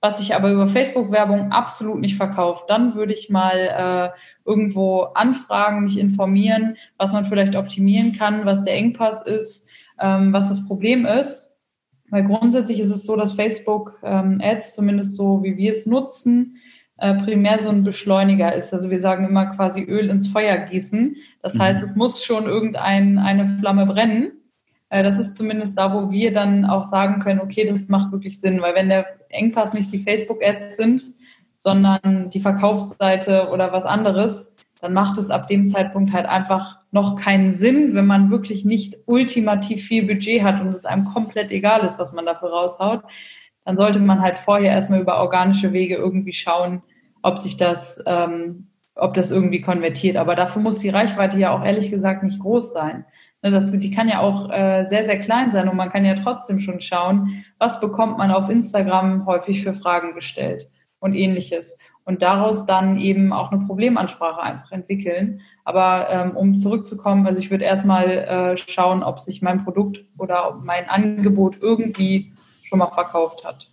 was 0.01 0.19
ich 0.19 0.33
aber 0.33 0.51
über 0.51 0.67
Facebook-Werbung 0.67 1.51
absolut 1.51 1.99
nicht 1.99 2.17
verkauft, 2.17 2.67
dann 2.67 2.95
würde 2.95 3.13
ich 3.13 3.29
mal 3.29 4.13
äh, 4.15 4.49
irgendwo 4.49 5.01
anfragen, 5.13 5.83
mich 5.83 5.99
informieren, 5.99 6.77
was 6.97 7.13
man 7.13 7.25
vielleicht 7.25 7.55
optimieren 7.55 8.13
kann, 8.17 8.47
was 8.47 8.63
der 8.63 8.73
Engpass 8.73 9.21
ist, 9.21 9.69
ähm, 10.01 10.33
was 10.33 10.49
das 10.49 10.67
Problem 10.67 11.05
ist. 11.05 11.55
Weil 12.09 12.25
grundsätzlich 12.25 12.81
ist 12.81 12.91
es 12.91 13.05
so, 13.05 13.15
dass 13.15 13.33
Facebook 13.33 13.97
ähm, 14.03 14.41
Ads, 14.43 14.75
zumindest 14.75 15.15
so 15.15 15.43
wie 15.43 15.55
wir 15.55 15.71
es 15.71 15.85
nutzen, 15.85 16.57
äh, 16.97 17.15
primär 17.15 17.57
so 17.57 17.69
ein 17.69 17.83
Beschleuniger 17.83 18.53
ist. 18.53 18.73
Also 18.73 18.89
wir 18.89 18.99
sagen 18.99 19.23
immer 19.23 19.47
quasi 19.47 19.83
Öl 19.83 20.09
ins 20.09 20.27
Feuer 20.27 20.57
gießen. 20.57 21.15
Das 21.41 21.55
mhm. 21.55 21.61
heißt, 21.61 21.81
es 21.81 21.95
muss 21.95 22.23
schon 22.23 22.45
irgendeine 22.45 23.47
Flamme 23.59 23.85
brennen. 23.85 24.33
Äh, 24.89 25.03
das 25.03 25.19
ist 25.19 25.35
zumindest 25.35 25.77
da, 25.77 25.93
wo 25.93 26.11
wir 26.11 26.33
dann 26.33 26.65
auch 26.65 26.83
sagen 26.83 27.21
können, 27.21 27.39
okay, 27.39 27.65
das 27.65 27.87
macht 27.87 28.11
wirklich 28.11 28.39
Sinn, 28.39 28.61
weil 28.61 28.75
wenn 28.75 28.89
der 28.89 29.05
Engpass 29.29 29.73
nicht 29.73 29.91
die 29.91 29.99
Facebook-Ads 29.99 30.75
sind, 30.77 31.03
sondern 31.55 32.29
die 32.29 32.39
Verkaufsseite 32.39 33.49
oder 33.51 33.71
was 33.71 33.85
anderes, 33.85 34.55
dann 34.81 34.93
macht 34.93 35.17
es 35.19 35.29
ab 35.29 35.47
dem 35.47 35.63
Zeitpunkt 35.63 36.11
halt 36.11 36.25
einfach 36.25 36.79
noch 36.91 37.15
keinen 37.15 37.51
Sinn, 37.51 37.93
wenn 37.93 38.07
man 38.07 38.31
wirklich 38.31 38.65
nicht 38.65 38.97
ultimativ 39.05 39.83
viel 39.83 40.05
Budget 40.05 40.43
hat 40.43 40.59
und 40.59 40.73
es 40.73 40.85
einem 40.85 41.05
komplett 41.05 41.51
egal 41.51 41.85
ist, 41.85 41.99
was 41.99 42.11
man 42.13 42.25
dafür 42.25 42.49
raushaut. 42.49 43.03
Dann 43.63 43.75
sollte 43.75 43.99
man 43.99 44.21
halt 44.21 44.37
vorher 44.37 44.71
erstmal 44.71 44.99
über 44.99 45.21
organische 45.21 45.71
Wege 45.71 45.95
irgendwie 45.95 46.33
schauen, 46.33 46.81
ob 47.21 47.37
sich 47.37 47.57
das, 47.57 48.03
ähm, 48.07 48.67
ob 48.95 49.13
das 49.13 49.29
irgendwie 49.29 49.61
konvertiert. 49.61 50.17
Aber 50.17 50.35
dafür 50.35 50.63
muss 50.63 50.79
die 50.79 50.89
Reichweite 50.89 51.37
ja 51.37 51.51
auch 51.51 51.63
ehrlich 51.63 51.91
gesagt 51.91 52.23
nicht 52.23 52.39
groß 52.39 52.73
sein. 52.73 53.05
Ne, 53.43 53.51
das, 53.51 53.71
die 53.71 53.91
kann 53.91 54.09
ja 54.09 54.19
auch 54.19 54.49
äh, 54.49 54.85
sehr, 54.87 55.05
sehr 55.05 55.19
klein 55.19 55.51
sein 55.51 55.69
und 55.69 55.77
man 55.77 55.89
kann 55.89 56.05
ja 56.05 56.15
trotzdem 56.15 56.59
schon 56.59 56.81
schauen, 56.81 57.43
was 57.59 57.79
bekommt 57.79 58.17
man 58.17 58.31
auf 58.31 58.49
Instagram 58.49 59.27
häufig 59.27 59.63
für 59.63 59.73
Fragen 59.73 60.15
gestellt 60.15 60.69
und 60.99 61.13
ähnliches 61.13 61.77
und 62.05 62.21
daraus 62.21 62.65
dann 62.65 62.97
eben 62.97 63.31
auch 63.31 63.51
eine 63.51 63.65
Problemansprache 63.65 64.41
einfach 64.41 64.71
entwickeln. 64.71 65.41
Aber 65.63 66.09
ähm, 66.09 66.35
um 66.35 66.55
zurückzukommen, 66.55 67.27
also 67.27 67.39
ich 67.39 67.51
würde 67.51 67.65
erstmal 67.65 68.09
äh, 68.09 68.57
schauen, 68.57 69.03
ob 69.03 69.19
sich 69.19 69.41
mein 69.41 69.63
Produkt 69.63 70.03
oder 70.17 70.59
mein 70.63 70.89
Angebot 70.89 71.57
irgendwie 71.61 72.31
schon 72.63 72.79
mal 72.79 72.87
verkauft 72.87 73.45
hat. 73.45 73.69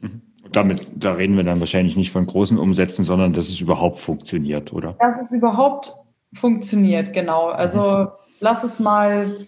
Mhm. 0.00 0.22
Damit, 0.52 0.86
da 0.94 1.12
reden 1.12 1.36
wir 1.36 1.44
dann 1.44 1.60
wahrscheinlich 1.60 1.96
nicht 1.96 2.12
von 2.12 2.26
großen 2.26 2.58
Umsätzen, 2.58 3.04
sondern 3.04 3.32
dass 3.32 3.48
es 3.48 3.60
überhaupt 3.60 3.98
funktioniert, 3.98 4.72
oder? 4.72 4.94
Dass 5.00 5.20
es 5.20 5.32
überhaupt 5.32 5.94
funktioniert, 6.32 7.12
genau. 7.12 7.48
Also 7.48 7.80
mhm. 7.80 8.08
lass 8.40 8.62
es 8.62 8.78
mal 8.78 9.46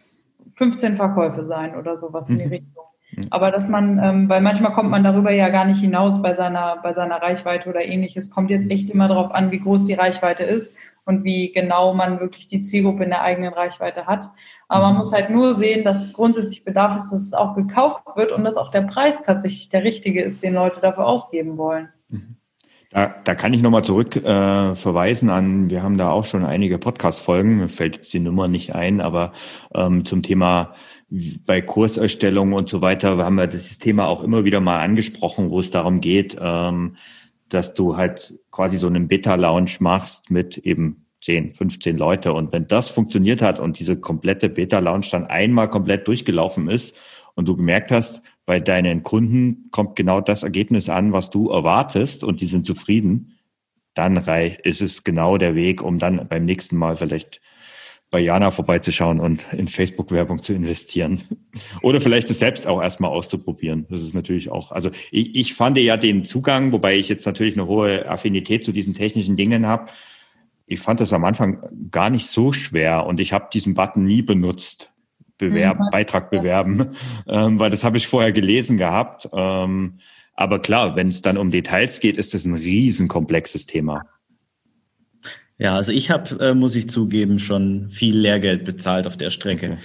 15 0.55 0.97
Verkäufe 0.97 1.45
sein 1.45 1.77
oder 1.77 1.97
sowas 1.97 2.29
mhm. 2.29 2.35
in 2.35 2.39
die 2.39 2.47
mhm. 2.47 2.53
Richtung. 2.53 2.85
Mhm. 3.17 3.27
Aber 3.31 3.51
dass 3.51 3.69
man, 3.69 3.99
ähm, 4.03 4.29
weil 4.29 4.41
manchmal 4.41 4.73
kommt 4.73 4.91
man 4.91 5.03
darüber 5.03 5.31
ja 5.31 5.49
gar 5.49 5.65
nicht 5.65 5.81
hinaus 5.81 6.23
bei 6.23 6.35
seiner, 6.35 6.77
bei 6.83 6.93
seiner 6.93 7.21
Reichweite 7.21 7.69
oder 7.69 7.85
ähnliches, 7.85 8.31
kommt 8.31 8.51
jetzt 8.51 8.71
echt 8.71 8.91
immer 8.91 9.09
darauf 9.09 9.33
an, 9.33 9.51
wie 9.51 9.61
groß 9.61 9.85
die 9.85 9.95
Reichweite 9.95 10.45
ist 10.45 10.77
und 11.05 11.25
wie 11.25 11.53
genau 11.53 11.95
man 11.95 12.21
wirklich 12.21 12.47
die 12.47 12.61
Zielgruppe 12.61 13.05
in 13.05 13.11
der 13.11 13.23
eigenen 13.23 13.55
Reichweite 13.55 14.07
hat. 14.07 14.29
Aber 14.69 14.85
man 14.85 14.93
mhm. 14.95 14.99
muss 14.99 15.13
halt 15.13 15.31
nur 15.31 15.55
sehen, 15.55 15.85
dass 15.85 16.13
grundsätzlich 16.13 16.65
Bedarf 16.65 16.95
ist, 16.95 17.11
dass 17.11 17.23
es 17.23 17.35
auch 17.35 17.55
gekauft 17.55 18.03
wird 18.17 18.33
und 18.33 18.45
dass 18.45 18.57
auch 18.57 18.71
der 18.71 18.83
Preis 18.83 19.23
tatsächlich 19.23 19.69
der 19.69 19.85
richtige 19.85 20.23
ist, 20.23 20.43
den 20.43 20.55
Leute 20.55 20.81
dafür 20.81 21.07
ausgeben 21.07 21.57
wollen. 21.57 21.89
Mhm. 22.09 22.36
Da, 22.97 23.15
da 23.25 23.35
kann 23.35 23.53
ich 23.53 23.61
nochmal 23.61 23.85
zurück 23.85 24.17
äh, 24.17 24.75
verweisen 24.75 25.29
an, 25.29 25.69
wir 25.69 25.83
haben 25.83 25.99
da 25.99 26.09
auch 26.09 26.25
schon 26.25 26.47
einige 26.47 26.79
Podcast-Folgen, 26.79 27.59
mir 27.59 27.69
fällt 27.69 27.97
jetzt 27.97 28.15
die 28.15 28.21
Nummer 28.21 28.49
nicht 28.49 28.75
ein, 28.75 29.03
aber 29.03 29.33
ähm, 29.75 30.07
zum 30.07 30.23
Thema 30.23 30.73
bei 31.45 31.61
Kurserstellung 31.61 32.55
und 32.55 32.71
so 32.71 32.81
weiter 32.81 33.19
haben 33.19 33.35
wir 33.35 33.49
dieses 33.49 33.77
Thema 33.77 34.07
auch 34.07 34.25
immer 34.25 34.47
wieder 34.47 34.63
mal 34.63 34.79
angesprochen, 34.79 35.51
wo 35.51 35.61
es 35.61 35.71
darum 35.71 36.01
geht, 36.01 36.39
ähm, 36.41 36.97
dass 37.51 37.75
du 37.75 37.99
halt 37.99 38.39
quasi 38.51 38.79
so 38.79 38.87
einen 38.87 39.09
Beta-Lounge 39.09 39.73
machst 39.81 40.31
mit 40.31 40.57
eben 40.57 41.05
10, 41.21 41.53
15 41.53 41.99
Leute. 41.99 42.33
Und 42.33 42.51
wenn 42.53 42.67
das 42.67 42.89
funktioniert 42.89 43.43
hat 43.43 43.61
und 43.61 43.79
diese 43.79 44.01
komplette 44.01 44.49
Beta-Lounge 44.49 45.09
dann 45.11 45.27
einmal 45.27 45.69
komplett 45.69 46.09
durchgelaufen 46.09 46.71
ist 46.71 46.97
und 47.37 47.47
du 47.47 47.57
gemerkt 47.57 47.93
hast, 47.93 48.23
bei 48.45 48.59
deinen 48.59 49.05
Kunden 49.05 49.69
kommt 49.71 49.95
genau 49.95 50.21
das 50.21 50.43
Ergebnis 50.43 50.89
an, 50.89 51.13
was 51.13 51.31
du 51.31 51.51
erwartest 51.51 52.25
und 52.25 52.41
die 52.41 52.47
sind 52.47 52.67
zufrieden, 52.67 53.39
dann 53.95 54.17
ist 54.17 54.83
es 54.83 55.05
genau 55.05 55.39
der 55.39 55.55
Weg, 55.55 55.83
um 55.83 55.99
dann 55.99 56.27
beim 56.29 56.45
nächsten 56.45 56.77
Mal 56.77 56.97
vielleicht 56.97 57.41
bei 58.11 58.21
Jana 58.21 58.51
vorbeizuschauen 58.51 59.21
und 59.21 59.53
in 59.53 59.69
Facebook-Werbung 59.69 60.43
zu 60.43 60.53
investieren. 60.53 61.23
Oder 61.83 62.01
vielleicht 62.01 62.31
es 62.31 62.39
selbst 62.39 62.67
auch 62.67 62.81
erstmal 62.81 63.11
auszuprobieren. 63.11 63.87
Das 63.91 64.03
ist 64.03 64.15
natürlich 64.15 64.51
auch, 64.51 64.71
also 64.71 64.91
ich, 65.11 65.35
ich 65.35 65.55
fand 65.55 65.77
ja 65.79 65.97
den 65.97 66.25
Zugang, 66.25 66.73
wobei 66.73 66.97
ich 66.97 67.09
jetzt 67.09 67.27
natürlich 67.27 67.57
eine 67.57 67.67
hohe 67.67 68.09
Affinität 68.09 68.65
zu 68.65 68.73
diesen 68.73 68.95
technischen 68.95 69.37
Dingen 69.37 69.67
habe. 69.67 69.91
Ich 70.67 70.81
fand 70.81 71.01
das 71.01 71.13
am 71.13 71.25
Anfang 71.25 71.63
gar 71.91 72.11
nicht 72.11 72.27
so 72.27 72.53
schwer 72.53 73.07
und 73.07 73.21
ich 73.21 73.33
habe 73.33 73.49
diesen 73.53 73.75
Button 73.75 74.05
nie 74.05 74.23
benutzt. 74.23 74.93
Bewerben, 75.39 75.85
mhm. 75.85 75.91
Beitrag 75.91 76.31
bewerben, 76.31 76.97
ähm, 77.29 77.59
weil 77.59 77.71
das 77.71 77.85
habe 77.85 77.97
ich 77.97 78.09
vorher 78.09 78.33
gelesen 78.33 78.79
gehabt. 78.79 79.29
Ähm, 79.33 79.99
aber 80.35 80.61
klar, 80.61 80.97
wenn 80.97 81.09
es 81.09 81.23
dann 81.23 81.39
um 81.39 81.51
Details 81.51 82.01
geht, 82.01 82.17
ist 82.17 82.35
das 82.35 82.45
ein 82.45 82.55
riesenkomplexes 82.55 83.67
Thema. 83.67 84.05
Ja, 85.59 85.75
also 85.75 85.93
ich 85.93 86.11
habe, 86.11 86.39
äh, 86.39 86.55
muss 86.55 86.77
ich 86.77 86.91
zugeben, 86.91 87.39
schon 87.39 87.89
viel 87.89 88.19
Lehrgeld 88.19 88.65
bezahlt 88.65 89.07
auf 89.07 89.17
der 89.17 89.31
Strecke. 89.31 89.73
Okay. 89.73 89.79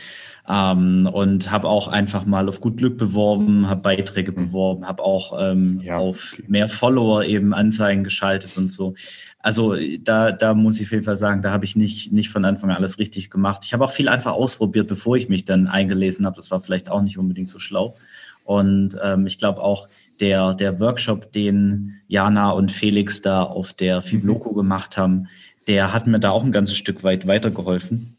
Ähm, 0.50 1.08
und 1.12 1.52
habe 1.52 1.68
auch 1.68 1.88
einfach 1.88 2.26
mal 2.26 2.50
auf 2.50 2.62
gut 2.62 2.78
Glück 2.78 2.98
beworben, 2.98 3.70
habe 3.70 3.82
Beiträge 3.82 4.32
mhm. 4.32 4.48
beworben, 4.48 4.88
habe 4.88 5.04
auch 5.04 5.34
ähm, 5.40 5.82
ja. 5.84 5.98
auf 5.98 6.42
mehr 6.48 6.68
Follower 6.68 7.24
eben 7.24 7.54
Anzeigen 7.54 8.04
geschaltet 8.04 8.58
und 8.58 8.70
so. 8.70 8.96
Also 9.40 9.76
da, 10.00 10.32
da 10.32 10.54
muss 10.54 10.80
ich 10.80 10.88
auf 10.88 10.92
jeden 10.92 11.04
Fall 11.04 11.18
sagen, 11.18 11.42
da 11.42 11.52
habe 11.52 11.66
ich 11.66 11.76
nicht, 11.76 12.12
nicht 12.12 12.30
von 12.30 12.46
Anfang 12.46 12.70
an 12.70 12.78
alles 12.78 13.00
richtig 13.00 13.30
gemacht. 13.30 13.64
Ich 13.66 13.74
habe 13.74 13.86
auch 13.86 13.92
viel 13.92 14.08
einfach 14.08 14.34
ausprobiert, 14.34 14.88
bevor 14.88 15.16
ich 15.16 15.30
mich 15.30 15.46
dann 15.46 15.68
eingelesen 15.68 16.26
habe. 16.26 16.36
Das 16.36 16.52
war 16.52 16.60
vielleicht 16.60 16.90
auch 16.90 17.02
nicht 17.02 17.18
unbedingt 17.18 17.48
so 17.48 17.60
schlau. 17.60 17.96
Und 18.44 18.98
ähm, 19.02 19.26
ich 19.28 19.38
glaube 19.38 19.62
auch, 19.62 19.88
der, 20.20 20.54
der 20.54 20.80
Workshop, 20.80 21.32
den 21.32 22.02
Jana 22.08 22.52
und 22.52 22.72
Felix 22.72 23.22
da 23.22 23.44
auf 23.44 23.74
der 23.74 24.02
Fibloco 24.02 24.52
mhm. 24.52 24.56
gemacht 24.56 24.98
haben, 24.98 25.28
der 25.68 25.94
hat 25.94 26.08
mir 26.08 26.20
da 26.20 26.32
auch 26.32 26.44
ein 26.44 26.52
ganzes 26.52 26.78
Stück 26.78 27.04
weit 27.04 27.28
weitergeholfen. 27.28 28.18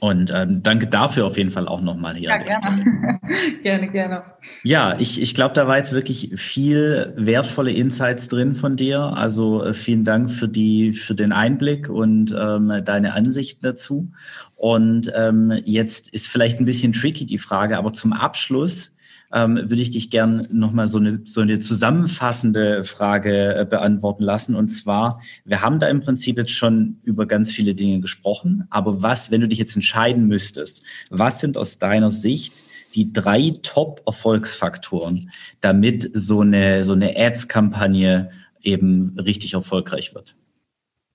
Und 0.00 0.32
ähm, 0.34 0.62
danke 0.62 0.86
dafür 0.86 1.26
auf 1.26 1.36
jeden 1.36 1.50
Fall 1.50 1.68
auch 1.68 1.82
nochmal 1.82 2.16
hier. 2.16 2.30
Ja, 2.30 2.38
gerne. 2.38 3.20
gerne, 3.62 3.88
gerne. 3.88 4.22
Ja, 4.64 4.98
ich, 4.98 5.20
ich 5.20 5.34
glaube, 5.34 5.54
da 5.54 5.68
war 5.68 5.76
jetzt 5.76 5.92
wirklich 5.92 6.32
viel 6.36 7.12
wertvolle 7.16 7.70
Insights 7.70 8.28
drin 8.28 8.54
von 8.54 8.76
dir. 8.76 8.98
Also 8.98 9.62
äh, 9.62 9.74
vielen 9.74 10.04
Dank 10.04 10.30
für 10.30 10.48
die, 10.48 10.94
für 10.94 11.14
den 11.14 11.32
Einblick 11.32 11.90
und 11.90 12.34
ähm, 12.36 12.80
deine 12.82 13.12
Ansichten 13.12 13.60
dazu. 13.62 14.10
Und 14.56 15.12
ähm, 15.14 15.52
jetzt 15.66 16.08
ist 16.08 16.28
vielleicht 16.28 16.60
ein 16.60 16.64
bisschen 16.64 16.94
tricky 16.94 17.26
die 17.26 17.38
Frage, 17.38 17.76
aber 17.76 17.92
zum 17.92 18.14
Abschluss 18.14 18.94
ähm, 19.32 19.56
würde 19.56 19.82
ich 19.82 19.90
dich 19.90 20.10
gern 20.10 20.48
nochmal 20.50 20.88
so 20.88 20.98
eine, 20.98 21.20
so 21.24 21.40
eine 21.40 21.58
zusammenfassende 21.58 22.84
Frage 22.84 23.54
äh, 23.54 23.64
beantworten 23.64 24.22
lassen. 24.22 24.54
Und 24.54 24.68
zwar, 24.68 25.20
wir 25.44 25.62
haben 25.62 25.78
da 25.78 25.88
im 25.88 26.00
Prinzip 26.00 26.36
jetzt 26.36 26.52
schon 26.52 26.98
über 27.04 27.26
ganz 27.26 27.52
viele 27.52 27.74
Dinge 27.74 28.00
gesprochen, 28.00 28.66
aber 28.70 29.02
was, 29.02 29.30
wenn 29.30 29.40
du 29.40 29.48
dich 29.48 29.58
jetzt 29.58 29.76
entscheiden 29.76 30.26
müsstest, 30.26 30.84
was 31.10 31.40
sind 31.40 31.56
aus 31.56 31.78
deiner 31.78 32.10
Sicht 32.10 32.64
die 32.94 33.12
drei 33.12 33.52
Top-Erfolgsfaktoren, 33.62 35.30
damit 35.60 36.10
so 36.12 36.40
eine, 36.40 36.84
so 36.84 36.92
eine 36.92 37.16
Ads-Kampagne 37.16 38.30
eben 38.62 39.16
richtig 39.18 39.54
erfolgreich 39.54 40.14
wird? 40.14 40.36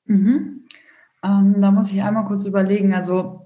Mhm. 0.05 0.65
Ähm, 1.23 1.55
da 1.59 1.71
muss 1.71 1.91
ich 1.91 2.01
einmal 2.01 2.25
kurz 2.25 2.45
überlegen. 2.45 2.93
Also 2.93 3.41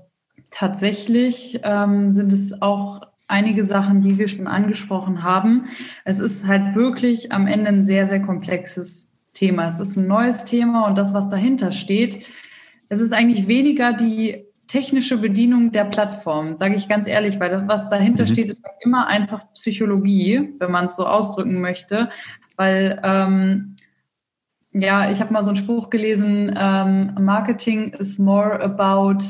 tatsächlich 0.51 1.59
ähm, 1.63 2.11
sind 2.11 2.31
es 2.31 2.61
auch 2.61 3.01
einige 3.29 3.63
Sachen, 3.63 4.01
die 4.01 4.17
wir 4.17 4.27
schon 4.27 4.47
angesprochen 4.47 5.23
haben. 5.23 5.65
Es 6.03 6.19
ist 6.19 6.47
halt 6.47 6.75
wirklich 6.75 7.31
am 7.31 7.47
Ende 7.47 7.69
ein 7.69 7.83
sehr, 7.83 8.07
sehr 8.07 8.21
komplexes 8.21 9.17
Thema. 9.33 9.67
Es 9.67 9.79
ist 9.79 9.95
ein 9.95 10.07
neues 10.07 10.43
Thema 10.43 10.87
und 10.87 10.97
das, 10.97 11.13
was 11.13 11.29
dahinter 11.29 11.71
steht, 11.71 12.25
es 12.89 13.01
ist 13.01 13.13
eigentlich 13.13 13.47
weniger 13.47 13.93
die 13.93 14.45
technische 14.67 15.17
Bedienung 15.17 15.71
der 15.71 15.85
Plattform, 15.85 16.55
sage 16.55 16.75
ich 16.75 16.87
ganz 16.87 17.07
ehrlich, 17.07 17.39
weil 17.39 17.49
das, 17.49 17.67
was 17.67 17.89
dahinter 17.89 18.23
mhm. 18.23 18.27
steht, 18.27 18.49
ist 18.49 18.63
halt 18.63 18.75
immer 18.81 19.07
einfach 19.07 19.51
Psychologie, 19.53 20.53
wenn 20.59 20.71
man 20.71 20.85
es 20.85 20.95
so 20.95 21.07
ausdrücken 21.07 21.61
möchte, 21.61 22.09
weil 22.55 22.99
ähm, 23.03 23.75
ja, 24.71 25.09
ich 25.09 25.19
habe 25.19 25.33
mal 25.33 25.43
so 25.43 25.49
einen 25.49 25.57
Spruch 25.57 25.89
gelesen, 25.89 26.55
ähm, 26.55 27.15
Marketing 27.19 27.93
is 27.93 28.19
more 28.19 28.61
about 28.61 29.23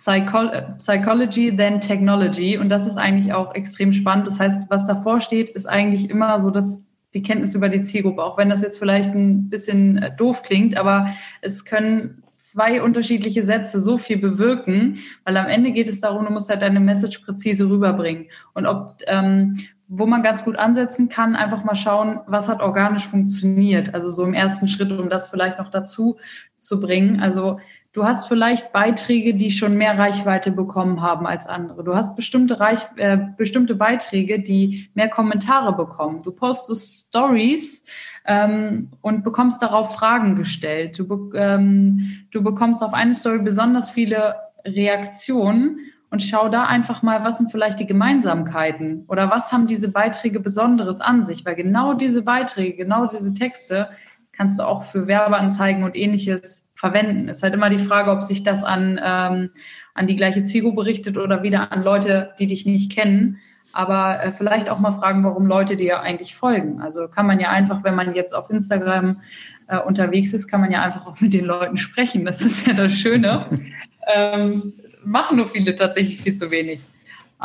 Psycho 0.00 0.50
Psychology 0.78 1.54
than 1.54 1.80
Technology. 1.80 2.56
Und 2.56 2.70
das 2.70 2.86
ist 2.86 2.96
eigentlich 2.96 3.34
auch 3.34 3.54
extrem 3.54 3.92
spannend. 3.92 4.26
Das 4.26 4.40
heißt, 4.40 4.70
was 4.70 4.86
davor 4.86 5.20
steht, 5.20 5.50
ist 5.50 5.68
eigentlich 5.68 6.08
immer 6.08 6.38
so, 6.38 6.50
dass 6.50 6.88
die 7.12 7.22
Kenntnis 7.22 7.54
über 7.54 7.68
die 7.68 7.82
Zielgruppe, 7.82 8.22
auch 8.22 8.38
wenn 8.38 8.48
das 8.48 8.62
jetzt 8.62 8.78
vielleicht 8.78 9.10
ein 9.10 9.50
bisschen 9.50 9.98
äh, 9.98 10.16
doof 10.16 10.42
klingt, 10.42 10.78
aber 10.78 11.10
es 11.42 11.64
können 11.64 12.22
zwei 12.36 12.82
unterschiedliche 12.82 13.42
Sätze 13.42 13.80
so 13.80 13.98
viel 13.98 14.16
bewirken, 14.16 14.98
weil 15.24 15.36
am 15.36 15.46
Ende 15.46 15.72
geht 15.72 15.88
es 15.88 16.00
darum, 16.00 16.24
du 16.24 16.32
musst 16.32 16.48
halt 16.48 16.62
deine 16.62 16.80
Message 16.80 17.18
präzise 17.18 17.68
rüberbringen. 17.68 18.28
Und 18.54 18.64
ob, 18.66 18.96
ähm, 19.06 19.58
wo 19.88 20.06
man 20.06 20.22
ganz 20.22 20.44
gut 20.44 20.56
ansetzen 20.56 21.10
kann, 21.10 21.36
einfach 21.36 21.64
mal 21.64 21.74
schauen, 21.74 22.20
was 22.26 22.48
hat 22.48 22.62
organisch 22.62 23.06
funktioniert. 23.06 23.92
Also 23.92 24.08
so 24.08 24.24
im 24.24 24.32
ersten 24.32 24.68
Schritt, 24.68 24.90
um 24.92 25.10
das 25.10 25.28
vielleicht 25.28 25.58
noch 25.58 25.68
dazu 25.68 26.16
zu 26.58 26.80
bringen. 26.80 27.20
Also 27.20 27.58
Du 27.92 28.04
hast 28.04 28.28
vielleicht 28.28 28.72
Beiträge, 28.72 29.34
die 29.34 29.50
schon 29.50 29.76
mehr 29.76 29.98
Reichweite 29.98 30.52
bekommen 30.52 31.02
haben 31.02 31.26
als 31.26 31.48
andere. 31.48 31.82
Du 31.82 31.96
hast 31.96 32.14
bestimmte, 32.14 32.60
Reich, 32.60 32.86
äh, 32.96 33.18
bestimmte 33.36 33.74
Beiträge, 33.74 34.38
die 34.38 34.90
mehr 34.94 35.08
Kommentare 35.08 35.74
bekommen. 35.74 36.20
Du 36.22 36.30
postest 36.30 37.08
Stories 37.08 37.86
ähm, 38.26 38.90
und 39.00 39.24
bekommst 39.24 39.60
darauf 39.60 39.94
Fragen 39.94 40.36
gestellt. 40.36 41.00
Du, 41.00 41.08
be 41.08 41.36
ähm, 41.36 42.26
du 42.30 42.44
bekommst 42.44 42.80
auf 42.84 42.94
eine 42.94 43.12
Story 43.12 43.40
besonders 43.40 43.90
viele 43.90 44.36
Reaktionen 44.64 45.80
und 46.10 46.22
schau 46.22 46.48
da 46.48 46.64
einfach 46.64 47.02
mal, 47.02 47.24
was 47.24 47.38
sind 47.38 47.50
vielleicht 47.50 47.80
die 47.80 47.86
Gemeinsamkeiten 47.86 49.04
oder 49.08 49.30
was 49.30 49.50
haben 49.50 49.66
diese 49.66 49.90
Beiträge 49.90 50.38
Besonderes 50.38 51.00
an 51.00 51.24
sich, 51.24 51.44
weil 51.44 51.56
genau 51.56 51.94
diese 51.94 52.22
Beiträge, 52.22 52.76
genau 52.76 53.06
diese 53.06 53.34
Texte 53.34 53.88
kannst 54.32 54.58
du 54.58 54.62
auch 54.62 54.82
für 54.82 55.06
Werbeanzeigen 55.06 55.82
und 55.84 55.96
ähnliches 55.96 56.69
verwenden. 56.80 57.28
Es 57.28 57.38
ist 57.38 57.42
halt 57.42 57.52
immer 57.52 57.68
die 57.68 57.78
Frage, 57.78 58.10
ob 58.10 58.22
sich 58.22 58.42
das 58.42 58.64
an, 58.64 58.98
ähm, 59.04 59.50
an 59.92 60.06
die 60.06 60.16
gleiche 60.16 60.42
Zielgruppe 60.42 60.86
richtet 60.86 61.18
oder 61.18 61.42
wieder 61.42 61.72
an 61.72 61.82
Leute, 61.82 62.32
die 62.38 62.46
dich 62.46 62.64
nicht 62.64 62.90
kennen. 62.90 63.36
Aber 63.72 64.24
äh, 64.24 64.32
vielleicht 64.32 64.70
auch 64.70 64.78
mal 64.78 64.92
fragen, 64.92 65.22
warum 65.22 65.46
Leute 65.46 65.76
dir 65.76 66.00
eigentlich 66.00 66.34
folgen. 66.34 66.80
Also 66.80 67.06
kann 67.06 67.26
man 67.26 67.38
ja 67.38 67.50
einfach, 67.50 67.84
wenn 67.84 67.94
man 67.94 68.14
jetzt 68.14 68.32
auf 68.34 68.48
Instagram 68.48 69.20
äh, 69.68 69.78
unterwegs 69.78 70.32
ist, 70.32 70.48
kann 70.48 70.62
man 70.62 70.72
ja 70.72 70.82
einfach 70.82 71.06
auch 71.06 71.20
mit 71.20 71.34
den 71.34 71.44
Leuten 71.44 71.76
sprechen. 71.76 72.24
Das 72.24 72.40
ist 72.40 72.66
ja 72.66 72.72
das 72.72 72.94
Schöne. 72.94 73.44
ähm, 74.14 74.72
machen 75.04 75.36
nur 75.36 75.48
viele 75.48 75.76
tatsächlich 75.76 76.22
viel 76.22 76.32
zu 76.32 76.50
wenig. 76.50 76.80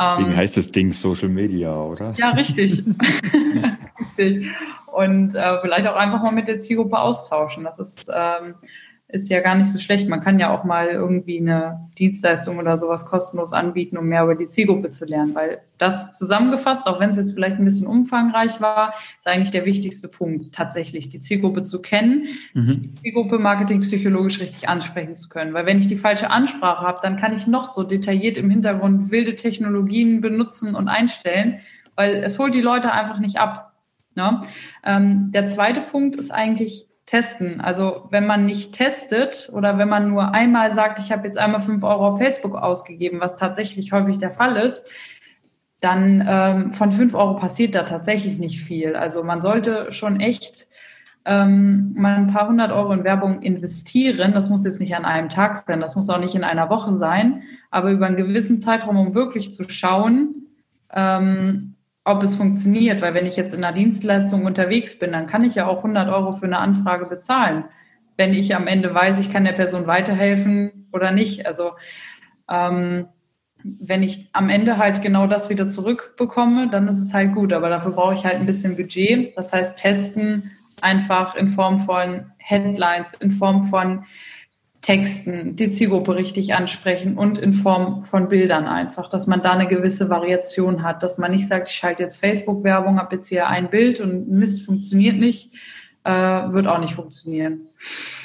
Deswegen 0.00 0.30
ähm, 0.30 0.36
heißt 0.36 0.56
das 0.56 0.70
Ding 0.70 0.92
Social 0.92 1.28
Media, 1.28 1.78
oder? 1.78 2.14
Ja, 2.16 2.30
richtig. 2.30 2.82
richtig 4.00 4.46
und 4.96 5.34
äh, 5.34 5.60
vielleicht 5.60 5.86
auch 5.86 5.94
einfach 5.94 6.22
mal 6.22 6.32
mit 6.32 6.48
der 6.48 6.58
Zielgruppe 6.58 6.98
austauschen. 6.98 7.64
Das 7.64 7.78
ist, 7.78 8.10
ähm, 8.14 8.54
ist 9.08 9.30
ja 9.30 9.40
gar 9.40 9.54
nicht 9.54 9.70
so 9.70 9.78
schlecht. 9.78 10.08
Man 10.08 10.20
kann 10.20 10.40
ja 10.40 10.50
auch 10.50 10.64
mal 10.64 10.88
irgendwie 10.88 11.38
eine 11.38 11.88
Dienstleistung 11.96 12.58
oder 12.58 12.76
sowas 12.76 13.06
kostenlos 13.06 13.52
anbieten, 13.52 13.96
um 13.96 14.06
mehr 14.06 14.24
über 14.24 14.34
die 14.34 14.46
Zielgruppe 14.46 14.90
zu 14.90 15.04
lernen, 15.04 15.34
weil 15.34 15.60
das 15.78 16.12
zusammengefasst, 16.18 16.88
auch 16.88 16.98
wenn 16.98 17.10
es 17.10 17.16
jetzt 17.16 17.32
vielleicht 17.32 17.56
ein 17.56 17.64
bisschen 17.64 17.86
umfangreich 17.86 18.60
war, 18.60 18.94
ist 19.16 19.28
eigentlich 19.28 19.52
der 19.52 19.64
wichtigste 19.64 20.08
Punkt, 20.08 20.52
tatsächlich 20.52 21.08
die 21.08 21.20
Zielgruppe 21.20 21.62
zu 21.62 21.80
kennen, 21.80 22.26
mhm. 22.54 22.82
die 22.82 22.94
Zielgruppe 22.96 23.38
marketingpsychologisch 23.38 24.40
richtig 24.40 24.68
ansprechen 24.68 25.14
zu 25.14 25.28
können. 25.28 25.54
Weil 25.54 25.66
wenn 25.66 25.78
ich 25.78 25.86
die 25.86 25.96
falsche 25.96 26.30
Ansprache 26.30 26.84
habe, 26.84 26.98
dann 27.00 27.16
kann 27.16 27.32
ich 27.32 27.46
noch 27.46 27.68
so 27.68 27.84
detailliert 27.84 28.38
im 28.38 28.50
Hintergrund 28.50 29.12
wilde 29.12 29.36
Technologien 29.36 30.20
benutzen 30.20 30.74
und 30.74 30.88
einstellen, 30.88 31.60
weil 31.94 32.16
es 32.24 32.40
holt 32.40 32.56
die 32.56 32.60
Leute 32.60 32.90
einfach 32.90 33.20
nicht 33.20 33.38
ab. 33.38 33.72
Ne? 34.16 34.42
Ähm, 34.82 35.30
der 35.30 35.46
zweite 35.46 35.80
Punkt 35.80 36.16
ist 36.16 36.32
eigentlich 36.32 36.85
testen. 37.06 37.60
Also 37.60 38.08
wenn 38.10 38.26
man 38.26 38.46
nicht 38.46 38.74
testet 38.74 39.48
oder 39.52 39.78
wenn 39.78 39.88
man 39.88 40.10
nur 40.10 40.34
einmal 40.34 40.72
sagt, 40.72 40.98
ich 40.98 41.12
habe 41.12 41.26
jetzt 41.26 41.38
einmal 41.38 41.60
fünf 41.60 41.84
Euro 41.84 42.08
auf 42.08 42.18
Facebook 42.18 42.56
ausgegeben, 42.56 43.20
was 43.20 43.36
tatsächlich 43.36 43.92
häufig 43.92 44.18
der 44.18 44.32
Fall 44.32 44.56
ist, 44.56 44.90
dann 45.80 46.24
ähm, 46.26 46.70
von 46.70 46.90
fünf 46.90 47.14
Euro 47.14 47.36
passiert 47.36 47.74
da 47.74 47.84
tatsächlich 47.84 48.38
nicht 48.38 48.60
viel. 48.60 48.96
Also 48.96 49.22
man 49.22 49.40
sollte 49.40 49.92
schon 49.92 50.18
echt 50.18 50.66
ähm, 51.24 51.92
mal 51.94 52.16
ein 52.16 52.26
paar 52.26 52.48
hundert 52.48 52.72
Euro 52.72 52.92
in 52.92 53.04
Werbung 53.04 53.42
investieren. 53.42 54.32
Das 54.32 54.50
muss 54.50 54.64
jetzt 54.64 54.80
nicht 54.80 54.96
an 54.96 55.04
einem 55.04 55.28
Tag 55.28 55.56
sein, 55.56 55.80
das 55.80 55.94
muss 55.94 56.08
auch 56.08 56.18
nicht 56.18 56.34
in 56.34 56.44
einer 56.44 56.70
Woche 56.70 56.96
sein, 56.96 57.42
aber 57.70 57.92
über 57.92 58.06
einen 58.06 58.16
gewissen 58.16 58.58
Zeitraum, 58.58 58.96
um 58.96 59.14
wirklich 59.14 59.52
zu 59.52 59.68
schauen, 59.68 60.46
ähm, 60.92 61.75
ob 62.06 62.22
es 62.22 62.36
funktioniert. 62.36 63.02
Weil 63.02 63.14
wenn 63.14 63.26
ich 63.26 63.36
jetzt 63.36 63.52
in 63.52 63.62
einer 63.62 63.76
Dienstleistung 63.76 64.44
unterwegs 64.44 64.98
bin, 64.98 65.12
dann 65.12 65.26
kann 65.26 65.44
ich 65.44 65.56
ja 65.56 65.66
auch 65.66 65.78
100 65.78 66.08
Euro 66.08 66.32
für 66.32 66.46
eine 66.46 66.58
Anfrage 66.58 67.06
bezahlen, 67.06 67.64
wenn 68.16 68.32
ich 68.32 68.56
am 68.56 68.66
Ende 68.66 68.94
weiß, 68.94 69.20
ich 69.20 69.30
kann 69.30 69.44
der 69.44 69.52
Person 69.52 69.86
weiterhelfen 69.86 70.88
oder 70.92 71.10
nicht. 71.10 71.46
Also 71.46 71.72
ähm, 72.50 73.08
wenn 73.62 74.02
ich 74.02 74.28
am 74.32 74.48
Ende 74.48 74.78
halt 74.78 75.02
genau 75.02 75.26
das 75.26 75.50
wieder 75.50 75.68
zurückbekomme, 75.68 76.70
dann 76.70 76.88
ist 76.88 77.02
es 77.02 77.12
halt 77.12 77.34
gut. 77.34 77.52
Aber 77.52 77.68
dafür 77.68 77.92
brauche 77.92 78.14
ich 78.14 78.24
halt 78.24 78.36
ein 78.36 78.46
bisschen 78.46 78.76
Budget. 78.76 79.36
Das 79.36 79.52
heißt, 79.52 79.76
testen 79.76 80.52
einfach 80.80 81.34
in 81.34 81.48
Form 81.48 81.80
von 81.80 82.30
Headlines, 82.38 83.14
in 83.14 83.32
Form 83.32 83.64
von 83.64 84.04
Texten, 84.86 85.56
die 85.56 85.68
Zielgruppe 85.68 86.14
richtig 86.14 86.54
ansprechen 86.54 87.18
und 87.18 87.38
in 87.38 87.52
Form 87.52 88.04
von 88.04 88.28
Bildern 88.28 88.66
einfach, 88.66 89.08
dass 89.08 89.26
man 89.26 89.42
da 89.42 89.50
eine 89.50 89.66
gewisse 89.66 90.10
Variation 90.10 90.84
hat, 90.84 91.02
dass 91.02 91.18
man 91.18 91.32
nicht 91.32 91.48
sagt, 91.48 91.68
ich 91.68 91.74
schalte 91.74 92.04
jetzt 92.04 92.18
Facebook-Werbung, 92.18 92.96
habe 92.96 93.16
jetzt 93.16 93.26
hier 93.26 93.48
ein 93.48 93.68
Bild 93.68 93.98
und 94.00 94.28
Mist 94.28 94.64
funktioniert 94.64 95.16
nicht, 95.16 95.52
äh, 96.04 96.12
wird 96.12 96.68
auch 96.68 96.78
nicht 96.78 96.94
funktionieren. 96.94 97.62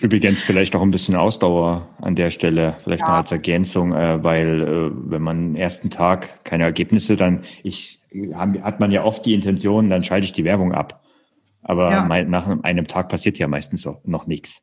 Übrigens 0.02 0.44
vielleicht 0.44 0.76
auch 0.76 0.84
ein 0.84 0.92
bisschen 0.92 1.16
Ausdauer 1.16 1.88
an 2.00 2.16
der 2.16 2.30
Stelle, 2.30 2.76
vielleicht 2.84 3.02
ja. 3.02 3.08
noch 3.08 3.16
als 3.16 3.32
Ergänzung, 3.32 3.96
äh, 3.96 4.24
weil 4.24 4.62
äh, 4.62 4.92
wenn 4.94 5.24
man 5.24 5.38
am 5.38 5.56
ersten 5.56 5.90
Tag 5.90 6.46
keine 6.46 6.66
Ergebnisse, 6.66 7.18
dann 7.18 7.42
ich, 7.64 8.02
hat 8.36 8.80
man 8.80 8.92
ja 8.92 9.04
oft 9.04 9.26
die 9.26 9.34
Intention, 9.34 9.90
dann 9.90 10.04
schalte 10.04 10.26
ich 10.26 10.34
die 10.34 10.44
Werbung 10.44 10.74
ab. 10.74 11.02
Aber 11.64 11.90
ja. 11.90 12.24
nach 12.26 12.48
einem 12.62 12.88
Tag 12.88 13.10
passiert 13.10 13.40
ja 13.40 13.48
meistens 13.48 13.90
noch 14.04 14.28
nichts. 14.28 14.62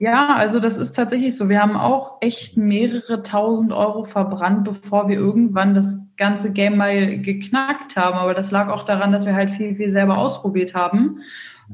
Ja, 0.00 0.36
also 0.36 0.60
das 0.60 0.78
ist 0.78 0.92
tatsächlich 0.92 1.36
so. 1.36 1.48
Wir 1.48 1.60
haben 1.60 1.76
auch 1.76 2.18
echt 2.20 2.56
mehrere 2.56 3.22
tausend 3.24 3.72
Euro 3.72 4.04
verbrannt, 4.04 4.62
bevor 4.62 5.08
wir 5.08 5.16
irgendwann 5.16 5.74
das 5.74 6.06
ganze 6.16 6.52
Game 6.52 6.76
mal 6.76 7.18
geknackt 7.20 7.96
haben. 7.96 8.16
Aber 8.16 8.32
das 8.32 8.52
lag 8.52 8.68
auch 8.68 8.84
daran, 8.84 9.10
dass 9.10 9.26
wir 9.26 9.34
halt 9.34 9.50
viel, 9.50 9.74
viel 9.74 9.90
selber 9.90 10.18
ausprobiert 10.18 10.74
haben. 10.74 11.18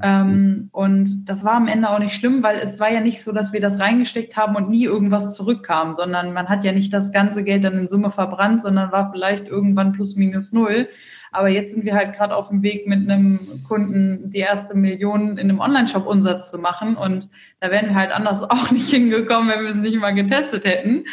Ähm, 0.03 0.71
und 0.73 1.29
das 1.29 1.45
war 1.45 1.55
am 1.55 1.69
Ende 1.69 1.89
auch 1.89 1.99
nicht 1.99 2.15
schlimm, 2.15 2.43
weil 2.43 2.57
es 2.57 2.81
war 2.81 2.91
ja 2.91 3.01
nicht 3.01 3.23
so, 3.23 3.33
dass 3.33 3.53
wir 3.53 3.61
das 3.61 3.79
reingesteckt 3.79 4.37
haben 4.37 4.57
und 4.57 4.69
nie 4.69 4.85
irgendwas 4.85 5.37
zurückkam, 5.37 5.95
sondern 5.95 6.33
man 6.33 6.49
hat 6.49 6.65
ja 6.65 6.73
nicht 6.73 6.93
das 6.93 7.13
ganze 7.13 7.45
Geld 7.45 7.65
dann 7.65 7.79
in 7.79 7.89
Summe 7.89 8.11
verbrannt, 8.11 8.61
sondern 8.61 8.91
war 8.91 9.11
vielleicht 9.11 9.47
irgendwann 9.47 9.93
plus 9.93 10.17
minus 10.17 10.53
null. 10.53 10.89
Aber 11.31 11.49
jetzt 11.49 11.75
sind 11.75 11.85
wir 11.85 11.95
halt 11.95 12.15
gerade 12.15 12.35
auf 12.35 12.49
dem 12.49 12.63
Weg, 12.63 12.87
mit 12.87 13.09
einem 13.09 13.65
Kunden 13.69 14.31
die 14.31 14.39
erste 14.39 14.77
Million 14.77 15.33
in 15.33 15.51
einem 15.51 15.61
Online-Shop-Umsatz 15.61 16.51
zu 16.51 16.59
machen. 16.59 16.97
Und 16.97 17.29
da 17.61 17.71
wären 17.71 17.89
wir 17.89 17.95
halt 17.95 18.13
anders 18.13 18.43
auch 18.51 18.71
nicht 18.71 18.91
hingekommen, 18.91 19.49
wenn 19.49 19.65
wir 19.65 19.71
es 19.71 19.81
nicht 19.81 19.99
mal 19.99 20.15
getestet 20.15 20.65
hätten. 20.65 21.05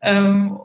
Ähm, 0.00 0.58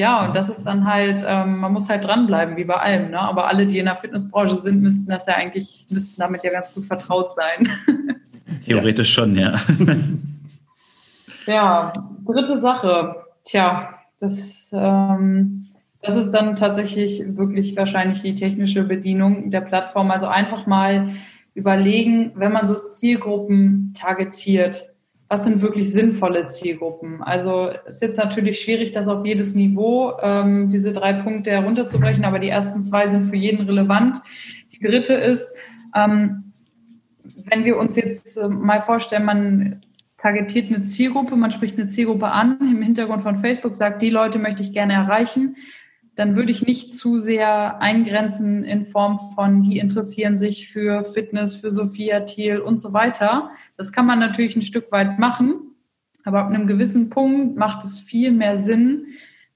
ja, 0.00 0.24
und 0.24 0.34
das 0.34 0.48
ist 0.48 0.64
dann 0.64 0.86
halt, 0.86 1.22
ähm, 1.26 1.58
man 1.58 1.74
muss 1.74 1.90
halt 1.90 2.06
dranbleiben, 2.06 2.56
wie 2.56 2.64
bei 2.64 2.76
allem. 2.76 3.10
Ne? 3.10 3.20
Aber 3.20 3.48
alle, 3.48 3.66
die 3.66 3.78
in 3.78 3.84
der 3.84 3.96
Fitnessbranche 3.96 4.56
sind, 4.56 4.80
müssten 4.80 5.10
das 5.10 5.26
ja 5.26 5.34
eigentlich, 5.34 5.84
müssten 5.90 6.18
damit 6.18 6.42
ja 6.42 6.50
ganz 6.50 6.72
gut 6.72 6.86
vertraut 6.86 7.34
sein. 7.34 7.68
Theoretisch 8.64 9.12
schon, 9.12 9.36
ja. 9.36 9.60
ja, 11.46 11.92
dritte 12.24 12.58
Sache. 12.60 13.26
Tja, 13.44 13.90
das 14.18 14.72
ähm, 14.74 15.66
das 16.00 16.16
ist 16.16 16.30
dann 16.30 16.56
tatsächlich 16.56 17.22
wirklich 17.36 17.76
wahrscheinlich 17.76 18.22
die 18.22 18.34
technische 18.34 18.84
Bedienung 18.84 19.50
der 19.50 19.60
Plattform. 19.60 20.10
Also 20.10 20.28
einfach 20.28 20.66
mal 20.66 21.10
überlegen, 21.52 22.32
wenn 22.36 22.52
man 22.52 22.66
so 22.66 22.74
Zielgruppen 22.74 23.92
targetiert, 23.94 24.89
was 25.30 25.44
sind 25.44 25.62
wirklich 25.62 25.92
sinnvolle 25.92 26.46
Zielgruppen? 26.46 27.22
Also 27.22 27.70
ist 27.86 28.02
jetzt 28.02 28.18
natürlich 28.18 28.60
schwierig, 28.60 28.90
das 28.90 29.06
auf 29.06 29.24
jedes 29.24 29.54
Niveau, 29.54 30.14
ähm, 30.20 30.68
diese 30.68 30.92
drei 30.92 31.12
Punkte 31.12 31.52
herunterzubrechen, 31.52 32.24
aber 32.24 32.40
die 32.40 32.48
ersten 32.48 32.80
zwei 32.80 33.06
sind 33.06 33.30
für 33.30 33.36
jeden 33.36 33.64
relevant. 33.64 34.20
Die 34.72 34.80
dritte 34.80 35.14
ist, 35.14 35.56
ähm, 35.94 36.52
wenn 37.48 37.64
wir 37.64 37.78
uns 37.78 37.94
jetzt 37.94 38.38
äh, 38.38 38.48
mal 38.48 38.80
vorstellen, 38.80 39.24
man 39.24 39.82
targetiert 40.16 40.68
eine 40.68 40.82
Zielgruppe, 40.82 41.36
man 41.36 41.52
spricht 41.52 41.78
eine 41.78 41.86
Zielgruppe 41.86 42.26
an, 42.26 42.58
im 42.60 42.82
Hintergrund 42.82 43.22
von 43.22 43.36
Facebook 43.36 43.76
sagt, 43.76 44.02
die 44.02 44.10
Leute 44.10 44.40
möchte 44.40 44.64
ich 44.64 44.72
gerne 44.72 44.94
erreichen, 44.94 45.54
dann 46.20 46.36
würde 46.36 46.52
ich 46.52 46.66
nicht 46.66 46.92
zu 46.92 47.16
sehr 47.16 47.80
eingrenzen 47.80 48.62
in 48.62 48.84
Form 48.84 49.16
von, 49.34 49.62
die 49.62 49.78
interessieren 49.78 50.36
sich 50.36 50.68
für 50.68 51.02
Fitness, 51.02 51.54
für 51.54 51.70
Sophia 51.72 52.20
Thiel 52.20 52.58
und 52.58 52.76
so 52.76 52.92
weiter. 52.92 53.52
Das 53.78 53.90
kann 53.90 54.04
man 54.04 54.18
natürlich 54.18 54.54
ein 54.54 54.60
Stück 54.60 54.92
weit 54.92 55.18
machen, 55.18 55.74
aber 56.24 56.40
ab 56.40 56.48
einem 56.48 56.66
gewissen 56.66 57.08
Punkt 57.08 57.56
macht 57.56 57.84
es 57.84 58.00
viel 58.00 58.32
mehr 58.32 58.58
Sinn, 58.58 59.06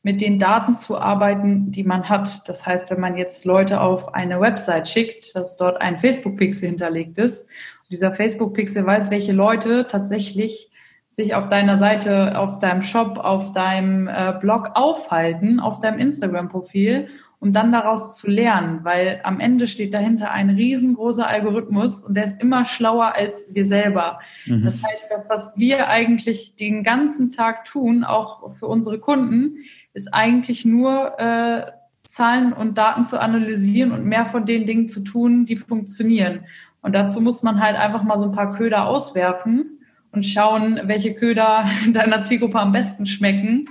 mit 0.03 0.23
den 0.23 0.39
Daten 0.39 0.75
zu 0.75 0.99
arbeiten, 0.99 1.71
die 1.71 1.85
man 1.85 2.09
hat. 2.09 2.49
Das 2.49 2.67
heißt, 2.67 2.91
wenn 2.91 3.01
man 3.01 3.19
jetzt 3.19 3.45
Leute 3.45 3.83
auf 3.83 4.15
eine 4.15 4.41
Website 4.41 4.89
schickt, 4.89 5.37
dass 5.37 5.59
dort 5.59 5.83
ein 5.83 5.99
Facebook-Pixel 5.99 6.71
hinterlegt 6.71 7.19
ist, 7.19 7.51
und 7.83 7.93
dieser 7.93 8.13
Facebook-Pixel 8.13 8.87
weiß, 8.87 9.11
welche 9.11 9.33
Leute 9.33 9.87
tatsächlich 9.87 10.71
sich 11.15 11.37
auf 11.37 11.47
deiner 11.47 11.79
Seite, 11.79 12.37
auf 12.37 12.59
deinem 12.59 12.83
Shop, 12.83 13.19
auf 13.19 13.53
deinem 13.53 14.09
äh, 14.09 14.35
Blog 14.41 14.71
aufhalten, 14.75 15.61
auf 15.61 15.79
deinem 15.79 16.01
Instagram-Profil, 16.01 17.07
um 17.39 17.53
dann 17.53 17.71
daraus 17.71 18.17
zu 18.17 18.29
lernen, 18.29 18.81
weil 18.83 19.21
am 19.23 19.39
Ende 19.39 19.69
steht 19.69 19.95
dahinter 19.95 20.33
ein 20.33 20.51
riesengroßer 20.51 21.29
Algorithmus 21.29 22.03
und 22.03 22.15
der 22.17 22.25
ist 22.25 22.43
immer 22.43 22.65
schlauer 22.65 23.15
als 23.15 23.47
wir 23.53 23.65
selber. 23.65 24.19
Mhm. 24.47 24.65
Das 24.65 24.83
heißt, 24.83 25.05
das, 25.09 25.31
was 25.31 25.57
wir 25.57 25.89
eigentlich 25.89 26.57
den 26.57 26.83
ganzen 26.83 27.31
Tag 27.31 27.65
tun, 27.65 28.03
auch 28.03 28.53
für 28.55 28.67
unsere 28.67 28.99
Kunden, 28.99 29.59
ist 29.93 30.13
eigentlich 30.13 30.65
nur 30.65 31.21
äh, 31.21 31.71
Zahlen 32.03 32.53
und 32.53 32.77
Daten 32.77 33.05
zu 33.05 33.21
analysieren 33.21 33.93
und 33.93 34.05
mehr 34.05 34.27
von 34.27 34.47
den 34.47 34.67
Dingen 34.67 34.89
zu 34.89 35.05
tun, 35.05 35.47
die 35.47 35.57
funktionieren. 35.57 36.41
Und 36.83 36.93
dazu 36.93 37.21
muss 37.21 37.45
man 37.45 37.61
halt 37.61 37.77
einfach 37.77 38.03
mal 38.03 38.19
so 38.19 38.25
ein 38.25 38.33
paar 38.33 38.53
Köder 38.53 38.87
auswerfen 38.87 39.74
und 40.15 40.25
schauen, 40.25 40.81
welche 40.85 41.15
Köder 41.15 41.69
deiner 41.93 42.23
Zielgruppe 42.23 42.59
am 42.59 42.73
besten 42.73 43.07
schmecken 43.07 43.67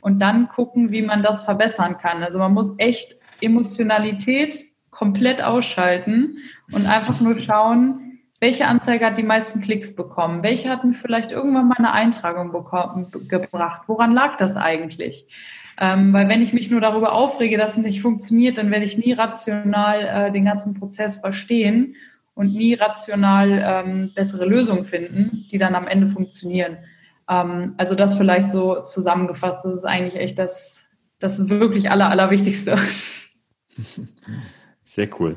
und 0.00 0.20
dann 0.20 0.48
gucken, 0.48 0.92
wie 0.92 1.02
man 1.02 1.22
das 1.22 1.42
verbessern 1.42 1.98
kann. 1.98 2.22
Also 2.22 2.38
man 2.38 2.54
muss 2.54 2.78
echt 2.78 3.16
Emotionalität 3.40 4.64
komplett 4.90 5.42
ausschalten 5.42 6.38
und 6.72 6.86
einfach 6.86 7.20
nur 7.20 7.38
schauen, 7.38 8.20
welche 8.38 8.66
Anzeige 8.66 9.06
hat 9.06 9.18
die 9.18 9.22
meisten 9.22 9.60
Klicks 9.60 9.96
bekommen? 9.96 10.42
Welche 10.42 10.68
hatten 10.68 10.92
vielleicht 10.92 11.32
irgendwann 11.32 11.68
mal 11.68 11.78
eine 11.78 11.92
Eintragung 11.92 12.52
bekommen, 12.52 13.10
gebracht? 13.28 13.82
Woran 13.86 14.12
lag 14.12 14.36
das 14.36 14.56
eigentlich? 14.56 15.26
Ähm, 15.78 16.12
weil 16.12 16.28
wenn 16.28 16.42
ich 16.42 16.52
mich 16.52 16.70
nur 16.70 16.80
darüber 16.80 17.12
aufrege, 17.12 17.58
dass 17.58 17.76
es 17.76 17.82
nicht 17.82 18.00
funktioniert, 18.00 18.58
dann 18.58 18.70
werde 18.70 18.84
ich 18.84 18.98
nie 18.98 19.12
rational 19.12 20.00
äh, 20.28 20.32
den 20.32 20.44
ganzen 20.44 20.74
Prozess 20.74 21.16
verstehen 21.16 21.96
und 22.36 22.52
nie 22.52 22.74
rational 22.74 23.62
ähm, 23.64 24.12
bessere 24.14 24.44
Lösungen 24.44 24.84
finden, 24.84 25.30
die 25.50 25.58
dann 25.58 25.74
am 25.74 25.88
Ende 25.88 26.06
funktionieren. 26.06 26.76
Ähm, 27.28 27.74
also 27.78 27.94
das 27.94 28.14
vielleicht 28.14 28.52
so 28.52 28.82
zusammengefasst, 28.82 29.64
das 29.64 29.78
ist 29.78 29.84
eigentlich 29.84 30.20
echt 30.20 30.38
das, 30.38 30.90
das 31.18 31.48
wirklich 31.48 31.90
aller, 31.90 32.10
allerwichtigste. 32.10 32.78
Sehr 34.84 35.08
cool. 35.18 35.36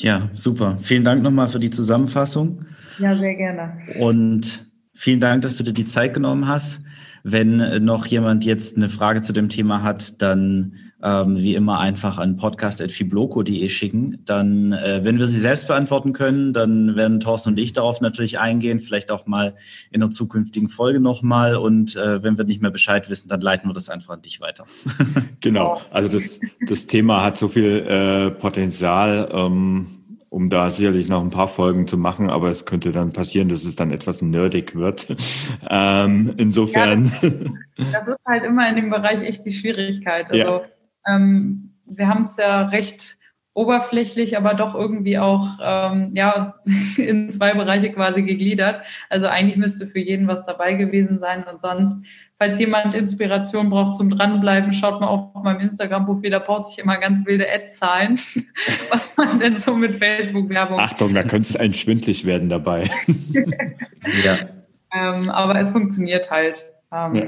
Ja, 0.00 0.30
super. 0.32 0.78
Vielen 0.80 1.04
Dank 1.04 1.22
nochmal 1.22 1.48
für 1.48 1.58
die 1.58 1.70
Zusammenfassung. 1.70 2.64
Ja, 2.98 3.16
sehr 3.16 3.34
gerne. 3.34 3.78
Und 3.98 4.70
vielen 4.94 5.18
Dank, 5.18 5.42
dass 5.42 5.56
du 5.56 5.64
dir 5.64 5.72
die 5.72 5.84
Zeit 5.84 6.14
genommen 6.14 6.46
hast. 6.46 6.82
Wenn 7.30 7.84
noch 7.84 8.06
jemand 8.06 8.44
jetzt 8.44 8.76
eine 8.76 8.88
Frage 8.88 9.20
zu 9.20 9.32
dem 9.32 9.48
Thema 9.48 9.82
hat, 9.82 10.22
dann 10.22 10.74
ähm, 11.02 11.36
wie 11.36 11.54
immer 11.54 11.78
einfach 11.78 12.18
an 12.18 12.36
podcast.fibloco.de 12.36 13.68
schicken. 13.68 14.18
Dann, 14.24 14.72
äh, 14.72 15.00
wenn 15.04 15.18
wir 15.18 15.28
sie 15.28 15.38
selbst 15.38 15.68
beantworten 15.68 16.12
können, 16.12 16.52
dann 16.52 16.96
werden 16.96 17.20
Thorsten 17.20 17.50
und 17.50 17.58
ich 17.58 17.72
darauf 17.72 18.00
natürlich 18.00 18.38
eingehen, 18.38 18.80
vielleicht 18.80 19.10
auch 19.10 19.26
mal 19.26 19.54
in 19.90 20.02
einer 20.02 20.10
zukünftigen 20.10 20.68
Folge 20.68 21.00
nochmal. 21.00 21.56
Und 21.56 21.96
äh, 21.96 22.22
wenn 22.22 22.36
wir 22.36 22.44
nicht 22.44 22.62
mehr 22.62 22.70
Bescheid 22.70 23.08
wissen, 23.10 23.28
dann 23.28 23.40
leiten 23.40 23.68
wir 23.68 23.74
das 23.74 23.88
einfach 23.88 24.14
an 24.14 24.22
dich 24.22 24.40
weiter. 24.40 24.64
genau, 25.40 25.80
also 25.90 26.08
das, 26.08 26.40
das 26.66 26.86
Thema 26.86 27.22
hat 27.22 27.36
so 27.36 27.48
viel 27.48 27.86
äh, 27.86 28.30
Potenzial. 28.30 29.28
Ähm 29.32 29.97
um 30.30 30.50
da 30.50 30.70
sicherlich 30.70 31.08
noch 31.08 31.22
ein 31.22 31.30
paar 31.30 31.48
Folgen 31.48 31.86
zu 31.86 31.96
machen, 31.96 32.30
aber 32.30 32.48
es 32.48 32.66
könnte 32.66 32.92
dann 32.92 33.12
passieren, 33.12 33.48
dass 33.48 33.64
es 33.64 33.76
dann 33.76 33.90
etwas 33.90 34.22
nerdig 34.22 34.74
wird. 34.74 35.06
ähm, 35.70 36.34
insofern. 36.36 37.04
Ja, 37.04 37.30
das, 37.76 37.92
das, 37.92 38.08
ist 38.08 38.26
halt 38.26 38.44
immer 38.44 38.68
in 38.68 38.76
dem 38.76 38.90
Bereich 38.90 39.22
echt 39.22 39.44
die 39.44 39.52
Schwierigkeit. 39.52 40.30
Also 40.30 40.46
ja. 40.46 40.62
ähm, 41.06 41.74
wir 41.86 42.08
haben 42.08 42.22
es 42.22 42.36
ja 42.36 42.62
recht 42.62 43.18
oberflächlich, 43.54 44.36
aber 44.36 44.54
doch 44.54 44.74
irgendwie 44.74 45.18
auch 45.18 45.58
ähm, 45.60 46.12
ja, 46.14 46.54
in 46.96 47.28
zwei 47.28 47.54
Bereiche 47.54 47.92
quasi 47.92 48.22
gegliedert. 48.22 48.82
Also 49.10 49.26
eigentlich 49.26 49.56
müsste 49.56 49.86
für 49.86 49.98
jeden 49.98 50.28
was 50.28 50.46
dabei 50.46 50.74
gewesen 50.74 51.18
sein 51.18 51.44
und 51.44 51.58
sonst 51.58 52.04
falls 52.38 52.58
jemand 52.58 52.94
Inspiration 52.94 53.68
braucht 53.68 53.94
zum 53.94 54.10
Dranbleiben, 54.10 54.72
schaut 54.72 55.00
mal 55.00 55.08
auf 55.08 55.42
meinem 55.42 55.60
Instagram-Profil, 55.60 56.30
da 56.30 56.38
poste 56.38 56.72
ich 56.72 56.84
immer 56.84 56.96
ganz 56.98 57.26
wilde 57.26 57.46
Ad-Zahlen, 57.52 58.18
was 58.90 59.16
man 59.16 59.40
denn 59.40 59.58
so 59.58 59.74
mit 59.74 59.98
Facebook-Werbung. 59.98 60.78
Achtung, 60.78 61.14
da 61.14 61.22
könnte 61.22 61.48
es 61.48 61.56
ein 61.56 61.74
schwindlig 61.74 62.24
werden 62.24 62.48
dabei. 62.48 62.88
ja. 64.24 64.38
Ähm, 64.94 65.28
aber 65.28 65.60
es 65.60 65.72
funktioniert 65.72 66.30
halt. 66.30 66.64
Ähm, 66.92 67.14
ja. 67.14 67.26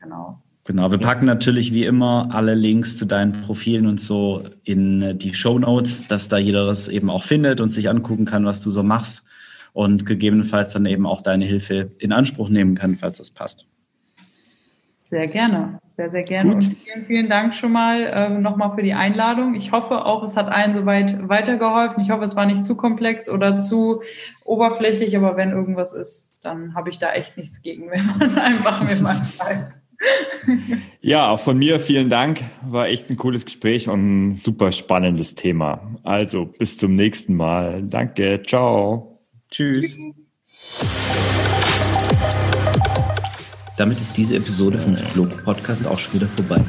Genau. 0.00 0.38
Genau, 0.66 0.90
wir 0.90 0.98
packen 0.98 1.26
natürlich 1.26 1.74
wie 1.74 1.84
immer 1.84 2.28
alle 2.30 2.54
Links 2.54 2.96
zu 2.96 3.04
deinen 3.04 3.32
Profilen 3.32 3.86
und 3.86 4.00
so 4.00 4.44
in 4.62 5.18
die 5.18 5.34
Show 5.34 5.58
Notes, 5.58 6.08
dass 6.08 6.30
da 6.30 6.38
jeder 6.38 6.64
das 6.64 6.88
eben 6.88 7.10
auch 7.10 7.22
findet 7.22 7.60
und 7.60 7.68
sich 7.68 7.90
angucken 7.90 8.24
kann, 8.24 8.46
was 8.46 8.62
du 8.62 8.70
so 8.70 8.82
machst 8.82 9.26
und 9.74 10.06
gegebenenfalls 10.06 10.72
dann 10.72 10.86
eben 10.86 11.06
auch 11.06 11.20
deine 11.20 11.44
Hilfe 11.44 11.90
in 11.98 12.12
Anspruch 12.12 12.48
nehmen 12.48 12.76
kann, 12.76 12.96
falls 12.96 13.18
das 13.18 13.30
passt. 13.30 13.66
Sehr 15.14 15.28
gerne, 15.28 15.78
sehr, 15.90 16.10
sehr 16.10 16.24
gerne. 16.24 16.54
Gut. 16.54 16.64
Und 16.64 16.76
vielen, 16.76 17.06
vielen 17.06 17.28
Dank 17.28 17.54
schon 17.54 17.70
mal 17.70 18.02
äh, 18.02 18.28
nochmal 18.30 18.74
für 18.74 18.82
die 18.82 18.94
Einladung. 18.94 19.54
Ich 19.54 19.70
hoffe 19.70 20.06
auch, 20.06 20.24
es 20.24 20.36
hat 20.36 20.48
allen 20.48 20.72
soweit 20.72 21.28
weitergeholfen. 21.28 22.02
Ich 22.02 22.10
hoffe, 22.10 22.24
es 22.24 22.34
war 22.34 22.46
nicht 22.46 22.64
zu 22.64 22.74
komplex 22.74 23.28
oder 23.28 23.58
zu 23.58 24.02
oberflächlich, 24.44 25.16
aber 25.16 25.36
wenn 25.36 25.50
irgendwas 25.50 25.92
ist, 25.92 26.34
dann 26.42 26.74
habe 26.74 26.90
ich 26.90 26.98
da 26.98 27.12
echt 27.12 27.36
nichts 27.36 27.62
gegen, 27.62 27.88
wenn 27.92 28.04
man 28.06 28.36
einfach 28.38 28.82
mir 28.82 28.96
mal 28.96 29.22
schreibt. 29.24 29.78
Ja, 31.00 31.28
auch 31.28 31.40
von 31.40 31.58
mir 31.58 31.78
vielen 31.78 32.08
Dank. 32.10 32.42
War 32.68 32.88
echt 32.88 33.08
ein 33.08 33.16
cooles 33.16 33.44
Gespräch 33.44 33.88
und 33.88 34.30
ein 34.30 34.34
super 34.34 34.72
spannendes 34.72 35.36
Thema. 35.36 35.80
Also 36.02 36.46
bis 36.46 36.76
zum 36.76 36.96
nächsten 36.96 37.36
Mal. 37.36 37.84
Danke. 37.84 38.42
Ciao. 38.42 39.20
Tschüss. 39.48 39.96
Damit 43.76 44.00
ist 44.00 44.16
diese 44.16 44.36
Episode 44.36 44.78
vom 44.78 44.96
Flug 44.96 45.42
Podcast 45.44 45.86
auch 45.86 45.98
schon 45.98 46.14
wieder 46.14 46.28
vorbei. 46.28 46.62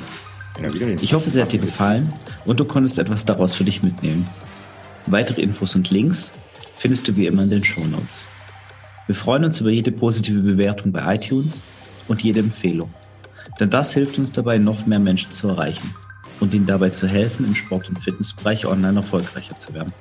Ich 1.02 1.14
hoffe, 1.14 1.30
sie 1.30 1.42
hat 1.42 1.52
dir 1.52 1.60
gefallen 1.60 2.12
und 2.46 2.60
du 2.60 2.66
konntest 2.66 2.98
etwas 2.98 3.26
daraus 3.26 3.54
für 3.54 3.64
dich 3.64 3.84
mitnehmen. 3.84 4.28
Weitere 5.06 5.42
Infos 5.42 5.76
und 5.76 5.92
Links 5.92 6.34
findest 6.78 7.08
du 7.08 7.16
wie 7.16 7.28
immer 7.28 7.44
in 7.44 7.50
den 7.50 7.64
Show 7.64 7.86
Notes. 7.86 8.28
Wir 9.06 9.16
freuen 9.16 9.44
uns 9.44 9.60
über 9.62 9.70
jede 9.70 9.92
positive 9.92 10.42
Bewertung 10.42 10.92
bei 10.92 11.16
iTunes 11.16 11.62
und 12.08 12.24
jede 12.24 12.40
Empfehlung. 12.40 12.92
Denn 13.60 13.70
das 13.70 13.94
hilft 13.94 14.18
uns 14.18 14.32
dabei, 14.32 14.58
noch 14.58 14.86
mehr 14.88 15.00
Menschen 15.00 15.30
zu 15.30 15.50
erreichen 15.50 15.94
und 16.40 16.54
ihnen 16.54 16.66
dabei 16.66 16.90
zu 16.90 17.08
helfen, 17.08 17.46
im 17.46 17.56
Sport- 17.56 17.88
und 17.88 18.02
Fitnessbereich 18.02 18.66
online 18.66 18.98
erfolgreicher 18.98 19.56
zu 19.56 19.74
werden. 19.74 19.94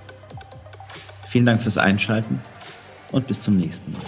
Vielen 1.28 1.46
Dank 1.46 1.60
fürs 1.60 1.78
Einschalten 1.78 2.40
und 3.12 3.26
bis 3.26 3.42
zum 3.42 3.56
nächsten 3.56 3.92
Mal. 3.92 4.00